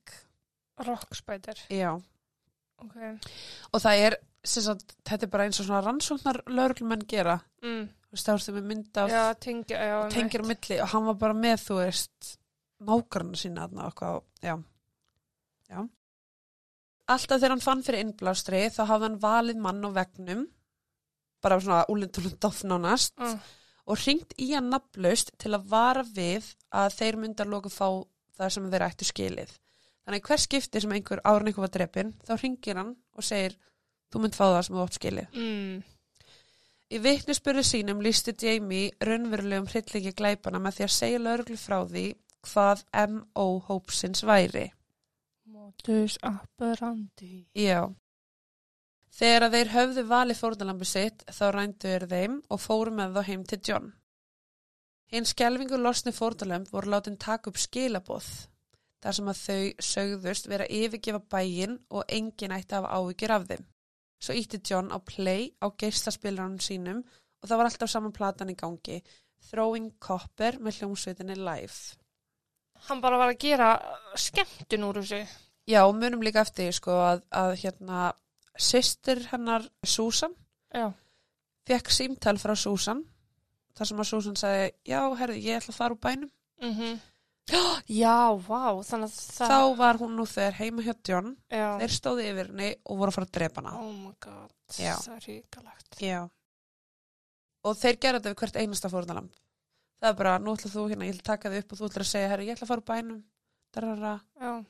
Rockspider. 0.78 1.58
já, 1.70 2.00
Ok. 2.78 2.96
og 3.72 3.80
það 3.82 3.98
er 4.06 4.16
sem 4.44 4.62
sagt, 4.62 4.94
þetta 5.04 5.22
er 5.26 5.30
bara 5.32 5.44
eins 5.48 5.58
og 5.60 5.66
svona 5.66 5.82
rannsóknar 5.84 6.42
lögreglumenn 6.46 7.06
gera, 7.08 7.40
Mm. 7.62 7.88
þú 7.88 8.12
veist, 8.12 8.26
þá 8.26 8.32
erstu 8.34 8.52
með 8.54 8.62
mynd 8.64 8.96
af 8.96 9.10
tengir 10.14 10.40
á 10.40 10.46
milli. 10.46 10.80
Og 10.80 10.88
hann 10.88 11.04
var 11.06 11.14
bara 11.14 11.34
með, 11.34 11.56
þú 11.66 11.74
veist 11.84 12.38
nákarna 12.80 13.34
sína 13.36 13.64
og 13.64 13.72
eitthvað, 13.92 14.22
já. 14.42 14.62
Já. 15.68 15.88
Alltaf 17.08 17.40
þegar 17.40 17.50
hann 17.50 17.60
fann 17.64 17.82
fyrir 17.82 18.04
innblástri 18.04 18.70
þá 18.70 18.86
hafði 18.86 19.02
hann 19.08 19.18
valið 19.20 19.56
mann 19.56 19.82
á 19.84 19.90
vegnum 19.92 20.46
bara 21.42 21.58
svona 21.60 21.84
úlindunum 21.88 22.38
dofnánast 22.38 23.12
Mm. 23.18 23.40
Og 23.88 24.00
ringt 24.04 24.34
í 24.36 24.50
hann 24.52 24.68
nafnlaust 24.72 25.32
til 25.40 25.54
að 25.56 25.68
vara 25.72 26.04
við 26.04 26.52
að 26.76 26.94
þeir 26.98 27.18
myndarloku 27.22 27.72
fá 27.72 27.88
það 28.38 28.54
sem 28.54 28.70
þeir 28.72 28.86
ættu 28.88 29.08
skilið. 29.08 29.52
Þannig 30.04 30.24
hver 30.28 30.40
skipti 30.40 30.80
sem 30.80 30.92
einhver 30.96 31.22
árun 31.24 31.50
einhver 31.50 31.66
var 31.66 31.72
drepin, 31.74 32.14
þá 32.24 32.34
ringir 32.40 32.80
hann 32.80 32.94
og 33.16 33.26
segir, 33.26 33.56
þú 34.12 34.22
mynd 34.22 34.36
fá 34.36 34.44
það 34.46 34.62
sem 34.66 34.76
þú 34.76 34.84
átt 34.84 34.98
skilið. 34.98 35.36
Mm. 35.36 35.82
Í 36.88 36.98
vitnisspurðu 37.04 37.64
sínum 37.68 38.00
lísti 38.00 38.32
Jamie 38.40 38.94
raunverulegum 39.04 39.68
hryllingi 39.68 40.14
glæpana 40.16 40.60
með 40.64 40.78
því 40.78 40.86
að 40.86 40.94
segja 40.94 41.20
lauruglu 41.20 41.58
frá 41.60 41.78
því 41.84 42.04
hvað 42.48 42.84
M.O. 43.02 43.46
hópsins 43.66 44.24
væri. 44.24 44.70
Modus 45.52 46.16
operandi. 46.24 47.44
Já. 47.52 47.88
Þegar 49.14 49.46
að 49.46 49.54
þeir 49.56 49.72
höfðu 49.72 50.04
valið 50.08 50.40
fórnalambi 50.42 50.86
sitt 50.88 51.24
þá 51.32 51.44
rændu 51.54 51.88
þeir 51.88 52.06
þeim 52.10 52.36
og 52.52 52.60
fóru 52.60 52.92
með 52.94 53.16
þá 53.16 53.22
heim 53.30 53.44
til 53.48 53.60
John. 53.64 53.88
Hinn 55.08 55.24
skelvingu 55.24 55.78
losni 55.80 56.12
fórnalamb 56.12 56.68
voru 56.72 56.92
látin 56.92 57.16
taka 57.16 57.48
upp 57.48 57.60
skilaboð 57.60 58.28
þar 59.02 59.16
sem 59.16 59.30
að 59.30 59.40
þau 59.40 59.86
sögðust 59.88 60.50
vera 60.50 60.66
yfirgefa 60.68 61.22
bæinn 61.32 61.78
og 61.88 62.04
engin 62.12 62.52
ætti 62.52 62.76
að 62.76 62.84
hafa 62.84 62.98
áhyggjur 62.98 63.34
af 63.36 63.46
þeim. 63.48 63.64
Svo 64.18 64.34
ítti 64.34 64.60
John 64.66 64.90
á 64.90 64.98
play 64.98 65.48
á 65.62 65.66
geislaspilaranum 65.70 66.60
sínum 66.60 67.00
og 67.06 67.48
það 67.48 67.60
var 67.60 67.70
alltaf 67.70 67.92
saman 67.92 68.14
platan 68.14 68.52
í 68.52 68.58
gangi 68.58 69.00
Throwing 69.48 69.92
Copper 70.02 70.58
með 70.60 70.80
hljómsveitinni 70.80 71.38
live. 71.38 71.76
Hann 72.88 73.00
bara 73.02 73.18
var 73.20 73.32
að 73.32 73.40
gera 73.42 73.68
skemmtun 74.18 74.86
úr 74.88 75.00
þessu. 75.00 75.22
Já, 75.68 75.82
munum 75.92 76.24
líka 76.24 76.42
eftir 76.42 76.74
sko 76.74 76.96
að, 77.04 77.22
að 77.30 77.54
hérna 77.62 78.10
systir 78.58 79.22
hennar 79.32 79.66
Susan 79.86 80.34
Já. 80.74 80.90
fekk 81.68 81.90
símtal 81.94 82.36
frá 82.40 82.54
Susan 82.58 83.04
þar 83.78 83.90
sem 83.90 84.02
að 84.02 84.08
Susan 84.10 84.36
sagði 84.38 84.72
já, 84.90 85.00
herði, 85.20 85.38
ég 85.46 85.60
ætla 85.60 85.72
að 85.74 85.78
fara 85.78 85.96
úr 85.96 86.02
bænum 86.02 86.30
Mm 86.58 86.98
Já, 87.88 88.34
vá, 88.44 88.82
að 89.06 89.12
það... 89.14 89.48
þá 89.48 89.76
var 89.78 89.96
hún 89.96 90.16
nú 90.18 90.26
þegar 90.26 90.52
heima 90.58 90.82
hjá 90.82 90.92
Já. 91.48 91.78
þeir 91.80 91.94
stóði 91.94 92.26
yfir 92.28 92.50
henni 92.50 92.74
og 92.84 92.98
voru 92.98 93.08
að 93.08 93.14
fara 93.14 93.26
að 93.28 93.36
drepa 93.38 93.62
hana 93.62 93.76
Oh 93.78 93.92
my 93.92 94.12
god, 94.20 94.50
Já. 94.76 94.96
það 95.00 95.14
er 95.14 95.24
ríkalegt. 95.28 96.00
já 96.02 96.28
og 97.64 97.76
þeir 97.76 97.96
gera 98.00 98.18
þetta 98.18 98.28
við 98.34 98.38
hvert 98.42 98.56
einasta 98.56 98.90
fórnalamb 98.92 99.32
það 99.98 100.10
er 100.10 100.18
bara, 100.18 100.38
nú 100.38 100.52
ætla 100.52 100.70
þú 100.70 100.88
hérna, 100.90 101.08
ég 101.08 101.14
ætla 101.14 101.22
að 101.24 101.30
taka 101.32 101.50
þið 101.50 101.62
upp 101.62 101.72
og 101.72 101.78
þú 101.78 101.88
ætla 101.88 102.04
að 102.04 102.10
segja, 102.12 102.28
herri, 102.28 102.46
ég 102.46 102.56
ætla 102.58 102.66
að 102.66 102.72
fara 102.74 102.80
úr 102.84 102.90
bænum 102.92 103.22
Darara. 103.74 104.20
Já. 104.40 104.64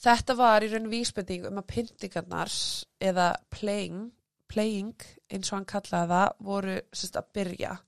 Þetta 0.00 0.36
var 0.38 0.64
í 0.64 0.72
raun 0.72 0.90
vísbending 0.92 1.46
um 1.48 1.60
að 1.60 1.70
pyntingarnar 1.74 2.52
eða 3.00 3.28
playing, 3.50 4.10
playing 4.48 5.06
eins 5.30 5.52
og 5.52 5.58
hann 5.58 5.70
kallaði 5.74 6.12
það 6.14 6.44
voru 6.48 6.76
sérst, 6.92 7.16
að 7.16 7.32
byrja 7.38 7.78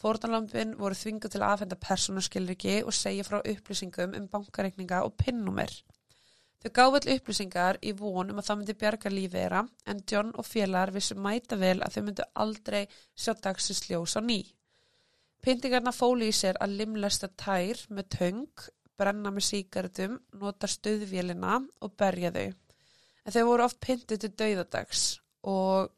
fórnalambin 0.00 0.76
voru 0.80 0.96
þvingað 0.96 1.34
til 1.34 1.42
að 1.42 1.54
afhenda 1.54 1.76
persónaskilriki 1.76 2.76
og 2.84 2.96
segja 2.96 3.26
frá 3.26 3.40
upplýsingum 3.40 4.16
um 4.16 4.28
bankareikninga 4.32 5.02
og 5.04 5.16
pinnúmer 5.20 5.74
Þau 6.60 6.72
gáðu 6.76 6.98
all 6.98 7.12
upplýsingar 7.14 7.78
í 7.88 7.90
von 7.96 8.32
um 8.32 8.40
að 8.40 8.46
það 8.50 8.58
myndi 8.60 8.72
bjarga 8.80 9.10
lífi 9.12 9.32
þeirra 9.32 9.60
en 9.88 10.00
John 10.10 10.32
og 10.36 10.44
félagar 10.44 10.90
vissu 10.92 11.14
mæta 11.16 11.56
vel 11.56 11.78
að 11.80 11.94
þau 11.94 12.02
myndu 12.08 12.26
aldrei 12.42 12.80
sjá 13.16 13.32
dagsins 13.46 13.86
ljós 13.86 14.16
á 14.18 14.20
ný. 14.20 14.42
Pyntingarna 15.40 15.94
fóli 15.96 16.28
í 16.28 16.34
sér 16.36 16.60
að 16.60 16.74
limlesta 16.82 17.30
tær 17.32 17.80
með 17.88 18.10
töng, 18.12 18.66
brenna 19.00 19.32
með 19.34 19.46
síkartum, 19.48 20.18
nota 20.40 20.68
stöðvélina 20.70 21.58
og 21.80 21.94
berja 22.00 22.30
þau. 22.34 22.48
En 23.24 23.34
þau 23.34 23.42
voru 23.48 23.64
oft 23.66 23.80
pyntuð 23.84 24.20
til 24.26 24.30
dauðadags 24.42 25.04
og 25.50 25.90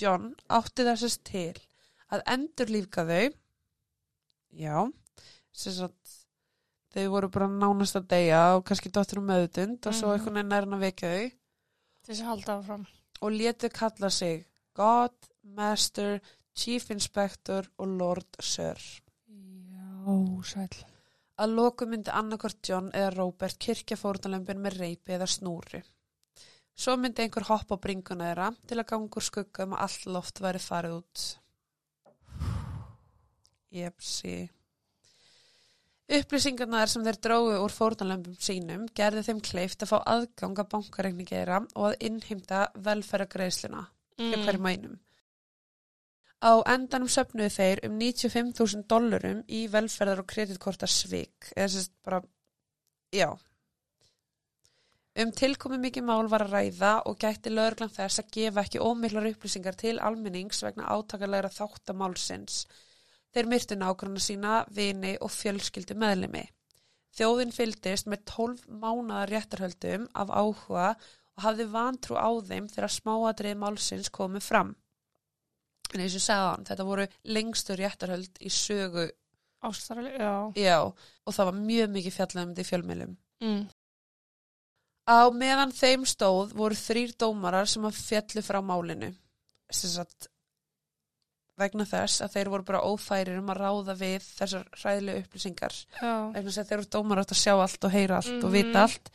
John 0.00 0.32
átti 0.50 0.86
þessast 0.86 1.22
til 1.28 1.54
að 2.14 2.22
endur 2.34 2.70
lífka 2.74 3.04
þau, 3.08 3.28
já, 4.54 4.76
sem 5.54 5.74
sagt 5.76 6.14
þau 6.94 7.06
voru 7.10 7.30
bara 7.34 7.48
nánast 7.50 7.98
að 7.98 8.08
deyja 8.12 8.42
og 8.56 8.64
kannski 8.68 8.90
dottir 8.94 9.18
um 9.18 9.26
meðutund 9.30 9.86
og 9.86 9.94
svo 9.94 10.08
Mhm. 10.12 10.14
einhvern 10.18 10.34
veginn 10.34 10.52
er 10.52 10.66
hann 10.66 10.76
að 10.78 10.84
vekja 10.86 11.12
þau 11.14 11.32
þess 12.06 12.20
að 12.20 12.30
halda 12.30 12.58
áfram. 12.58 12.86
og 13.22 13.30
létu 13.32 13.70
kalla 13.72 14.10
sig 14.10 14.44
God, 14.74 15.14
Master, 15.44 16.20
Chief 16.54 16.90
Inspector 16.90 17.66
og 17.78 17.86
Lord 17.88 18.26
Sir. 18.40 18.74
Já, 19.28 20.42
sæl. 20.44 20.84
Að 21.34 21.54
loku 21.58 21.86
myndi 21.90 22.12
annarkort 22.14 22.60
John 22.68 22.92
eða 22.94 23.10
Robert 23.16 23.58
kirkja 23.58 23.96
fórnalömpin 23.98 24.60
með 24.62 24.78
reypi 24.78 25.16
eða 25.16 25.26
snúri. 25.26 25.80
Svo 26.74 26.96
myndi 26.98 27.24
einhver 27.24 27.46
hoppa 27.48 27.74
á 27.74 27.82
bringuna 27.82 28.28
þeirra 28.28 28.50
til 28.66 28.78
að 28.78 28.88
ganga 28.92 29.18
úr 29.18 29.26
skugga 29.26 29.66
um 29.66 29.74
að 29.74 29.82
allt 29.86 30.06
loft 30.14 30.42
væri 30.42 30.62
farið 30.62 30.96
út. 31.00 31.24
Jepsi. 33.74 34.36
Upplýsingarnar 36.14 36.90
sem 36.92 37.02
þeir 37.06 37.18
drógu 37.26 37.56
úr 37.64 37.72
fórnalömpum 37.72 38.36
sínum 38.38 38.84
gerði 38.94 39.22
þeim 39.26 39.40
kleift 39.42 39.82
að 39.82 39.94
fá 39.94 39.98
aðgang 40.14 40.58
að 40.60 40.70
bankareikningi 40.74 41.32
þeirra 41.32 41.62
og 41.72 41.86
að 41.90 41.98
innheimta 42.10 42.66
velferðagreisluna 42.76 43.86
Mm. 44.14 44.44
hverjum 44.44 44.66
einum. 44.70 44.98
Á 46.44 46.52
endanum 46.68 47.08
söfnuðu 47.08 47.52
þeir 47.54 47.80
um 47.88 47.96
95.000 47.96 48.84
dollurum 48.92 49.40
í 49.48 49.64
velferðar 49.72 50.20
og 50.20 50.28
kreditkorta 50.28 50.88
svik. 50.90 51.48
Eða 51.56 51.70
sérst 51.72 51.94
bara, 52.04 52.20
já. 53.16 53.30
Um 55.14 55.30
tilkomi 55.30 55.78
mikið 55.78 56.04
mál 56.04 56.28
var 56.28 56.42
að 56.44 56.56
ræða 56.56 56.92
og 57.08 57.16
gætti 57.22 57.52
lögreglan 57.52 57.92
þess 57.94 58.20
að 58.20 58.32
gefa 58.36 58.64
ekki 58.64 58.82
ómiklar 58.82 59.28
upplýsingar 59.30 59.78
til 59.78 59.94
almennings 60.02 60.60
vegna 60.66 60.90
átakalega 60.90 61.52
þáttamálsins. 61.54 62.64
Þeir 63.32 63.50
myrtu 63.50 63.78
nágrunna 63.78 64.20
sína, 64.20 64.60
vini 64.74 65.14
og 65.22 65.32
fjölskyldu 65.32 65.96
meðlimi. 65.96 66.44
Þjóðin 67.14 67.54
fylgdist 67.54 68.10
með 68.10 68.24
12 68.34 68.68
mánada 68.82 69.24
réttarhöldum 69.30 70.08
af 70.12 70.34
áhuga 70.34 70.88
og 70.98 71.46
hafði 71.46 71.70
vantrú 71.72 72.18
á 72.18 72.30
þeim 72.50 72.68
þegar 72.68 72.98
smáadrið 72.98 73.60
málsins 73.62 74.10
komið 74.12 74.50
fram. 74.50 74.74
En 75.92 76.00
eins 76.00 76.14
og 76.16 76.24
sagði 76.24 76.46
hann, 76.50 76.64
þetta 76.64 76.84
voru 76.88 77.04
lengstur 77.36 77.76
réttarhöld 77.78 78.40
í 78.40 78.50
sögu, 78.50 79.04
Ástrali, 79.64 80.10
já. 80.18 80.32
já, 80.58 80.78
og 81.24 81.32
það 81.36 81.44
var 81.50 81.58
mjög 81.60 81.90
mikið 81.94 82.14
fjallað 82.18 82.44
um 82.48 82.54
í 82.58 82.64
fjölmiðlum. 82.68 83.16
Mm. 83.44 83.62
Á 85.04 85.18
meðan 85.36 85.72
þeim 85.76 86.04
stóð 86.08 86.54
voru 86.56 86.74
þrýr 86.78 87.12
dómarar 87.20 87.68
sem 87.68 87.84
að 87.84 87.98
fjallu 88.00 88.42
frá 88.44 88.60
málinu. 88.64 89.10
Sem 89.70 89.90
sagt, 89.92 90.28
vegna 91.60 91.84
þess 91.86 92.22
að 92.24 92.32
þeir 92.34 92.50
voru 92.52 92.66
bara 92.66 92.82
ófærir 92.88 93.38
um 93.38 93.50
að 93.52 93.60
ráða 93.62 93.94
við 94.00 94.24
þessar 94.40 94.64
hræðilegu 94.80 95.22
upplýsingar. 95.26 95.76
Vegna 96.00 96.48
þess 96.48 96.58
að 96.64 96.68
þeir 96.72 96.78
eru 96.80 96.90
dómarar 96.96 97.24
átt 97.26 97.34
að 97.36 97.42
sjá 97.44 97.54
allt 97.60 97.84
og 97.88 97.94
heyra 97.94 98.16
allt 98.20 98.32
og 98.44 98.50
Mhm. 98.50 98.52
vita 98.56 98.82
allt. 98.82 99.10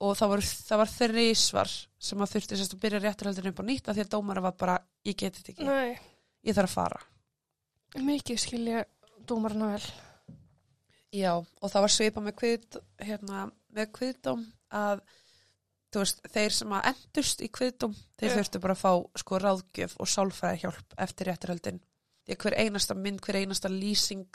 Og 0.00 0.16
það, 0.16 0.28
voru, 0.32 0.42
það 0.70 0.78
var 0.80 0.90
þrísvar 0.96 1.72
sem 2.00 2.22
að 2.24 2.30
þurfti 2.34 2.56
sérst 2.58 2.74
að 2.76 2.82
byrja 2.84 3.00
réttarhöldinu 3.04 3.52
upp 3.52 3.60
á 3.60 3.64
nýtt 3.68 3.88
af 3.92 3.96
því 3.98 4.04
að 4.06 4.12
dómarar 4.14 4.46
var 4.48 4.54
bara, 4.60 4.76
ég 5.04 5.16
geti 5.20 5.42
þetta 5.42 5.52
ekki, 5.52 5.66
Nei, 5.68 5.98
ég 6.48 6.56
þarf 6.56 6.70
að 6.70 6.78
fara. 6.78 7.00
mikið 8.00 8.38
skilja 8.40 8.84
dómarna 9.28 9.74
vel. 9.74 9.90
Já, 11.12 11.32
og 11.36 11.66
það 11.72 11.82
var 11.84 11.92
svipa 11.92 12.22
með 12.22 12.36
kvið, 12.38 12.78
hérna, 13.02 13.44
með 13.74 13.88
kviðdóm 13.98 14.44
að 14.78 15.00
veist, 15.96 16.20
þeir 16.30 16.54
sem 16.54 16.72
að 16.76 16.86
endust 16.92 17.40
í 17.42 17.48
kviðdóm, 17.50 17.96
þeir 18.20 18.30
Já. 18.30 18.34
þurftu 18.38 18.60
bara 18.62 18.76
að 18.76 18.82
fá 18.84 18.92
sko 19.18 19.40
ráðgjöf 19.42 19.96
og 20.00 20.06
sálfræði 20.12 20.60
hjálp 20.62 20.94
eftir 21.02 21.26
réttarhöldin. 21.32 21.80
Því 22.24 22.36
að 22.36 22.44
hver 22.44 22.56
einasta 22.62 22.94
mynd, 22.94 23.20
hver 23.26 23.40
einasta 23.42 23.68
lýsing, 23.72 24.28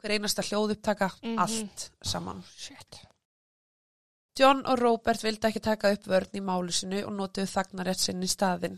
hver 0.00 0.14
einasta 0.16 0.42
hljóðupptaka, 0.42 1.10
Mhm. 1.22 1.38
allt 1.38 1.90
saman. 2.02 2.42
Shit. 2.56 3.02
John 4.36 4.58
og 4.68 4.76
Robert 4.82 5.22
vildi 5.24 5.48
ekki 5.48 5.62
taka 5.64 5.90
upp 5.94 6.06
vörn 6.12 6.34
í 6.36 6.40
málu 6.44 6.72
sinu 6.76 6.98
og 7.08 7.14
notuðu 7.16 7.48
þagnarétt 7.48 8.02
sinn 8.02 8.20
í 8.20 8.28
staðinn. 8.28 8.74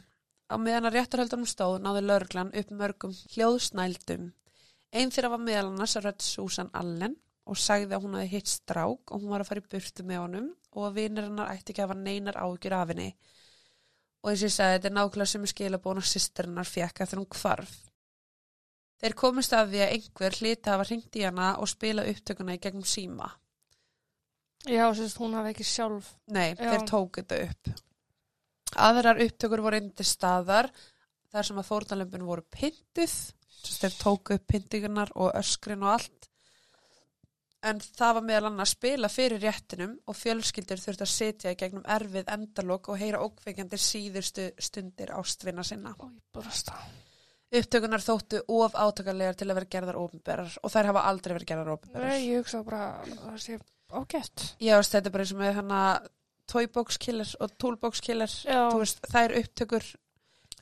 Á 0.47 0.55
meðan 0.55 0.87
að 0.87 0.99
réttarhöldunum 1.01 1.49
stóð 1.51 1.81
náði 1.83 2.03
lörglan 2.05 2.53
upp 2.61 2.69
mörgum 2.71 3.15
hljóðsnældum. 3.33 4.29
Einn 4.95 5.11
þeirra 5.11 5.33
var 5.33 5.43
meðal 5.43 5.73
annars 5.73 5.97
rödd 5.99 6.23
Susan 6.23 6.71
Allen 6.79 7.17
og 7.43 7.59
sagði 7.59 7.97
að 7.97 8.07
hún 8.07 8.15
hafi 8.21 8.31
hitt 8.37 8.53
strák 8.53 9.11
og 9.11 9.25
hún 9.25 9.33
var 9.33 9.43
að 9.43 9.51
fara 9.51 9.65
í 9.65 9.67
burtu 9.75 10.07
með 10.07 10.23
honum 10.23 10.47
og 10.77 10.87
að 10.87 11.01
vinir 11.01 11.27
hennar 11.27 11.51
ætti 11.57 11.75
ekki 11.75 11.83
að 11.83 11.89
hafa 11.89 11.99
neinar 12.05 12.39
ágjur 12.39 12.79
af 12.79 12.95
henni. 12.95 13.09
Og 14.23 14.31
ég 14.37 14.55
sagði, 14.55 14.79
þetta 14.79 14.91
er 14.93 14.97
nákvæmlega 15.01 15.33
sem 15.33 15.43
er 15.49 15.53
skilabóna 15.57 16.07
sýsterinnar 16.07 16.71
fjekka 16.71 17.09
þegar 17.09 17.25
hún 17.25 17.31
hvarf. 17.35 17.75
Þeir 19.03 19.19
komist 19.27 19.59
af 19.59 19.69
því 19.75 19.83
að 19.83 19.99
einhver 19.99 20.39
hlita 20.39 20.77
hafa 20.77 20.87
hringt 20.87 21.19
í 21.19 21.27
hana 21.27 21.51
og 21.59 21.71
spila 21.75 22.07
upptökuna 22.07 22.55
í 22.55 22.63
gegnum 22.63 22.87
síma. 22.87 23.33
Já, 24.67 24.89
sérst, 24.95 25.19
hún 25.23 25.37
hafi 25.39 25.53
ekki 25.55 25.67
sjálf. 25.67 26.15
Nei, 26.35 26.51
Já. 26.57 26.73
þeir 26.73 26.87
tók 26.89 27.21
þetta 27.21 27.43
upp. 27.47 27.75
Aðrar 28.79 29.21
upptökur 29.23 29.63
voru 29.65 29.79
indi 29.81 30.05
staðar 30.05 30.71
þar 31.33 31.47
sem 31.47 31.61
að 31.61 31.69
fórnalömpin 31.69 32.27
voru 32.27 32.45
pyntuð, 32.53 33.15
þess 33.59 33.83
þeir 33.85 33.95
tóku 34.01 34.37
upp 34.37 34.49
pyntingarnar 34.51 35.13
og 35.15 35.31
öskrin 35.39 35.85
og 35.87 35.95
allt. 35.95 36.29
En 37.69 37.81
það 37.83 38.15
var 38.19 38.27
meðal 38.27 38.51
annars 38.53 38.73
spila 38.77 39.09
fyrir 39.11 39.43
réttinum 39.43 39.97
og 40.07 40.15
fjölskyldur 40.15 40.79
þurfti 40.79 41.05
að 41.05 41.11
sitja 41.11 41.55
í 41.55 41.59
gegnum 41.59 41.87
erfið 41.91 42.31
endalok 42.31 42.93
og 42.93 43.01
heyra 43.01 43.23
ókveikjandi 43.25 43.81
síðustu 43.83 44.47
stundir 44.63 45.11
ástvinna 45.17 45.65
sinna. 45.67 45.95
Ói, 45.99 46.13
brasta. 46.35 46.77
Upptökunar 47.49 48.05
þóttu 48.05 48.45
of 48.53 48.77
átakarlegar 48.79 49.35
til 49.39 49.49
að 49.49 49.59
vera 49.59 49.73
gerðar 49.73 49.99
ópenberar 49.99 50.55
og 50.63 50.71
þær 50.71 50.91
hafa 50.93 51.05
aldrei 51.11 51.35
verið 51.35 51.51
gerðar 51.51 51.75
ópenberar. 51.75 52.13
Nei, 52.13 52.29
ég 52.29 52.43
hugsa 52.45 52.63
bara 52.63 52.85
að 53.01 53.15
það 53.25 53.43
sé 53.43 53.59
ágætt. 53.93 54.55
Já, 54.61 54.77
þetta 54.83 55.07
er 55.07 55.11
bara 55.15 55.23
eins 55.25 55.33
og 55.33 55.39
með 55.41 55.55
hana 55.55 55.83
toybox 56.49 56.97
killer 56.99 57.35
og 57.41 57.51
toolbox 57.59 58.01
killer. 58.01 58.27
Já, 58.45 58.71
Þú 58.73 58.79
veist, 58.83 59.01
það 59.11 59.25
er 59.29 59.37
upptökur 59.43 59.85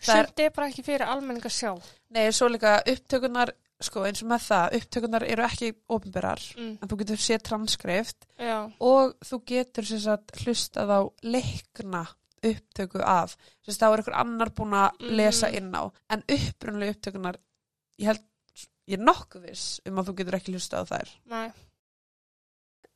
það 0.01 0.27
sumt 0.27 0.41
er 0.45 0.51
bara 0.51 0.69
ekki 0.71 0.83
fyrir 0.87 1.07
almenning 1.07 1.45
að 1.47 1.55
sjá. 1.57 1.71
Nei, 2.11 2.27
svo 2.33 2.49
líka 2.53 2.83
upptökunar, 2.87 3.53
sko 3.81 4.05
eins 4.09 4.23
og 4.23 4.29
með 4.31 4.45
það, 4.49 4.77
upptökunar 4.81 5.23
eru 5.27 5.43
ekki 5.47 5.73
ofinberar, 5.89 6.41
Mm. 6.57 6.79
en 6.83 6.89
þú 6.89 6.99
getur 6.99 7.17
séð 7.17 7.43
transkrift 7.43 8.27
Já, 8.39 8.71
og 8.81 9.15
þú 9.25 9.41
getur 9.47 9.85
sagt 9.85 10.33
hlustað 10.45 10.89
á 10.91 11.01
leikna 11.23 12.07
upptöku 12.43 13.01
af, 13.03 13.37
sem 13.65 13.73
sagt 13.75 13.81
þá 13.83 13.93
er 13.93 13.99
einhver 14.03 14.15
annar 14.21 14.51
búin 14.51 14.73
að 14.73 14.91
Mhm. 15.01 15.17
lesa 15.17 15.49
inn 15.51 15.73
á, 15.73 15.91
en 16.11 16.23
upprunlega 16.29 16.95
upptökunar, 16.95 17.37
ég 17.99 18.07
held, 18.07 18.21
ég 18.89 18.99
er 18.99 19.05
nokkuð 19.05 19.49
viss 19.49 19.81
um 19.87 19.97
að 19.97 20.07
þú 20.09 20.15
getur 20.17 20.35
ekki 20.39 20.53
hlustað 20.55 20.85
á 20.85 20.85
þær. 20.93 21.09
nei. 21.27 21.53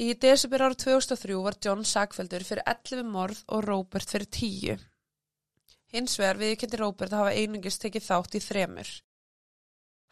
Í 0.00 0.14
desember 0.16 0.62
ára 0.64 0.76
2003 0.80 1.34
var 1.44 1.58
John 1.60 1.82
sakveldur 1.84 2.44
fyrir 2.48 2.64
11 2.70 3.08
morð 3.12 3.42
og 3.52 3.66
Robert 3.66 4.08
fyrir 4.08 4.30
10. 4.32 4.84
Hins 5.92 6.14
vegar 6.16 6.40
viðkendi 6.40 6.78
Robert 6.80 7.12
að 7.12 7.20
hafa 7.20 7.34
einungis 7.36 7.76
tekið 7.82 8.06
þátt 8.06 8.36
í 8.38 8.40
þremur. 8.40 8.92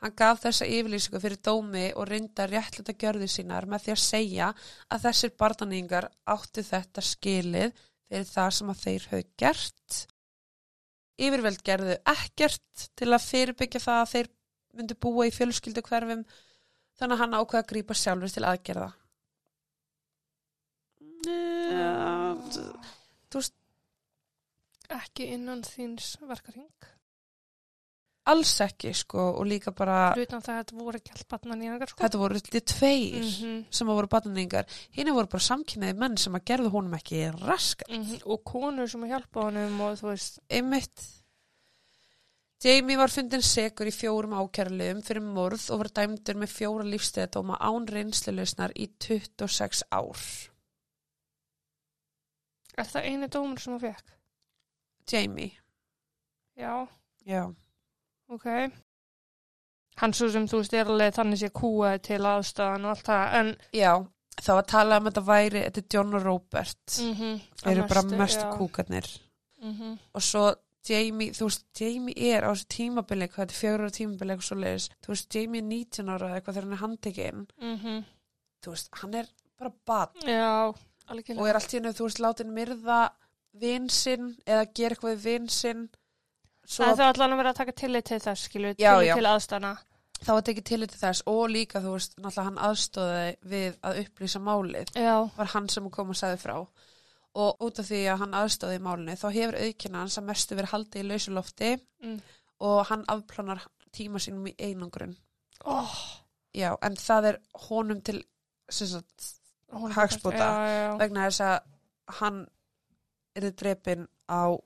Hann 0.03 0.15
gaf 0.19 0.43
þessa 0.43 0.69
yfirlýsingu 0.69 1.23
fyrir 1.23 1.41
dómi 1.49 1.87
og 1.95 2.07
reynda 2.11 2.47
réttluta 2.51 2.95
gjörði 3.01 3.31
sínar 3.33 3.67
með 3.71 3.87
því 3.87 3.95
að 3.95 4.05
segja 4.05 4.51
að 4.93 5.09
þessir 5.09 5.35
barnaningar 5.41 6.11
áttu 6.37 6.67
þetta 6.69 7.07
skilið 7.09 7.83
fyrir 8.11 8.31
það 8.35 8.53
sem 8.59 8.75
að 8.75 8.85
þeir 8.85 9.09
höfðu 9.15 9.33
gert. 9.41 9.99
Yfirveld 11.19 11.65
gerðu 11.65 11.99
ekkert 12.13 12.89
til 12.93 13.13
að 13.15 13.27
fyrirbyggja 13.31 13.87
það 13.89 14.05
að 14.05 14.15
þeir 14.15 14.33
myndu 14.77 15.01
búa 15.01 15.27
í 15.27 15.35
fjölskyldu 15.35 15.89
hverfum 15.89 16.25
þannig 16.29 17.17
að 17.17 17.21
hann 17.25 17.41
ákveða 17.41 17.65
að 17.65 17.71
grípa 17.73 17.97
sjálfur 17.97 18.37
til 18.37 18.47
aðgerða. 18.47 18.93
Ja, 21.27 22.35
þú 23.31 23.41
veist, 23.41 23.55
Ekki 24.89 25.27
innan 25.35 25.61
þíns 25.67 26.15
verkaring. 26.25 26.71
alls 28.29 28.55
ekki 28.61 28.91
sko 28.97 29.23
og 29.41 29.47
líka 29.49 29.73
bara 29.77 30.13
Utan 30.21 30.43
það 30.45 30.55
að 30.55 30.59
þetta 30.63 30.79
voru 30.85 30.99
ekki 31.01 31.13
allt 31.15 31.29
batnan 31.33 31.63
í 31.65 31.69
einhver 31.69 31.89
sko. 31.89 32.03
þetta 32.05 32.19
voru 32.21 32.35
litli 32.37 32.61
tveir 32.61 33.23
Mhm, 33.25 33.65
sem 33.73 33.89
að 33.89 33.95
voru 33.99 34.09
batningar 34.09 34.67
hinn 34.97 35.13
voru 35.17 35.27
bara 35.33 35.47
samkynniði 35.47 35.97
menn 35.97 36.17
sem 36.21 36.35
að 36.37 36.45
gerðu 36.45 36.71
honum 36.75 36.95
ekki 36.99 37.23
rask 37.47 37.83
mhm, 37.89 38.21
Og 38.27 38.43
konur 38.45 38.87
sem 38.89 39.01
að 39.05 39.09
hjálpa 39.15 39.47
honum 39.49 39.81
og 39.81 39.97
þú 39.99 40.11
veist, 40.13 40.39
einmitt. 40.51 41.07
Jamie 42.65 42.97
var 42.99 43.09
fundin 43.09 43.41
segur 43.43 43.87
í 43.87 43.93
fjórum 43.95 44.33
ákærlegum 44.35 45.03
fyrir 45.07 45.23
morð 45.23 45.71
og 45.71 45.79
var 45.85 45.89
dæmdur 45.95 46.35
með 46.41 46.51
fjóra 46.53 46.85
lífstæðadóma 46.85 47.57
án 47.61 47.87
reynsluleysnar 47.89 48.73
í 48.77 48.89
26 48.99 49.85
ár 49.93 50.17
er 52.83 52.91
það 52.93 53.09
eini 53.09 53.31
dómur 53.33 53.63
sem 53.63 53.79
það 53.79 53.89
fekk? 53.89 54.15
Jamie, 55.09 55.53
Já, 56.59 56.87
já. 57.25 57.55
Ok. 58.29 58.47
Hann 59.99 60.15
svo 60.15 60.29
sem 60.31 60.47
þú 60.51 60.61
veist 60.63 60.75
er 60.75 60.91
alveg 60.91 61.15
þannig 61.15 61.41
sé 61.41 61.51
kúaði 61.55 62.01
til 62.11 62.19
aðstæðan 62.27 62.87
og 62.87 62.95
allt 62.95 63.07
það, 63.07 63.37
en 63.39 63.53
Já, 63.75 63.93
þá 64.39 64.51
að 64.57 64.67
tala 64.73 64.99
um 64.99 65.07
að 65.07 65.13
þetta 65.13 65.25
væri 65.29 65.63
þetta 65.65 65.83
er 65.83 65.89
John 65.95 66.19
og 66.19 66.27
Robert. 66.27 66.99
Mm 67.03 67.41
þeir 67.63 67.73
eru 67.73 67.87
bara 67.91 68.05
mestu 68.23 68.45
já. 68.45 68.53
kúkarnir 68.59 69.09
Mhm, 69.59 69.99
og 70.15 70.23
svo 70.23 70.55
Jamie, 70.89 71.33
þú 71.35 71.49
veist, 71.49 71.65
Jamie 71.77 72.15
er 72.33 72.47
á 72.47 72.55
þessu 72.55 72.69
tímabili, 72.73 73.27
hvað 73.29 73.43
þetta 73.43 73.55
er 73.55 73.59
fjögur 73.61 73.83
ára 73.83 73.95
tímabili 73.97 74.33
eitthvað 74.35 74.47
svo 74.49 74.59
leiðis, 74.63 74.87
þú 75.05 75.11
veist, 75.13 75.35
Jamie 75.35 75.61
er 75.61 75.67
19 75.67 76.13
ára 76.13 76.29
eða 76.29 76.39
eitthvað 76.39 76.55
þegar 76.55 76.67
hann 76.67 76.77
er 76.77 76.83
handtekinn, 76.83 77.43
mhm. 77.59 78.05
þú 78.63 78.75
veist, 78.75 78.91
hann 79.03 79.19
er 79.19 79.33
bara 79.59 79.73
bad. 79.91 80.15
Já, 80.23 80.75
algjörlega. 81.09 81.41
og 81.41 81.49
er 81.49 81.59
allt 81.59 81.73
í 81.73 81.79
hennu, 81.79 81.95
þú 81.97 82.09
veist, 82.09 82.23
látin 82.25 82.55
myrða 82.55 82.99
vinsinn 83.59 84.35
eða 84.47 84.69
gera 84.75 84.97
eitthvað 84.97 85.17
við 85.17 85.25
vinsinn 85.29 85.89
Það 86.69 87.01
er 87.01 87.11
allan 87.15 87.33
að 87.33 87.41
vera 87.41 87.53
að 87.55 87.61
taka 87.63 87.75
tillit 87.81 88.09
til 88.09 88.19
þess, 88.21 88.49
skilju, 88.49 88.75
tillit 88.77 89.15
til 89.17 89.29
aðstæðana. 89.31 89.71
þá 90.19 90.31
var 90.35 90.45
tekið 90.49 90.67
til 90.69 90.81
til 90.83 91.01
þess 91.01 91.25
og 91.31 91.43
líka, 91.53 91.81
þú 91.81 91.95
veist, 91.95 92.17
náttúrulega 92.19 92.49
hann 92.49 92.61
aðstóði 92.67 93.25
við 93.53 93.79
að 93.89 94.01
upplýsa 94.03 94.43
málið. 94.43 94.93
Já, 94.99 95.15
var 95.37 95.51
hann 95.55 95.69
sem 95.73 95.89
kom 95.95 96.13
og 96.13 96.19
sagði 96.19 96.41
frá. 96.43 96.57
Og 97.39 97.65
út 97.65 97.81
af 97.81 97.89
því 97.89 98.03
að 98.13 98.21
hann 98.25 98.37
aðstóði 98.37 98.79
í 98.81 98.85
málinu 98.85 99.17
þá 99.17 99.27
hefur 99.31 99.59
aukina 99.63 100.03
hans 100.03 100.19
að 100.19 100.29
mestu 100.29 100.59
verið 100.59 100.75
haldið 100.75 101.05
í 101.05 101.09
lausulofti 101.09 101.73
mm. 102.05 102.19
og 102.69 102.79
hann 102.91 103.05
afplánar 103.15 103.65
tíma 103.95 104.21
sínum 104.21 104.51
í 104.51 104.57
einangrun. 104.59 105.17
Oh, 105.65 105.97
já, 106.53 106.73
en 106.85 106.99
það 107.01 107.33
er 107.33 107.41
honum 107.69 108.03
til 108.05 108.21
sem 108.69 108.91
sagt, 108.91 109.38
Já. 110.69 110.97
vegna 110.99 111.27
þess 111.29 111.41
að 111.41 111.61
hann 112.21 112.47
er 113.37 113.51
drepin 113.53 114.07
á 114.29 114.57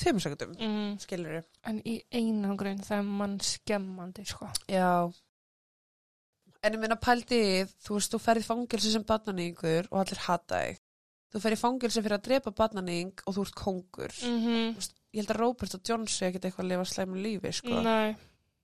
tveim 0.00 0.20
sekundum, 0.20 0.54
Mm. 0.56 0.98
skilur 1.00 1.42
En 1.64 1.80
í 1.84 2.02
einangrun 2.12 2.78
það 2.80 2.98
er 2.98 3.02
mann 3.02 3.38
skemmandi, 3.40 4.24
sko. 4.26 4.48
já 4.68 5.12
en 6.62 6.72
ég 6.74 6.78
minna 6.80 6.96
pældi 6.96 7.36
í, 7.40 7.64
þú 7.84 7.94
veist, 7.96 8.12
þú 8.12 8.18
ferði 8.20 8.44
fangilsi 8.44 8.92
sem 8.92 9.04
barnaningur 9.04 9.86
og 9.90 10.00
allir 10.04 10.18
hata 10.26 10.60
þig 10.64 10.78
þú 11.32 11.40
ferði 11.40 11.58
fangilsi 11.60 12.02
fyrir 12.02 12.18
að 12.18 12.24
drepa 12.26 12.50
barnaning 12.56 13.12
og 13.26 13.34
þú 13.34 13.42
ert 13.46 13.54
kongur 13.54 14.12
Mm 14.22 14.74
ég 15.12 15.24
held 15.24 15.30
að 15.34 15.40
Robert 15.40 15.74
og 15.74 15.80
John 15.88 16.04
sé 16.06 16.28
ekkert 16.28 16.44
eitthvað 16.44 16.64
að 16.64 16.68
lifa 16.70 16.84
slæmu 16.86 17.16
lífi, 17.22 17.52
sko 17.52 17.80
Nei. 17.82 18.16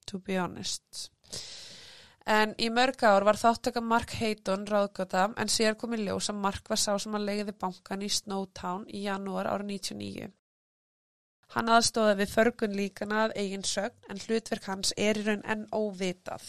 to 0.07 0.19
be 0.19 0.37
honest. 0.39 1.11
En 2.27 2.57
í 2.59 2.67
mörg 2.75 3.05
ár 3.07 3.23
var 3.23 3.39
þáttaka 3.39 3.81
Mark 3.81 4.11
Hayton 4.19 4.65
ráðgöta 4.67 5.29
en 5.39 5.51
síðar 5.53 5.77
kom 5.79 5.93
í 5.95 6.01
ljós 6.01 6.27
að 6.33 6.41
Mark 6.43 6.67
var 6.73 6.81
sá 6.83 6.97
sem 6.99 7.15
að 7.15 7.29
leiði 7.29 7.55
bankan 7.55 8.03
í 8.03 8.09
Snowtown 8.11 8.89
í 8.91 9.05
janúar 9.05 9.47
ára 9.47 9.63
99. 9.63 10.33
Hann 11.55 11.71
aðstóði 11.71 12.17
við 12.19 12.33
förgun 12.33 12.75
líkana 12.75 13.21
að 13.27 13.37
eigin 13.43 13.63
sögn 13.63 14.11
en 14.11 14.23
hlutverk 14.25 14.67
hans 14.67 14.91
er 14.99 15.21
í 15.21 15.23
raun 15.29 15.47
enn 15.47 15.63
óvitað. 15.71 16.49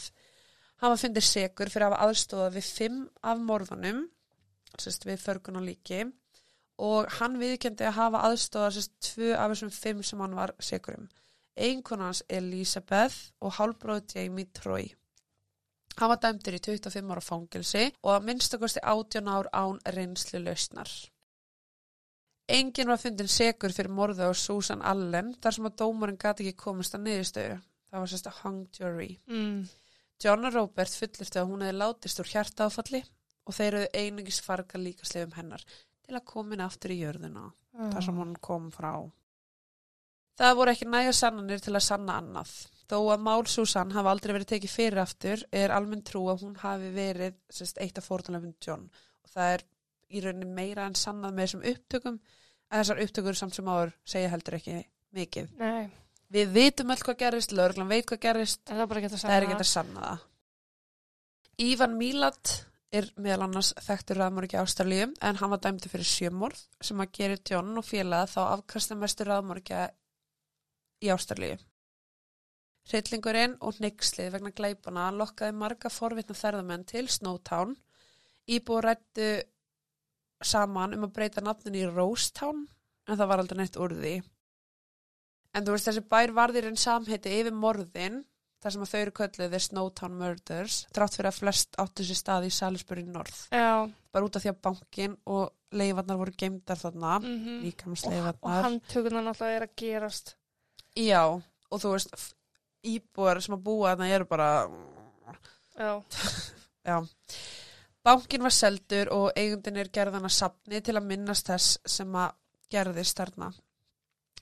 Hann 0.82 0.96
var 0.96 1.02
fundið 1.04 1.28
segur 1.30 1.70
fyrir 1.70 1.88
að 1.88 1.94
hafa 1.94 2.10
aðstóða 2.10 2.50
við 2.58 2.72
fimm 2.80 3.04
af 3.22 3.46
morðunum, 3.46 4.02
sérst 4.82 5.06
við 5.06 5.22
förgun 5.22 5.62
og 5.62 5.68
líki, 5.70 6.04
og 6.82 7.14
hann 7.20 7.38
viðkendi 7.38 7.86
að 7.86 8.00
hafa 8.02 8.26
aðstóða 8.32 8.74
sérst 8.74 8.98
tvö 9.12 9.36
af 9.38 9.54
þessum 9.54 9.74
fimm 9.78 10.04
sem 10.06 10.26
hann 10.26 10.38
var 10.38 10.58
segur 10.58 10.98
um 10.98 11.08
eiginkona 11.58 12.10
hans 12.10 12.24
Elisabeth 12.30 13.32
og 13.42 13.58
hálfbróð 13.58 14.14
Jamie 14.16 14.50
Troy. 14.54 14.92
Hann 15.98 16.12
var 16.12 16.20
dæmdur 16.22 16.58
í 16.58 16.62
25 16.62 17.14
ára 17.14 17.24
fangilsi 17.26 17.86
og 18.04 18.12
að 18.14 18.26
minnstakosti 18.30 18.84
18 18.84 19.30
ár 19.34 19.50
án 19.54 19.80
reynslu 19.96 20.44
lausnar. 20.44 20.92
Engin 22.48 22.88
var 22.88 23.02
fundin 23.02 23.28
segur 23.28 23.74
fyrir 23.76 23.92
morðu 23.92 24.30
á 24.30 24.32
Susan 24.38 24.84
Allen 24.86 25.34
þar 25.42 25.58
sem 25.58 25.68
að 25.68 25.80
dómarinn 25.82 26.22
gati 26.22 26.46
ekki 26.46 26.62
komist 26.62 26.96
að 26.96 27.08
niðurstöðu. 27.08 27.58
Það 27.88 28.04
var 28.04 28.12
sérst 28.12 28.30
að 28.30 28.40
hung 28.44 28.62
jury. 28.78 29.10
Mm. 29.28 29.60
John 30.24 30.48
og 30.48 30.56
Robert 30.56 30.96
fullirtu 31.02 31.42
að 31.42 31.50
hún 31.50 31.66
hefði 31.66 31.78
látist 31.82 32.22
úr 32.24 32.32
hjartaáfalli 32.32 33.04
og 33.48 33.56
þeir 33.58 33.68
eru 33.68 33.90
einungis 33.94 34.40
farga 34.44 34.80
líkaslegum 34.80 35.36
hennar 35.38 35.66
til 35.68 36.16
að 36.16 36.26
komin 36.30 36.64
aftur 36.64 36.94
í 36.96 37.02
jörðuna 37.02 37.50
þar 37.78 38.06
sem 38.06 38.18
hún 38.22 38.34
kom 38.42 38.72
frá. 38.74 38.94
Það 40.38 40.58
voru 40.60 40.74
ekki 40.74 40.88
næja 40.90 41.14
sannanir 41.18 41.62
til 41.64 41.76
að 41.76 41.86
sanna 41.86 42.18
annað. 42.22 42.54
Þó 42.88 42.98
að 43.12 43.24
Mál 43.26 43.48
Susan 43.52 43.92
hafi 43.92 44.12
aldrei 44.14 44.34
verið 44.38 44.52
tekið 44.54 44.72
fyrir 44.72 45.02
aftur 45.04 45.44
er 45.52 45.74
almenn 45.76 46.06
trú 46.08 46.24
að 46.32 46.46
hún 46.46 46.56
hafi 46.62 46.92
verið 46.96 47.36
sérst, 47.52 47.82
eitt 47.84 48.00
af 48.00 48.08
fórtunlefum 48.08 48.56
John 48.64 48.88
og 48.88 49.32
það 49.34 49.54
er 49.58 49.66
í 50.08 50.24
rauninni 50.24 50.48
meira 50.56 50.88
en 50.88 50.96
sannað 50.96 51.36
með 51.36 51.48
þessum 51.48 51.66
upptökum 51.74 52.20
en 52.22 52.80
þessar 52.80 53.04
upptökur 53.04 53.40
samt 53.40 53.58
sem 53.58 53.68
áður 53.68 53.96
segja 54.08 54.32
heldur 54.32 54.60
ekki 54.60 54.78
mikið. 55.18 55.52
Nei, 55.60 55.90
Við 56.34 56.50
vitum 56.56 56.90
öll 56.92 57.00
hvað 57.00 57.20
gerist, 57.22 57.54
lögreglan 57.56 57.92
veit 57.92 58.08
hvað 58.08 58.24
gerist, 58.26 58.64
en 58.68 58.82
það 58.82 58.90
það 59.16 59.36
er 59.36 59.46
ekki 59.46 59.56
að 59.56 59.70
sanna 59.70 60.02
það. 60.04 60.26
Ívan 61.68 61.94
Mílat 61.98 62.52
er 62.98 63.08
meðal 63.20 63.46
annars 63.48 63.70
þekktur 63.84 64.20
raðmorgi 64.22 64.60
ástralíu 64.60 65.08
en 65.08 65.40
hann 65.40 65.52
var 65.54 65.62
dæmdi 65.64 65.90
fyrir 65.92 66.08
sjömorð 66.08 66.60
sem 66.84 67.00
að 67.04 67.14
gera 67.18 67.40
John 67.50 67.80
og 67.80 67.88
félaga 67.88 68.30
þá 68.32 68.42
afkastamestur 68.58 69.32
raðmorgi 69.32 69.80
í 71.04 71.12
ástralíu. 71.16 71.58
Hrillingurinn 72.88 73.58
og 73.68 73.82
neyxlið 73.84 74.32
vegna 74.38 74.54
glæpana 74.56 75.10
lokkaði 75.12 75.56
marga 75.60 75.92
forvitna 75.92 76.38
ferðamenn 76.38 76.86
til 76.88 77.08
Snowtown. 77.12 77.76
Íbúi 78.48 78.84
rættu 78.86 79.28
saman 80.44 80.96
um 80.96 81.04
að 81.08 81.14
breyta 81.18 81.44
nafnin 81.44 81.76
í 81.76 81.86
Rosetown 81.90 82.64
en 83.08 83.18
það 83.18 83.30
var 83.32 83.44
aldrei 83.44 83.62
neitt 83.62 83.80
úr 83.82 83.96
því. 83.98 84.16
En 85.56 85.66
þú 85.66 85.76
veist 85.76 85.90
þessi 85.90 86.04
bær 86.08 86.34
varðir 86.38 86.70
en 86.70 86.80
samheiti 86.80 87.34
yfir 87.42 87.56
morðin 87.56 88.22
þar 88.62 88.74
sem 88.74 88.86
að 88.86 88.92
þau 88.92 89.00
eru 89.00 89.14
kölluð 89.20 89.52
The 89.52 89.62
Snowtown 89.64 90.18
Murders 90.18 90.80
trátt 90.96 91.18
fyrir 91.18 91.32
að 91.32 91.40
flest 91.42 91.78
áttu 91.82 92.06
sér 92.06 92.20
stað 92.20 92.48
í 92.48 92.54
Salisbury 92.54 93.04
North. 93.08 93.48
Já, 93.52 93.88
Bara 94.14 94.26
út 94.26 94.38
af 94.38 94.44
því 94.44 94.54
að 94.54 94.62
bankin 94.66 95.18
og 95.30 95.76
leifarnar 95.78 96.18
voru 96.20 96.34
geimdar 96.40 96.80
þarna, 96.80 97.20
mm 97.20 97.26
-hmm. 97.26 97.44
og, 97.44 97.60
og 97.60 97.66
líkamsleifarnar. 97.68 98.64
handtökunan 98.64 99.28
náttúrulega 99.28 99.58
er 99.58 99.68
að 99.68 99.76
gerast. 99.76 100.36
Já, 100.96 101.24
og 101.72 101.82
þú 101.82 101.92
veist, 101.94 102.36
íbúar 102.86 103.42
sem 103.42 103.56
að 103.58 103.66
búa 103.66 103.94
þarna 103.94 104.10
eru 104.14 104.28
bara, 104.30 104.52
Já, 105.78 106.02
já. 106.86 107.06
Bankin 108.04 108.42
var 108.42 108.54
seldur 108.56 109.12
og 109.14 109.32
eigundin 109.38 109.78
er 109.78 109.92
gerðan 109.94 110.26
að 110.26 110.38
sapni 110.38 110.80
til 110.82 110.96
að 110.98 111.10
minnast 111.10 111.50
þess 111.52 111.76
sem 111.98 112.16
að 112.18 112.32
gerðist 112.72 113.20
þarna. 113.20 113.52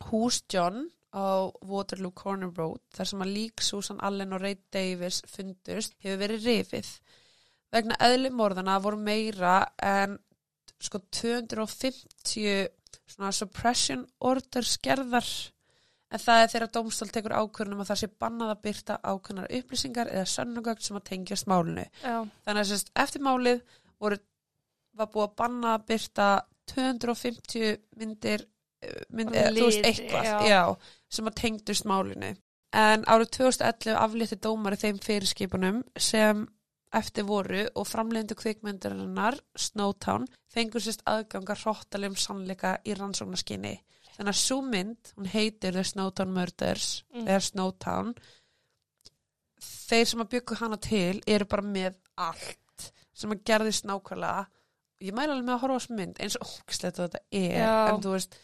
Hús 0.07 0.43
John 0.51 0.85
á 1.15 1.51
Waterloo 1.65 2.13
Corner 2.15 2.51
Road, 2.55 2.83
þar 2.95 3.09
sem 3.09 3.25
að 3.25 3.33
lík 3.35 3.63
Susan 3.63 3.99
Allen 4.03 4.35
og 4.35 4.43
Ray 4.43 4.59
Davis 4.71 5.21
fundust, 5.31 5.95
hefur 6.03 6.21
verið 6.23 6.47
rifið. 6.47 6.91
Vegna 7.73 7.97
eðli 8.07 8.31
morðana 8.31 8.77
voru 8.83 9.01
meira 9.01 9.57
en 9.83 10.19
sko 10.79 11.01
250 11.11 12.69
svona 13.05 13.31
suppression 13.35 14.05
orders 14.19 14.77
gerðar 14.83 15.27
en 16.15 16.23
það 16.23 16.41
er 16.41 16.51
þegar 16.53 16.71
dómstól 16.77 17.09
tekur 17.11 17.35
ákvörnum 17.35 17.83
að 17.83 17.91
það 17.91 18.01
sé 18.01 18.09
bannað 18.23 18.53
að 18.53 18.63
byrta 18.67 18.97
ákvörnar 19.03 19.53
upplýsingar 19.59 20.11
eða 20.13 20.31
sönnugögn 20.31 20.85
sem 20.87 20.99
að 20.99 21.07
tengjast 21.11 21.49
málinu. 21.51 21.85
já, 22.01 22.17
Þannig 22.47 22.61
að 22.61 22.71
sérst, 22.71 22.91
eftir 23.03 23.25
málið 23.25 23.61
voru, 23.99 24.19
var 24.95 25.11
búið 25.13 25.27
að 25.27 25.37
banna 25.41 25.75
að 25.75 25.87
byrta 25.91 26.29
250 26.71 27.77
myndir, 27.99 28.47
eh, 28.81 29.01
mynd, 29.09 29.35
eða, 29.35 29.53
þú 29.53 29.69
veist, 29.69 29.85
eitthvað, 29.85 30.25
já. 30.25 30.37
já. 30.49 30.61
sem 31.09 31.29
að 31.29 31.39
tengdust 31.41 31.87
málinu. 31.89 32.35
En 32.75 33.05
árið 33.07 33.31
2011 33.37 33.95
aflétti 33.95 34.37
dómari 34.43 34.79
þeim 34.79 34.97
fyrirskipunum 34.99 35.83
sem 35.95 36.43
eftir 36.95 37.27
voru 37.27 37.65
og 37.75 37.87
framlegendu 37.87 38.35
kvikmyndarinnar 38.39 39.37
Snowtown 39.59 40.27
fengur 40.51 40.83
sérst 40.83 41.03
aðganga 41.09 41.55
hróttalegum 41.59 42.15
sannleika 42.19 42.77
í 42.87 42.95
rannsóknarskinni. 42.95 43.77
Þannig 44.15 44.31
að 44.31 44.39
svo 44.39 44.57
mynd, 44.63 45.11
hún 45.17 45.27
heitir 45.27 45.75
The 45.75 45.83
Snowtown 45.83 46.31
Murders, 46.33 47.03
Mm. 47.13 47.25
eða 47.27 47.41
Snowtown, 47.49 48.13
þeir 49.65 50.05
sem 50.07 50.21
að 50.23 50.29
byggja 50.35 50.57
hana 50.61 50.77
til 50.81 51.21
eru 51.27 51.45
bara 51.51 51.61
með 51.67 51.95
allt 52.17 52.91
sem 53.15 53.31
að 53.31 53.43
gerðist 53.47 53.85
nákvæmlega. 53.87 54.45
Ég 55.03 55.13
mæla 55.15 55.35
alveg 55.35 55.45
með 55.49 55.55
að 55.55 55.61
horfa 55.65 55.75
á 55.75 55.79
þessu 55.81 55.95
mynd 55.99 56.19
eins 56.23 56.35
og 56.39 56.47
ógislegt 56.47 56.99
þetta 57.01 57.19
er, 57.31 57.57
Já. 57.59 57.73
en 57.91 58.01
þú 58.03 58.13
veist, 58.15 58.37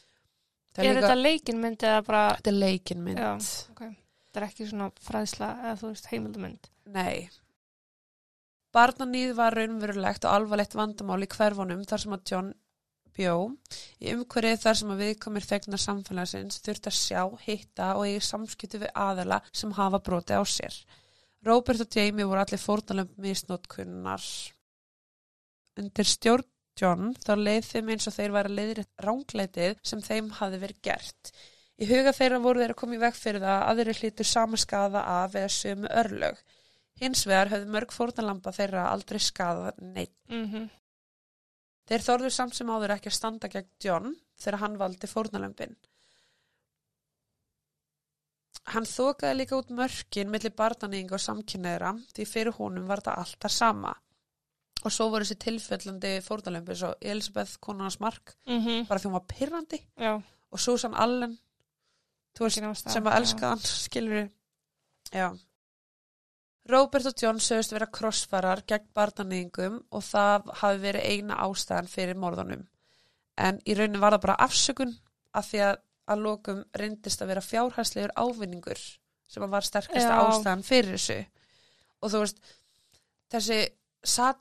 er 0.77 0.83
líka, 0.89 1.01
þetta 1.01 1.15
leikinmynd 1.21 1.85
eða 1.87 2.01
bara, 2.07 2.23
þetta 2.37 2.51
er 2.51 2.59
leikin 2.59 3.03
mynd. 3.05 3.17
Já, 3.19 3.31
ok. 3.71 3.81
þetta 4.27 4.41
er 4.41 4.47
ekki 4.49 4.67
svona 4.69 4.89
fræðsla 5.07 5.49
eða 5.63 5.77
þú 5.81 5.91
veist 5.93 6.09
heimildumynd. 6.11 6.69
Nei. 6.91 7.29
Barnanýð 8.75 9.33
var 9.35 9.55
raunverulegt 9.57 10.25
og 10.27 10.31
alvarlegt 10.35 10.75
vandamál 10.79 11.23
í 11.25 11.27
hverfunum 11.31 11.81
þar 11.87 12.03
sem 12.05 12.13
að 12.15 12.31
John 12.31 12.53
bjó. 13.17 13.35
Í 14.01 14.13
umhverfið 14.15 14.63
þar 14.63 14.79
sem 14.79 14.93
að 14.93 15.03
viðkomir 15.05 15.47
þegnar 15.47 15.83
samfélagsins 15.85 16.61
þurft 16.65 16.89
að 16.91 16.97
sjá, 16.99 17.21
hitta 17.45 17.91
og 17.97 18.07
eigi 18.07 18.23
samskipti 18.27 18.81
við 18.81 18.95
aðela 19.07 19.41
sem 19.51 19.75
hafa 19.77 20.01
broti 20.03 20.37
á 20.37 20.43
sér. 20.47 20.75
Robert 21.45 21.81
og 21.81 21.95
Jamie 21.95 22.27
voru 22.29 22.43
allir 22.43 22.61
fórnalöfum 22.61 23.25
misnótkunnar. 23.25 24.25
Undir 25.81 26.07
stjórn 26.07 26.49
John 26.79 27.11
þá 27.19 27.33
leið 27.37 27.65
þeim 27.67 27.89
eins 27.93 28.07
og 28.09 28.15
þeir 28.15 28.35
væri 28.35 28.53
leiðir 28.55 28.83
rángleitið 29.05 29.81
sem 29.85 30.01
þeim 30.05 30.29
hafi 30.39 30.59
verið 30.61 30.81
gert. 30.87 31.31
Í 31.81 31.87
huga 31.89 32.13
þeirra 32.13 32.39
voru 32.43 32.61
þeir 32.61 32.73
að 32.75 32.79
koma 32.81 32.97
í 32.97 33.01
veg 33.01 33.15
fyrir 33.17 33.43
það 33.43 33.55
að 33.57 33.69
aðri 33.71 33.95
hlýtur 33.99 34.29
sama 34.29 34.59
skada 34.61 35.01
af 35.17 35.37
eða 35.37 35.53
sömu 35.55 35.89
örlög. 36.01 36.43
Hins 37.01 37.23
vegar 37.25 37.49
höfðu 37.49 37.73
mörg 37.73 37.95
fórnalampa 37.95 38.53
þeirra 38.53 38.85
aldrei 38.91 39.19
skadað 39.23 39.81
neitt. 39.81 40.15
Mm 40.29 40.69
Þeir 41.89 42.05
þorðu 42.05 42.29
samt 42.33 42.55
sem 42.55 42.69
áður 42.69 42.95
ekki 42.95 43.09
að 43.11 43.17
standa 43.17 43.49
gegn 43.51 43.71
John 43.83 44.13
þegar 44.39 44.59
hann 44.63 44.77
valdi 44.79 45.09
fórnalömpin. 45.09 45.73
Hann 48.71 48.85
þokaði 48.85 49.37
líka 49.39 49.57
út 49.57 49.71
mörkin 49.73 50.29
millir 50.31 50.53
barnaninga 50.55 51.17
og 51.17 51.23
samkynneira 51.23 51.95
því 52.13 52.27
fyrir 52.29 52.57
honum 52.59 52.87
var 52.89 53.01
þetta 53.01 53.17
alltaf 53.23 53.53
sama. 53.55 53.93
Og 54.81 54.93
svo 54.93 55.09
voru 55.13 55.25
þessi 55.25 55.41
tilfellandi 55.41 56.11
fórnalömpi 56.25 56.77
svo 56.77 56.93
Elisabeth 57.01 57.57
konunars 57.59 57.99
mark 57.99 58.35
-hmm. 58.45 58.87
bara 58.87 58.99
því 58.99 59.09
hún 59.09 59.19
var 59.19 59.27
pyrrandi 59.27 59.79
og 60.51 60.59
Susan 60.59 60.93
Allen 60.93 61.37
veist, 62.39 62.89
sem 62.89 63.07
að 63.07 63.17
elska 63.17 63.49
hann, 63.49 63.59
skilur 63.59 64.13
við. 64.13 64.29
Já. 65.11 65.37
Robert 66.69 67.05
og 67.09 67.13
John 67.21 67.39
sögust 67.41 67.73
vera 67.73 67.87
krossfarar 67.89 68.61
gegn 68.69 68.85
barnanýðingum 68.95 69.79
og 69.91 70.03
það 70.05 70.51
hafi 70.61 70.81
verið 70.83 71.07
eina 71.09 71.37
ástæðan 71.47 71.89
fyrir 71.89 72.19
morðunum. 72.21 72.67
En 73.41 73.57
í 73.65 73.73
raunin 73.77 73.99
var 74.01 74.13
það 74.13 74.21
bara 74.27 74.35
afsökun 74.45 74.93
af 75.33 75.47
því 75.49 75.63
að 75.71 75.79
að 76.11 76.21
lokum 76.25 76.63
reyndist 76.75 77.21
að 77.23 77.29
vera 77.31 77.41
fjárhæslegur 77.45 78.11
ávinningur 78.19 78.79
sem 79.31 79.43
var 79.49 79.63
sterkasta 79.63 80.09
Já. 80.17 80.23
ástæðan 80.27 80.63
fyrir 80.67 80.97
þessu. 80.97 81.19
Og 82.01 82.11
þú 82.11 82.19
veist, 82.23 82.39
þessi 83.31 83.59
sat, 84.03 84.39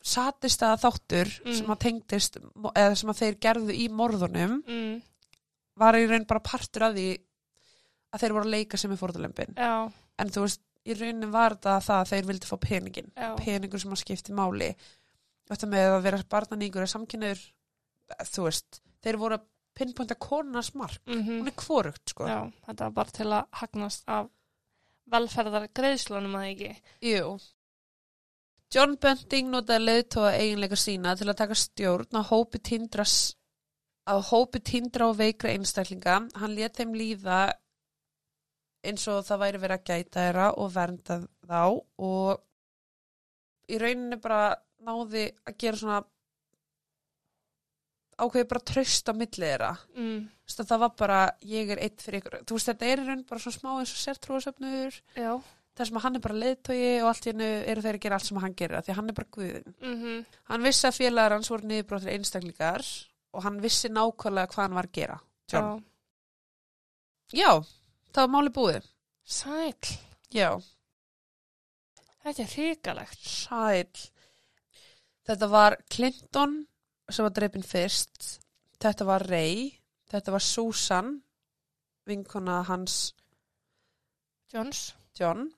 satista 0.00 0.70
þáttur 0.80 1.28
Mm. 1.44 1.54
sem 1.58 1.66
að 1.74 1.78
tengdist, 1.84 2.36
eða 2.74 2.94
sem 2.96 3.10
að 3.10 3.18
þeir 3.20 3.34
gerðu 3.40 3.72
í 3.76 3.88
morðunum 3.90 4.62
Mm, 4.66 5.02
var 5.76 5.94
í 5.94 6.06
raun 6.08 6.24
bara 6.26 6.40
partur 6.40 6.82
af 6.88 6.94
því 6.94 7.18
að 8.14 8.20
þeir 8.20 8.32
voru 8.32 8.44
að 8.44 8.50
leika 8.56 8.76
sem 8.78 8.92
er 8.92 8.96
fórðalömpin 8.96 9.54
já, 9.56 9.92
en 10.18 10.28
þú 10.30 10.40
veist, 10.46 10.60
í 10.84 10.98
raunin 10.98 11.32
var 11.32 11.56
þetta 11.56 11.78
það 11.86 12.02
að 12.02 12.12
þeir 12.12 12.28
vildi 12.30 12.50
fá 12.50 12.56
peningin, 12.60 13.10
já. 13.16 13.30
peningur 13.40 13.82
sem 13.82 13.96
að 13.96 14.02
skipti 14.02 14.36
máli 14.36 14.70
þetta 15.48 15.68
með 15.70 15.90
að 15.96 16.06
vera 16.06 16.22
barnaníkur 16.36 16.84
eða 16.84 16.94
samkynniður, 16.94 17.42
þú 18.30 18.46
veist 18.48 18.80
þeir 19.04 19.20
voru 19.20 19.38
að 19.38 19.50
pinpointa 19.74 20.14
konunars 20.20 20.70
mark 20.78 21.00
Mm 21.10 21.24
hún 21.26 21.50
er 21.50 21.56
kvorugt 21.58 22.12
sko 22.12 22.28
Já, 22.28 22.40
þetta 22.68 22.84
var 22.84 22.96
bara 23.00 23.16
til 23.18 23.30
að 23.32 23.46
hagnast 23.60 24.04
af 24.06 24.30
velferðar 25.12 25.68
greiðslunum 25.76 26.36
að 26.38 26.50
ekki. 26.52 26.70
Jú. 27.04 27.36
John 28.74 28.96
Bunting 29.00 29.50
notaði 29.52 29.84
leiðtóa 29.84 30.32
eiginleika 30.38 30.78
sína 30.80 31.14
til 31.18 31.28
að 31.28 31.40
taka 31.42 31.58
stjórn 31.58 32.18
á 32.18 32.22
hópi 32.24 32.60
tindras 32.64 33.34
á 34.08 34.18
hópi 34.20 34.60
tindra 34.64 35.08
og 35.10 35.18
veikra 35.20 35.52
einstaklinga. 35.54 36.16
Hann 36.40 36.56
let 36.56 36.80
þeim 36.80 36.96
líða 36.96 37.44
eins 38.90 39.06
og 39.12 39.22
það 39.26 39.42
væri 39.44 39.60
verið 39.62 39.78
að 39.78 39.86
gæta 39.90 40.24
þeirra 40.24 40.48
og 40.60 40.72
vernda 40.74 41.16
þá 41.48 41.60
og 42.08 42.42
í 43.74 43.78
rauninni 43.80 44.18
bara 44.20 44.42
náði 44.84 45.28
að 45.48 45.56
gera 45.62 45.80
svona 45.80 46.02
ákveði 48.14 48.46
bara 48.50 48.62
tröst 48.70 49.10
á 49.10 49.12
milli 49.16 49.42
þeirra. 49.42 49.72
Mm, 49.98 50.22
Það 50.54 50.78
var 50.84 50.90
bara, 50.98 51.18
ég 51.48 51.70
er 51.72 51.80
eitt 51.82 52.02
fyrir 52.04 52.20
ykkur. 52.20 52.42
Þú 52.44 52.56
veist, 52.58 52.68
þetta 52.68 52.88
er 52.92 53.00
í 53.02 53.06
raun 53.08 53.22
bara 53.26 53.40
svona 53.42 53.56
smá 53.56 53.70
eins 53.80 53.94
og 53.94 54.00
sértrúasöfnur 54.02 54.98
já. 55.16 55.30
þar 55.74 55.88
sem 55.88 55.96
að 55.98 56.04
hann 56.04 56.18
er 56.18 56.22
bara 56.26 56.36
leiðtogi 56.42 56.90
og 57.00 57.08
allt 57.10 57.26
í 57.26 57.32
hennu 57.32 57.48
eru 57.72 57.84
þeir 57.86 57.98
að 57.98 58.04
gera 58.04 58.18
allt 58.20 58.28
sem 58.28 58.40
hann 58.44 58.56
gerir 58.60 58.78
af 58.78 58.84
því 58.86 58.96
hann 58.98 59.08
er 59.10 59.16
bara 59.18 59.32
guðin. 59.38 59.74
Mm 59.80 60.20
Hann 60.52 60.66
vissi 60.68 60.86
að 60.86 60.98
félagar 61.00 61.34
hans 61.38 61.50
voru 61.50 61.66
niðurbróttir 61.70 62.12
einstaklingar 62.14 62.84
og 63.34 63.42
hann 63.42 63.58
vissi 63.64 63.88
nákvæmlega 63.88 64.52
hvað 64.52 64.62
hann 64.66 64.78
var 64.78 64.90
að 64.90 64.96
gera. 65.00 65.18
John. 65.50 65.82
Já. 67.32 67.34
Já, 67.34 67.50
það 68.14 68.22
var 68.24 68.32
máli 68.34 68.52
búið. 68.54 68.86
Sæl. 69.24 69.74
Já, 70.34 70.50
Þetta 72.24 72.42
er 72.42 72.52
hrikalegt. 72.54 73.24
sæl. 73.28 73.90
Þetta 75.28 75.48
var 75.52 75.76
Clinton 75.92 76.54
sem 77.10 77.24
var 77.26 77.34
dreipin 77.36 77.62
fyrst. 77.66 78.40
Þetta 78.80 79.04
var 79.08 79.26
Ray. 79.28 79.70
Þetta 80.08 80.32
var 80.32 80.40
Susan, 80.44 81.10
vinkona 82.06 82.62
hans 82.68 83.14
Jones. 84.52 84.94
John. 85.18 85.48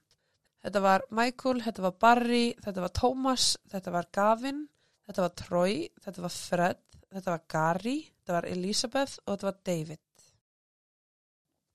Þetta 0.64 0.80
var 0.82 1.04
Michael, 1.14 1.61
þetta 1.62 1.82
var 1.84 1.94
Barry, 2.00 2.54
þetta 2.64 2.82
var 2.82 2.92
Thomas, 2.96 3.57
þetta 3.70 3.92
var 3.94 4.09
Gavin, 4.12 4.64
þetta 5.07 5.22
var 5.22 5.34
Troy, 5.38 5.74
þetta 6.02 6.24
var 6.24 6.34
Fred, 6.34 6.80
þetta 7.12 7.30
var 7.30 7.44
Gary, 7.54 7.96
þetta 8.18 8.34
var 8.36 8.48
Elizabeth 8.50 9.18
og 9.24 9.36
þetta 9.36 9.48
var 9.50 9.61
David. 9.70 10.00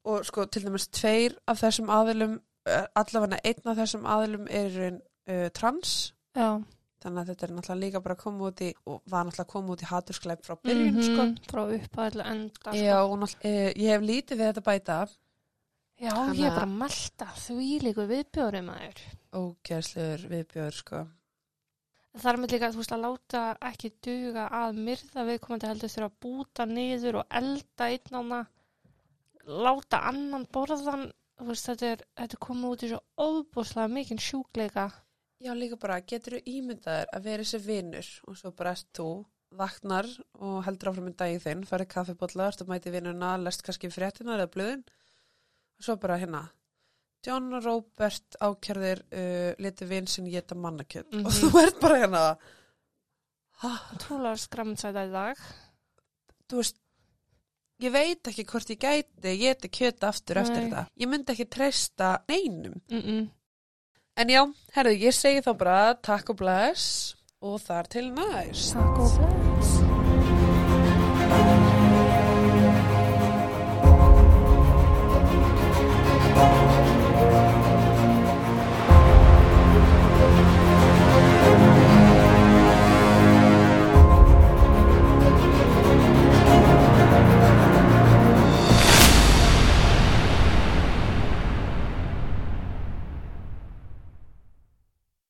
Og 0.06 0.26
sko 0.26 0.45
til 0.49 0.64
dæmis 0.66 0.88
tveir 0.89 1.36
af 1.47 1.60
þessum 1.62 1.89
aðilum, 1.93 2.39
uh, 2.68 2.86
allavega 2.95 3.38
einn 3.45 3.68
af 3.70 3.78
þessum 3.78 4.06
aðilum 4.10 4.47
er 4.49 4.78
uh, 5.30 5.49
trans, 5.54 6.14
Já. 6.36 6.58
þannig 7.04 7.22
að 7.22 7.30
þetta 7.32 7.45
er 7.47 7.54
náttúrulega 7.56 7.80
líka 7.84 8.02
bara 8.02 8.16
að 8.16 8.24
koma 8.24 8.47
út 8.49 8.62
í, 8.66 8.72
og 8.86 9.02
var 9.06 9.26
náttúrulega 9.28 9.45
að 9.45 9.52
koma 9.54 9.74
út 9.76 9.82
í 9.86 9.89
haturskleip 9.91 10.43
frá 10.45 10.56
byrjun, 10.64 11.02
sko. 11.06 11.22
Mhm, 11.28 11.38
Frá 11.52 11.62
upphæðilega 11.78 12.32
enda. 12.34 12.74
Já, 12.78 12.97
og 13.06 13.18
náttúrulega, 13.22 13.68
uh, 13.70 13.74
ég 13.78 13.89
hef 13.93 14.02
lítið 14.10 14.41
við 14.41 14.49
þetta 14.54 14.66
bæta, 14.72 14.99
Já, 16.02 16.10
Þannig 16.18 16.39
ég 16.39 16.45
er 16.47 16.49
að- 16.49 16.56
bara 16.56 16.66
að 16.66 16.78
melta 16.82 17.26
því 17.38 17.66
líku 17.84 18.04
viðbjórum 18.10 18.70
aður. 18.74 19.02
ógeðslegur 19.38 20.24
viðbjör, 20.32 20.74
sko. 20.74 21.02
Það 22.18 22.32
er 22.34 22.38
með 22.41 22.52
líka, 22.56 22.70
þú 22.74 22.80
veist, 22.82 22.91
að 22.95 23.04
láta 23.06 23.41
ekki 23.70 23.91
duga 24.02 24.47
að 24.49 24.80
myrða 24.88 25.26
viðkomandi 25.30 25.68
heldur 25.70 25.91
þurfa 25.93 26.10
að 26.10 26.18
búta 26.26 26.66
niður 26.66 27.20
og 27.22 27.26
elda 27.30 27.86
einn 27.86 28.18
ána, 28.18 28.39
láta 29.48 30.02
annan 30.10 30.46
borðan, 30.54 31.08
veist, 31.42 31.66
þetta 31.70 31.92
er, 31.96 32.04
þetta 32.22 32.38
komið 32.46 32.70
út 32.76 32.84
í 32.86 32.89
svo 32.92 33.00
óbúslega 33.18 33.88
mikinn 33.92 34.20
sjúkleika. 34.22 34.89
Já, 35.42 35.54
líka 35.58 35.78
bara, 35.82 36.00
getur 36.06 36.38
þú 36.38 36.42
ímyndaðir 36.54 37.08
að 37.18 37.24
vera 37.26 37.44
þessi 37.44 37.60
vinnur 37.66 38.10
og 38.30 38.38
svo 38.38 38.52
bara 38.54 38.76
ert 38.76 38.88
þú, 38.94 39.08
vaknar 39.58 40.08
og 40.39 40.60
heldur 40.64 40.92
áfram 40.92 41.10
í 41.10 41.16
daginn 41.18 41.42
þinn, 41.44 41.64
farið 41.68 41.89
kaffibólla, 41.92 42.46
ertu 42.52 42.64
að 42.64 42.70
mæti 42.72 42.92
vinnuna, 42.94 43.32
lest 43.42 43.64
kannski 43.66 43.89
fréttinar 43.92 44.39
eða 44.39 44.52
blöðin 44.54 44.84
og 44.86 45.84
svo 45.88 45.96
bara 46.00 46.20
hérna, 46.22 46.44
John 47.26 47.50
Robert 47.62 48.38
ákjörðir 48.42 49.02
uh, 49.14 49.52
liti 49.62 49.86
vinn 49.89 50.08
sinn 50.10 50.30
geta 50.32 50.56
mannakjöld 50.56 51.12
Mhm. 51.14 51.26
og 51.26 51.34
þú 51.34 51.50
ert 51.66 51.82
bara 51.82 52.00
hérna, 52.06 52.24
Trúlega 54.02 54.38
skramsæta 54.42 55.04
í 55.06 55.12
dag. 55.14 55.38
þú 56.50 56.58
veist, 56.62 56.80
ég 57.82 57.93
veit 57.93 58.32
ekki 58.32 58.45
hvort 58.51 58.73
ég 58.73 58.82
gæti, 58.82 59.27
ég 59.34 59.43
geti 59.43 59.69
kjöta 59.69 60.11
aftur 60.11 60.41
eftir 60.43 60.61
Nei. 60.61 60.69
þetta. 60.69 60.86
Ég 61.01 61.11
myndi 61.11 61.36
ekki 61.36 61.47
treysta 61.49 62.15
neinum. 62.29 62.82
Mm 62.91 63.01
-mm. 63.01 63.29
En 64.21 64.29
já, 64.29 64.41
herðu, 64.75 64.97
ég 65.07 65.13
segi 65.15 65.41
þá 65.41 65.53
bara 65.57 65.93
takk 65.95 66.29
og 66.29 66.38
bless 66.38 67.15
og 67.41 67.61
þar 67.61 67.88
til 67.88 68.11
næst. 68.11 68.73
Takk 68.73 68.99
og 68.99 69.17
bless. 69.17 69.41